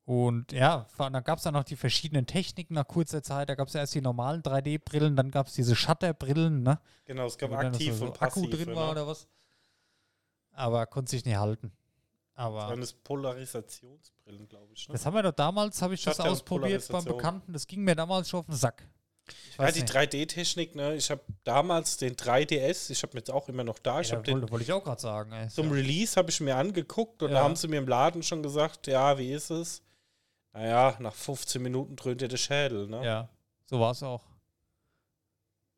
[0.08, 3.50] Und ja, dann gab es dann noch die verschiedenen Techniken nach kurzer Zeit.
[3.50, 6.80] Da gab es erst die normalen 3D-Brillen, dann gab es diese Shutterbrillen, ne?
[7.04, 8.44] Genau, es gab aktiv so, so und passiv.
[8.46, 8.92] Akku drin war ne?
[8.92, 9.28] oder was.
[10.54, 11.74] Aber konnte sich nicht halten.
[12.36, 14.88] Aber Dann ist Polarisationsbrillen, glaube ich.
[14.88, 14.94] Ne?
[14.94, 17.04] das haben wir doch damals, habe ich das Shutter und ausprobiert beim.
[17.04, 17.52] Bekannten.
[17.52, 18.88] Das ging mir damals schon auf den Sack.
[19.52, 19.94] Ich Ja, die nicht.
[19.94, 20.96] 3D-Technik, ne?
[20.96, 24.00] Ich habe damals den 3DS, ich habe mir jetzt auch immer noch da.
[24.00, 25.34] Ich Ja, habe den wollte, wollte ich auch gerade sagen.
[25.34, 25.50] Ey.
[25.50, 25.74] zum ja.
[25.74, 27.40] Release habe ich mir angeguckt und Ja.
[27.40, 29.82] da haben sie mir im Laden schon gesagt, ja, wie ist es?
[30.58, 33.06] Naja, nach 15 Minuten dröhnt dir der Schädel, ne?
[33.06, 33.30] Ja,
[33.68, 34.24] so war es auch.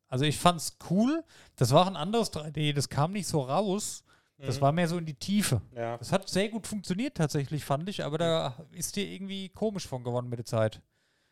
[0.08, 1.22] Also ich fand's cool.
[1.56, 4.04] Das war ein anderes 3D, das kam nicht so raus.
[4.38, 4.60] Das Mhm.
[4.62, 5.60] war mehr so in die Tiefe.
[5.76, 5.98] Ja.
[5.98, 10.02] Das hat sehr gut funktioniert tatsächlich, fand ich, aber da ist dir irgendwie komisch von
[10.02, 10.80] geworden mit der Zeit.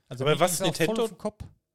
[0.08, 1.08] Also Aber was Nintendo-.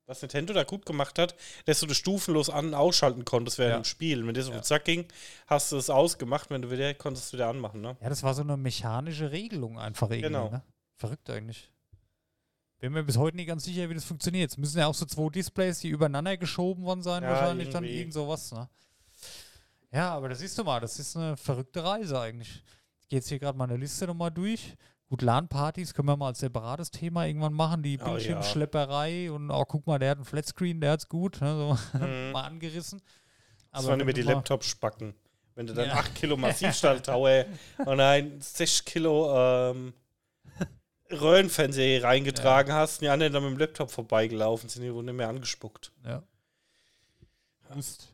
[0.06, 1.34] Was Nintendo da gut gemacht hat,
[1.66, 3.80] dass du das stufenlos an- und ausschalten konntest während Ja.
[3.80, 4.28] dem Spiel.
[4.28, 4.62] Wenn dir so Ja.
[4.62, 5.08] Sack ging,
[5.48, 7.96] hast du es ausgemacht, wenn du wieder, konntest du wieder anmachen, ne?
[8.02, 10.22] Ja, das war so eine mechanische Regelung einfach irgendwie.
[10.28, 10.50] Genau.
[10.52, 10.62] Ne?
[11.04, 11.70] Verrückt eigentlich.
[12.80, 14.52] Bin mir bis heute nicht ganz sicher, wie das funktioniert.
[14.52, 17.84] Es müssen ja auch so zwei Displays, die übereinander geschoben worden sein, Ja, wahrscheinlich dann
[17.84, 18.00] irgendwie.
[18.00, 18.54] irgend sowas.
[18.54, 18.70] Ne?
[19.92, 22.64] Ja, aber das siehst du mal, das ist eine verrückte Reise eigentlich.
[23.10, 24.76] gehe jetzt hier gerade meine Liste nochmal durch.
[25.10, 27.84] Gut, LAN-Partys können wir mal als separates Thema irgendwann machen.
[27.84, 28.12] Die Oh, ja.
[28.14, 31.42] Bildschirmschlepperei und auch, guck mal, der hat einen Flatscreen, der hat's gut.
[31.42, 31.54] Ne,
[31.94, 32.32] so Mhm.
[32.32, 33.02] mal angerissen.
[33.72, 35.14] Das Aber waren wenn immer die Laptops spacken.
[35.56, 35.96] Wenn du dann Ja.
[35.96, 37.46] 8 Kilo Massivstahltower
[37.86, 39.32] und ein 6 Kilo
[39.72, 39.94] ähm,
[41.12, 45.16] Röhrenfernseher reingetragen hast, und die anderen dann mit dem Laptop vorbeigelaufen sind, die wurden nicht
[45.16, 45.92] mehr angespuckt.
[46.06, 46.24] Ja.
[47.76, 48.14] Hust.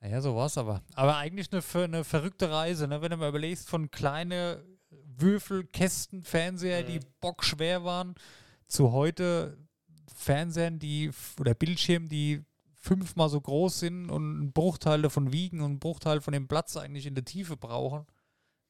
[0.00, 0.82] naja, so war's aber.
[0.94, 3.02] Aber eigentlich eine, eine verrückte Reise, ne?
[3.02, 8.14] wenn du mal überlegst, von kleine Würfelkästen, Fernseher, die bockschwer waren,
[8.68, 9.56] zu heute
[10.14, 15.70] Fernsehern, die oder Bildschirmen, die fünfmal so groß sind und einen Bruchteil davon wiegen und
[15.70, 18.06] einen Bruchteil von dem Platz eigentlich in der Tiefe brauchen.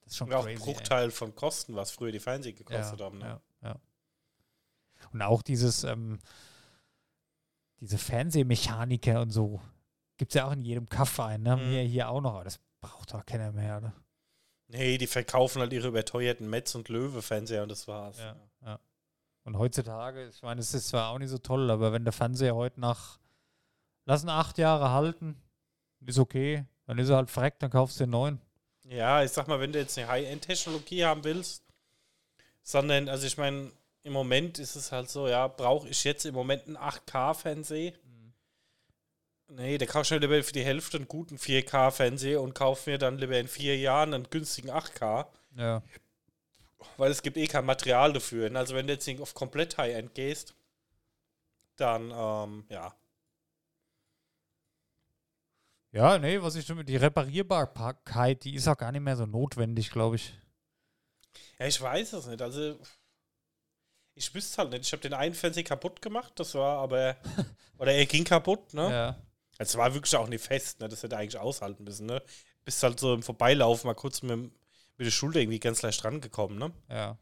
[0.06, 0.62] Das ist schon Und auch crazy.
[0.62, 0.72] ein ey.
[0.74, 3.18] Bruchteil von Kosten, was früher die Fernseher gekostet ja, haben.
[3.18, 3.40] Ne?
[3.62, 3.76] Ja, ja.
[5.12, 6.20] Und auch dieses, ähm,
[7.80, 9.60] diese Fernsehmechaniker und so,
[10.16, 11.56] gibt es ja auch in jedem Kaff ein, ne?
[11.56, 11.68] Mhm.
[11.70, 13.92] Mir hier auch noch, aber das braucht doch keiner mehr, oder?
[14.68, 18.18] Nee, die verkaufen halt ihre überteuerten Metz- und Löwe-Fernseher und das war's.
[18.18, 18.80] Ja, ja.
[19.42, 22.54] Und heutzutage, ich meine, es ist zwar auch nicht so toll, aber wenn der Fernseher
[22.54, 23.18] heute nach,
[24.04, 25.36] lassen acht Jahre halten,
[26.00, 28.40] ist okay, dann ist er halt verreckt, dann kaufst du den neuen.
[28.88, 31.64] Ja, ich sag mal, wenn du jetzt eine High-End-Technologie haben willst,
[32.62, 33.72] sondern, also ich meine,
[34.02, 37.92] im Moment ist es halt so, ja, brauche ich jetzt im Moment einen 8K-Fernseher?
[39.48, 43.18] Nee, der kaufst du lieber für die Hälfte einen guten 4K-Fernseher und kauf mir dann
[43.18, 45.26] lieber in vier Jahren einen günstigen 8K,
[45.56, 45.82] Ja.
[46.96, 48.54] weil es gibt eh kein Material dafür.
[48.56, 50.54] Also wenn du jetzt auf komplett High-End gehst,
[51.76, 52.94] dann, ähm, ja.
[55.96, 60.16] Ja, nee, was ich die Reparierbarkeit, die ist auch gar nicht mehr so notwendig, glaube
[60.16, 60.34] ich.
[61.58, 62.42] Ja, ich weiß es nicht.
[62.42, 62.78] Also,
[64.14, 64.84] ich wüsste halt nicht.
[64.84, 67.16] Ich habe den einen Fernseher kaputt gemacht, das war aber.
[67.78, 68.90] oder er ging kaputt, ne?
[68.90, 69.16] Ja.
[69.56, 70.88] Es war wirklich auch nicht fest, ne?
[70.90, 72.22] Das hätte eigentlich aushalten müssen, ne?
[72.66, 76.58] Bist halt so im Vorbeilaufen mal kurz mit, mit der Schulter irgendwie ganz leicht rangekommen,
[76.58, 76.72] ne?
[76.90, 77.16] Ja.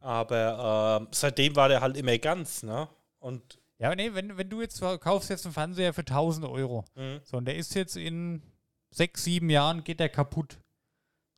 [0.00, 2.90] Aber ähm, seitdem war der halt immer ganz, ne?
[3.20, 7.20] Und Ja, nee, wenn, wenn du jetzt kaufst jetzt einen Fernseher für 1000 Euro, Mhm.
[7.24, 8.42] so, und der ist jetzt in
[8.90, 10.58] sechs, sieben Jahren, geht der kaputt.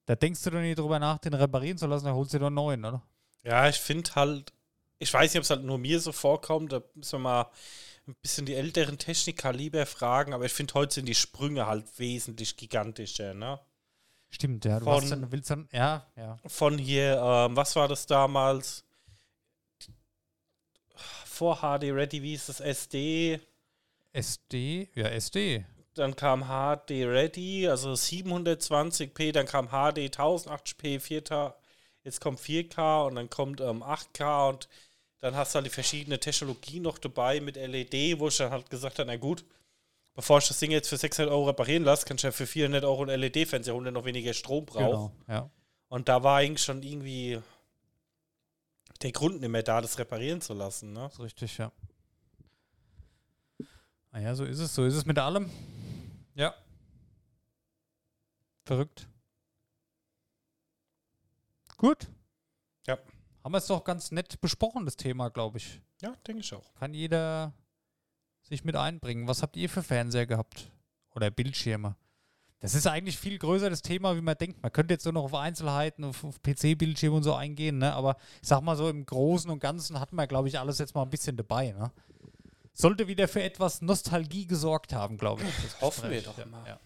[0.07, 2.41] Da denkst du doch nicht drüber nach, den reparieren zu lassen, da holst du dir
[2.41, 3.03] doch einen neuen, oder?
[3.45, 4.53] ja, ich finde halt,
[4.99, 7.51] ich weiß nicht, ob es halt nur mir so vorkommt, da müssen wir mal
[8.07, 11.87] ein bisschen die älteren Techniker lieber fragen, aber ich finde, heute sind die Sprünge halt
[11.99, 13.59] wesentlich gigantischer, ne?
[14.31, 14.79] Stimmt, ja.
[14.81, 16.37] Du Von- hast dann, willst dann, ja, ja.
[16.47, 18.84] von hier, ähm, was war das damals?
[21.35, 22.61] Vor HD Ready, wie ist das?
[22.61, 23.41] SD.
[24.13, 25.65] SD, ja, SD.
[25.95, 31.53] Dann kam HD Ready, also 720p, dann kam HD 1080p, 4K,
[32.05, 34.69] jetzt kommt 4K und dann kommt ähm, 8K und
[35.19, 38.71] dann hast du halt die verschiedenen Technologien noch dabei mit LED, wo ich dann halt
[38.71, 39.45] gesagt habe, na gut,
[40.15, 42.85] bevor ich das Ding jetzt für 600 Euro reparieren lasse, kann ich ja für 400
[42.85, 44.85] Euro einen LED-Fernseher holen, der noch weniger Strom braucht.
[44.85, 45.51] Genau, ja.
[45.89, 47.41] Und da war eigentlich schon irgendwie
[49.03, 50.93] der Grund nicht mehr da, das reparieren zu lassen.
[50.93, 51.07] Ne?
[51.07, 51.73] ist richtig, ja.
[54.13, 55.51] Naja, so ist es, so ist es mit allem.
[56.35, 56.55] Ja.
[58.65, 59.09] Verrückt.
[61.77, 62.09] Gut.
[62.87, 62.99] Ja.
[63.43, 65.81] Haben wir es doch ganz nett besprochen, das Thema, glaube ich.
[66.01, 66.75] Ja, denke ich auch.
[66.75, 67.53] Kann jeder
[68.43, 69.27] sich mit einbringen.
[69.27, 70.71] Was habt ihr für Fernseher gehabt?
[71.11, 71.97] Oder Bildschirme?
[72.65, 74.63] Das ist eigentlich viel größer das Thema, wie man denkt.
[74.63, 77.93] Man könnte jetzt nur noch auf Einzelheiten, auf, auf PC-Bildschirme und so eingehen, ne?
[77.93, 80.95] aber ich sag mal so, im Großen und Ganzen hatten wir, glaube ich, alles jetzt
[80.95, 81.73] mal ein bisschen dabei.
[81.73, 81.93] Ne?
[82.73, 85.63] Sollte wieder für etwas Nostalgie gesorgt haben, glaube ich.
[85.63, 86.67] das Hoffen wir doch ja, mal.
[86.67, 86.81] Ja.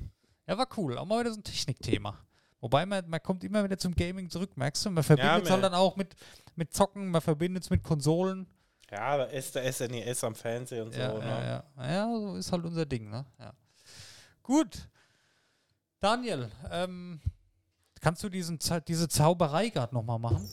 [0.48, 0.98] ja, war cool.
[0.98, 2.18] Auch mal wieder so ein Technikthema.
[2.60, 4.90] Wobei man, man kommt immer wieder zum Gaming zurück, merkst du?
[4.90, 6.16] Man verbindet es man- halt dann auch mit,
[6.56, 8.48] mit Zocken, man verbindet es mit Konsolen.
[8.90, 10.98] Ja, aber ist der SNES am Fernsehen und so.
[10.98, 11.24] Ja, ne?
[11.24, 11.88] ja, ja.
[11.88, 13.24] ja, so ist halt unser Ding, ne?
[13.38, 13.52] Ja.
[14.42, 14.88] Gut.
[16.00, 17.20] Daniel, ähm,
[18.00, 20.48] kannst du diesen, diese Zauberei gerade nochmal machen?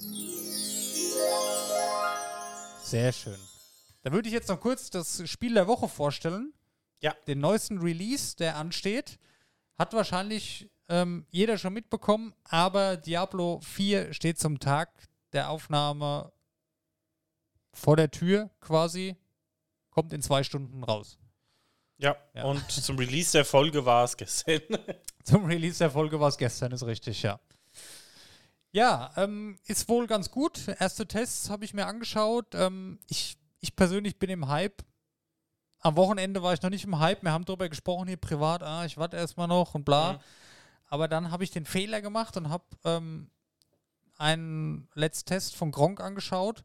[2.82, 3.38] Sehr schön.
[4.02, 6.54] Da würde ich jetzt noch kurz das Spiel der Woche vorstellen.
[7.02, 7.16] Ja.
[7.28, 9.20] Den neuesten Release, der ansteht.
[9.78, 14.89] Hat wahrscheinlich ähm, jeder schon mitbekommen, aber Diablo 4 steht zum Tag
[15.34, 16.32] der Aufnahme
[17.74, 19.16] vor der Tür quasi.
[19.89, 21.18] Kommt in zwei Stunden raus.
[21.98, 22.43] Ja, Ja.
[22.46, 24.62] und zum Release der Folge war es gestern.
[25.24, 27.39] Zum Release der Folge war es gestern, ist richtig, ja.
[28.72, 30.68] Ja, ähm, ist wohl ganz gut.
[30.80, 32.54] Erste Tests habe ich mir angeschaut.
[32.54, 34.84] Ähm, ich, ich persönlich bin im Hype.
[35.80, 37.24] Am Wochenende war ich noch nicht im Hype.
[37.24, 38.62] Wir haben darüber gesprochen hier privat.
[38.64, 40.14] Ah, ich warte erstmal noch und bla.
[40.14, 40.20] Mhm.
[40.88, 43.32] Aber dann habe ich den Fehler gemacht und habe ähm,
[44.18, 46.64] einen Let's Test von Gronk angeschaut.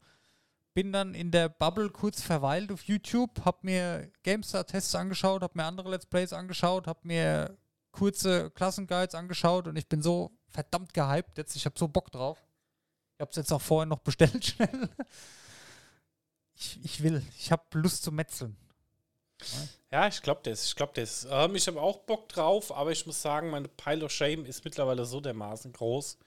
[0.73, 5.65] Bin dann in der Bubble kurz verweilt auf YouTube, habe mir GameStar-Tests angeschaut, habe mir
[5.65, 7.57] andere Let's Plays angeschaut, habe mir
[7.91, 11.55] kurze Klassenguides angeschaut und ich bin so verdammt gehypt jetzt.
[11.55, 12.39] Ich habe so Bock drauf.
[13.15, 14.89] Ich habe es jetzt auch vorher noch bestellt schnell.
[16.55, 17.21] Ich, ich will.
[17.37, 18.55] Ich habe Lust zu metzeln.
[19.91, 20.65] Ja, ich glaube das.
[20.65, 21.27] Ich glaube das.
[21.29, 24.63] Ähm, ich habe auch Bock drauf, aber ich muss sagen, meine Pile of Shame ist
[24.63, 26.17] mittlerweile so dermaßen groß.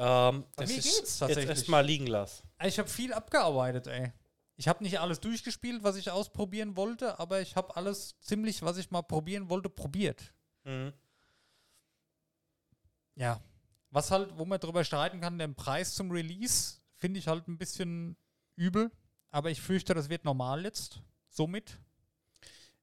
[0.00, 1.48] Ähm, Bei dass mir ich geht's jetzt tatsächlich.
[1.48, 2.44] erstmal liegen lasse.
[2.62, 4.12] Ich habe viel abgearbeitet, ey.
[4.54, 8.76] Ich habe nicht alles durchgespielt, was ich ausprobieren wollte, aber ich habe alles ziemlich, was
[8.76, 10.32] ich mal probieren wollte, probiert.
[10.64, 10.92] Mhm.
[13.16, 13.40] Ja.
[13.90, 17.58] Was halt, wo man drüber streiten kann, den Preis zum Release finde ich halt ein
[17.58, 18.16] bisschen
[18.54, 18.90] übel.
[19.30, 21.00] Aber ich fürchte, das wird normal jetzt.
[21.28, 21.78] Somit.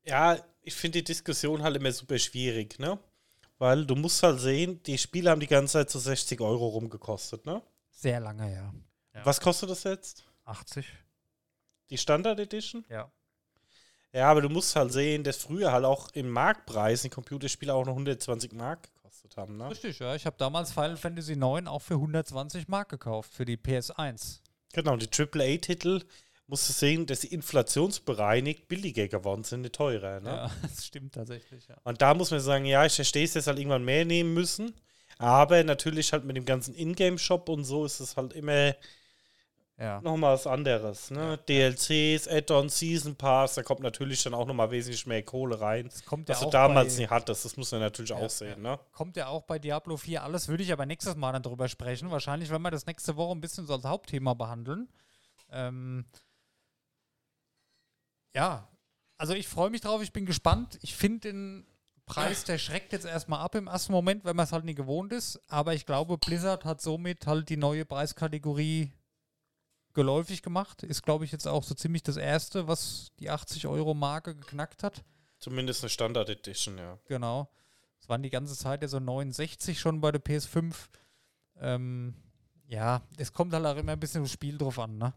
[0.03, 2.99] Ja, ich finde die Diskussion halt immer super schwierig, ne?
[3.57, 7.45] Weil du musst halt sehen, die Spiele haben die ganze Zeit so 60 Euro rumgekostet,
[7.45, 7.61] ne?
[7.89, 8.73] Sehr lange, ja.
[9.13, 9.25] Ja.
[9.25, 10.25] Was kostet das jetzt?
[10.43, 10.85] 80.
[11.89, 12.85] Die Standard Edition?
[12.89, 13.11] Ja.
[14.11, 17.85] Ja, aber du musst halt sehen, dass früher halt auch im Marktpreis die Computerspiele auch
[17.85, 19.69] noch 120 Mark gekostet haben, ne?
[19.69, 20.15] Richtig, ja.
[20.15, 24.39] Ich habe damals Final Fantasy IX auch für 120 Mark gekauft, für die PS1.
[24.73, 26.01] Genau, die AAA-Titel
[26.47, 30.29] musst du sehen, dass sie inflationsbereinigt billiger geworden sind, nicht teurer, ne?
[30.29, 31.75] Ja, das stimmt tatsächlich, ja.
[31.83, 34.73] Und da muss man sagen, ja, ich verstehe es jetzt halt irgendwann mehr nehmen müssen.
[35.17, 38.75] Aber natürlich halt mit dem ganzen Ingame-Shop und so ist es halt immer
[39.79, 40.01] Ja.
[40.01, 41.09] nochmal was anderes.
[41.09, 41.37] Ne?
[41.49, 45.87] DLCs, Add-ons, Season Pass, da kommt natürlich dann auch nochmal wesentlich mehr Kohle rein.
[45.89, 48.61] Das kommt Was ja du damals nicht hattest, das muss man natürlich Ja, auch sehen.
[48.61, 48.77] Ne?
[48.91, 52.11] kommt ja auch bei Diablo 4 alles, würde ich aber nächstes Mal dann drüber sprechen.
[52.11, 54.89] Wahrscheinlich, wenn wir das nächste Woche ein bisschen so als Hauptthema behandeln.
[55.51, 56.05] Ähm,
[58.35, 58.67] ja,
[59.17, 60.77] also ich freue mich drauf, ich bin gespannt.
[60.81, 61.65] Ich finde den
[62.05, 65.13] Preis, der schreckt jetzt erstmal ab im ersten Moment, wenn man es halt nie gewohnt
[65.13, 65.39] ist.
[65.47, 68.91] Aber ich glaube, Blizzard hat somit halt die neue Preiskategorie
[69.93, 70.83] geläufig gemacht.
[70.83, 75.03] Ist, glaube ich, jetzt auch so ziemlich das erste, was die 80-Euro-Marke geknackt hat.
[75.39, 76.99] Zumindest eine Standard Edition, ja.
[77.05, 77.49] Genau.
[77.99, 80.75] Es waren die ganze Zeit ja so 69 schon bei der PS5.
[81.59, 82.13] Ähm,
[82.67, 85.13] ja, es kommt halt auch immer ein bisschen aufs Spiel drauf an, ne?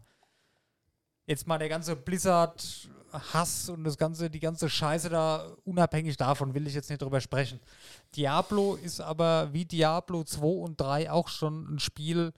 [1.29, 6.67] Jetzt mal der ganze Blizzard-Hass und das ganze, die ganze Scheiße da, unabhängig davon will
[6.67, 7.61] ich jetzt nicht drüber sprechen.
[8.17, 12.33] Diablo ist aber wie Diablo 2 und 3 auch schon ein Spiel,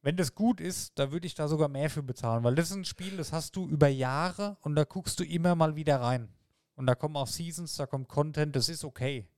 [0.00, 2.76] wenn das gut ist, da würde ich da sogar mehr für bezahlen, weil das ist
[2.76, 6.28] ein Spiel, das hast du über Jahre und da guckst du immer mal wieder rein.
[6.74, 9.28] Und da kommen auch Seasons, da kommt Content, das ist okay.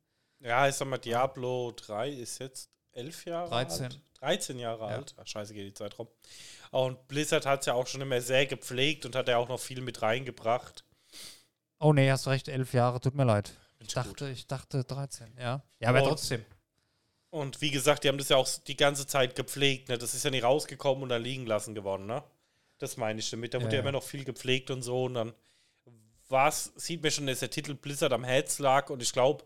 [0.41, 3.84] Ja, ich sag mal, Diablo 3 ist jetzt elf Jahre 13.
[3.86, 4.01] alt.
[4.20, 4.97] 13 Jahre Ja.
[4.97, 5.14] alt.
[5.18, 6.09] Ach, scheiße, geht die Zeit rum.
[6.70, 9.61] Und Blizzard hat es ja auch schon immer sehr gepflegt und hat ja auch noch
[9.61, 10.84] viel mit reingebracht.
[11.78, 13.53] Oh nee, hast recht, elf Jahre, tut mir leid.
[13.80, 15.62] Ich dachte, ich dachte 13, ja.
[15.78, 16.45] Ja, aber Und- trotzdem.
[17.30, 19.88] Und wie gesagt, die haben das ja auch die ganze Zeit gepflegt.
[19.88, 19.99] Ne?
[19.99, 22.07] Das ist ja nicht rausgekommen und dann liegen lassen geworden.
[22.07, 22.22] Ne?
[22.78, 23.53] Das meine ich damit.
[23.53, 23.82] Da Ja, wurde ja, ja.
[23.82, 25.05] immer noch viel gepflegt und so.
[25.05, 25.34] Und dann
[26.28, 28.88] was sieht man schon, dass der Titel Blizzard am Herz lag.
[28.88, 29.45] Und ich glaube,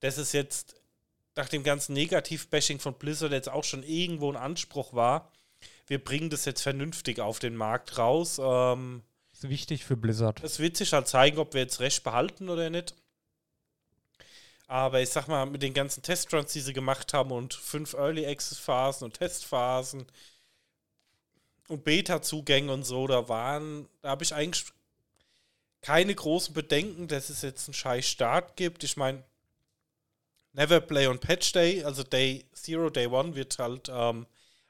[0.00, 0.76] dass es jetzt
[1.36, 5.32] nach dem ganzen Negativ-Bashing von Blizzard jetzt auch schon irgendwo ein Anspruch war.
[5.86, 8.38] Wir bringen das jetzt vernünftig auf den Markt raus.
[8.42, 9.02] Ähm,
[9.32, 10.42] Ist wichtig für Blizzard.
[10.44, 12.94] es wird sich halt zeigen, ob wir jetzt recht behalten oder nicht.
[14.66, 18.26] Aber ich sag mal, mit den ganzen Testruns, die sie gemacht haben und fünf Early
[18.26, 20.06] Access Phasen und Testphasen
[21.68, 24.64] und Beta-Zugänge und so, da waren, da habe ich eigentlich
[25.82, 28.84] keine großen Bedenken, dass es jetzt einen scheiß Start gibt.
[28.84, 29.24] Ich meine,
[30.52, 34.26] Never Play on Patch Day, also Day Zero, Day One wird halt ähm,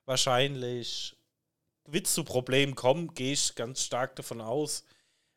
[0.07, 1.17] wahrscheinlich
[1.87, 4.85] wird zu Problemen kommen, gehe ich ganz stark davon aus.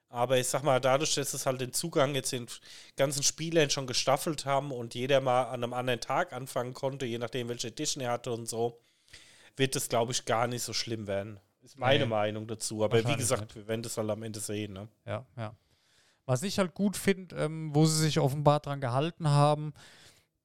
[0.10, 2.48] Aber ich sag mal, dadurch, dass es halt den Zugang jetzt den
[2.96, 7.18] ganzen Spielern schon gestaffelt haben und jeder mal an einem anderen Tag anfangen konnte, je
[7.18, 8.80] nachdem, welche Edition er hatte und so,
[9.58, 11.40] wird es, glaube ich, gar nicht so schlimm werden.
[11.64, 12.10] Ist meine Nee.
[12.10, 12.84] Meinung dazu.
[12.84, 14.74] Aber wie gesagt, wir werden das halt am Ende sehen.
[14.74, 14.88] Ne?
[15.06, 15.56] Ja, ja.
[16.28, 19.74] Was ich halt gut finde, ähm, wo sie sich offenbar dran gehalten haben,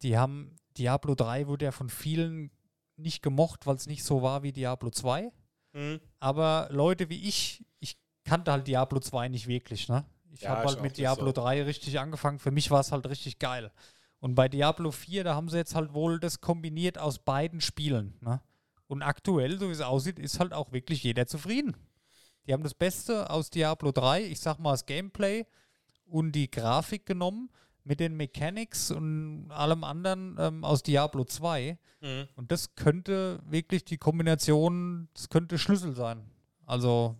[0.02, 2.50] die haben Diablo 3 wurde ja von vielen
[2.96, 5.32] nicht gemocht, weil es nicht so war wie Diablo 2.
[5.72, 6.00] Hm?
[6.18, 10.04] Aber Leute wie ich, ich kannte halt Diablo 2 nicht wirklich, ne?
[10.32, 11.32] Ich Ja, habe halt mit Diablo so.
[11.32, 12.38] 3 richtig angefangen.
[12.38, 13.72] Für mich war es halt richtig geil.
[14.20, 18.16] Und bei Diablo 4, da haben sie jetzt halt wohl das kombiniert aus beiden Spielen,
[18.20, 18.40] ne?
[18.86, 21.76] Und aktuell, so wie es aussieht, ist halt auch wirklich jeder zufrieden.
[22.46, 25.46] Die haben das Beste aus Diablo 3, ich sag mal das Gameplay
[26.06, 27.50] und die Grafik genommen
[27.90, 31.76] mit den Mechanics und allem anderen ähm, aus Diablo 2.
[32.00, 32.28] Mhm.
[32.36, 36.22] Und das könnte wirklich die Kombination, das könnte Schlüssel sein.
[36.66, 37.16] Also,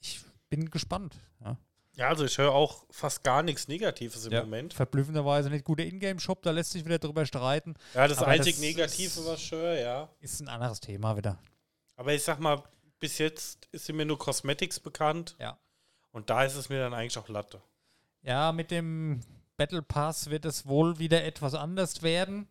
[0.00, 0.18] ich
[0.48, 1.14] bin gespannt.
[1.44, 1.58] Ja.
[1.96, 4.72] Ja, also ich höre auch fast gar nichts Negatives im Ja, Moment.
[4.72, 7.74] Verblüffenderweise nicht guter Ingame-Shop, da lässt sich wieder drüber streiten.
[7.92, 10.08] Ja, das einzig Negative, ist- was ich höre, ja.
[10.20, 11.38] Ist ein anderes Thema wieder.
[11.96, 12.62] Aber ich sag mal,
[12.98, 15.36] bis jetzt sind mir nur Cosmetics bekannt.
[15.38, 15.58] Ja.
[16.12, 17.60] Und da ist es mir dann eigentlich auch Latte.
[18.24, 19.20] Ja, mit dem
[19.56, 22.48] Battle Pass wird es wohl wieder etwas anders werden.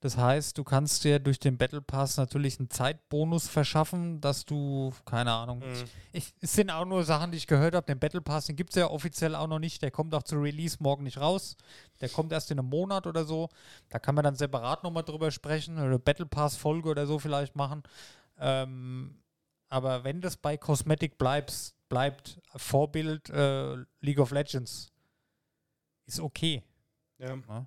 [0.00, 4.92] Das heißt, du kannst dir durch den Battle Pass natürlich einen Zeitbonus verschaffen, dass du,
[5.06, 5.84] keine Ahnung, Mhm.
[6.12, 7.86] ich, es sind auch nur Sachen, die ich gehört habe.
[7.86, 9.80] Den Battle Pass, den gibt es ja offiziell auch noch nicht.
[9.80, 11.56] Der kommt auch zu Release morgen nicht raus.
[12.00, 13.48] Der kommt erst in einem Monat oder so.
[13.88, 17.82] Da kann man dann separat nochmal drüber sprechen oder Battle Pass-Folge oder so vielleicht machen.
[18.38, 19.16] Ähm,
[19.70, 24.92] aber wenn das bei Cosmetic bleibt, bleibt Vorbild äh, League of Legends,
[26.06, 26.62] ist okay.
[27.18, 27.66] Ja.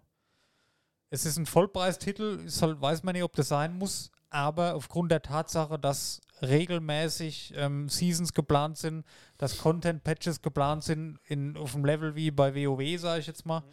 [1.10, 5.12] Es ist ein Vollpreistitel, ist halt, weiß man nicht, ob das sein muss, aber aufgrund
[5.12, 9.06] der Tatsache, dass regelmäßig ähm, Seasons geplant sind,
[9.38, 13.64] dass Content-Patches geplant sind, in, auf dem Level wie bei WoW, sage ich jetzt mal,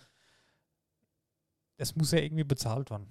[1.77, 3.07] es muss ja irgendwie bezahlt werden.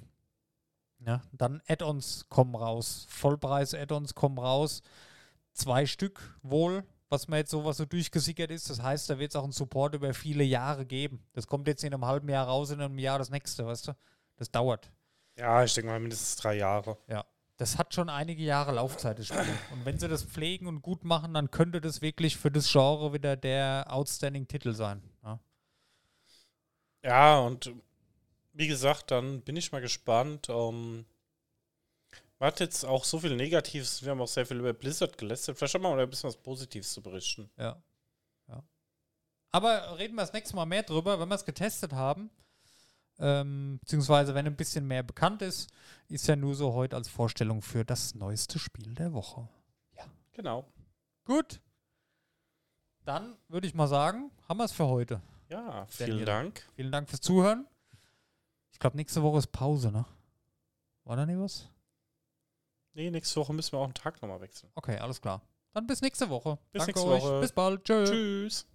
[1.06, 4.82] Ja, dann Add-ons kommen raus, Vollpreis-Add-ons kommen raus,
[5.54, 8.70] zwei Stück wohl, was mir jetzt so was so durchgesickert ist.
[8.70, 11.24] Das heißt, da wird es auch einen Support über viele Jahre geben.
[11.34, 13.94] Das kommt jetzt in einem halben Jahr raus, in einem Jahr das nächste, weißt du?
[14.38, 14.92] Das dauert.
[15.38, 16.98] ja, ich denke mal mindestens drei Jahre.
[17.08, 17.26] Ja.
[17.58, 19.40] Das hat schon einige Jahre Laufzeit, das Spiel.
[19.72, 23.14] Und wenn sie das pflegen und gut machen, dann könnte das wirklich für das Genre
[23.14, 25.02] wieder der Outstanding-Titel sein.
[25.24, 25.40] Ja.
[27.02, 27.72] Ja, und
[28.52, 30.50] wie gesagt, dann bin ich mal gespannt.
[30.50, 31.06] Ähm, man
[32.40, 35.58] hat jetzt auch so viel Negatives, wir haben auch sehr viel über Blizzard gelästert.
[35.58, 37.50] Vielleicht haben wir mal ein bisschen was Positives zu berichten.
[37.58, 37.82] Ja.
[38.48, 38.64] ja.
[39.52, 42.30] Aber reden wir das nächste Mal mehr drüber, wenn wir es getestet haben.
[43.18, 45.70] Ähm, beziehungsweise, wenn ein bisschen mehr bekannt ist,
[46.10, 49.48] ist ja nur so heute als Vorstellung für das neueste Spiel der Woche.
[50.36, 50.66] Genau.
[51.24, 51.62] Gut.
[53.06, 55.22] Dann würde ich mal sagen, haben wir es für heute.
[55.50, 56.26] Ja, vielen Daniel.
[56.26, 56.70] Dank.
[56.76, 57.66] Vielen Dank fürs Zuhören.
[58.72, 60.06] Ich glaube, nächste Woche ist Pause, ne?
[61.06, 61.70] War da nicht was?
[62.96, 64.72] Nee, nächste Woche müssen wir auch einen Tag nochmal wechseln.
[64.74, 65.42] Okay, alles klar.
[65.74, 66.58] Dann bis nächste Woche.
[66.72, 67.24] Bis Danke nächste euch.
[67.24, 67.42] Woche.
[67.42, 67.84] Bis bald.
[67.84, 68.06] Tschö.
[68.06, 68.66] Tschüss.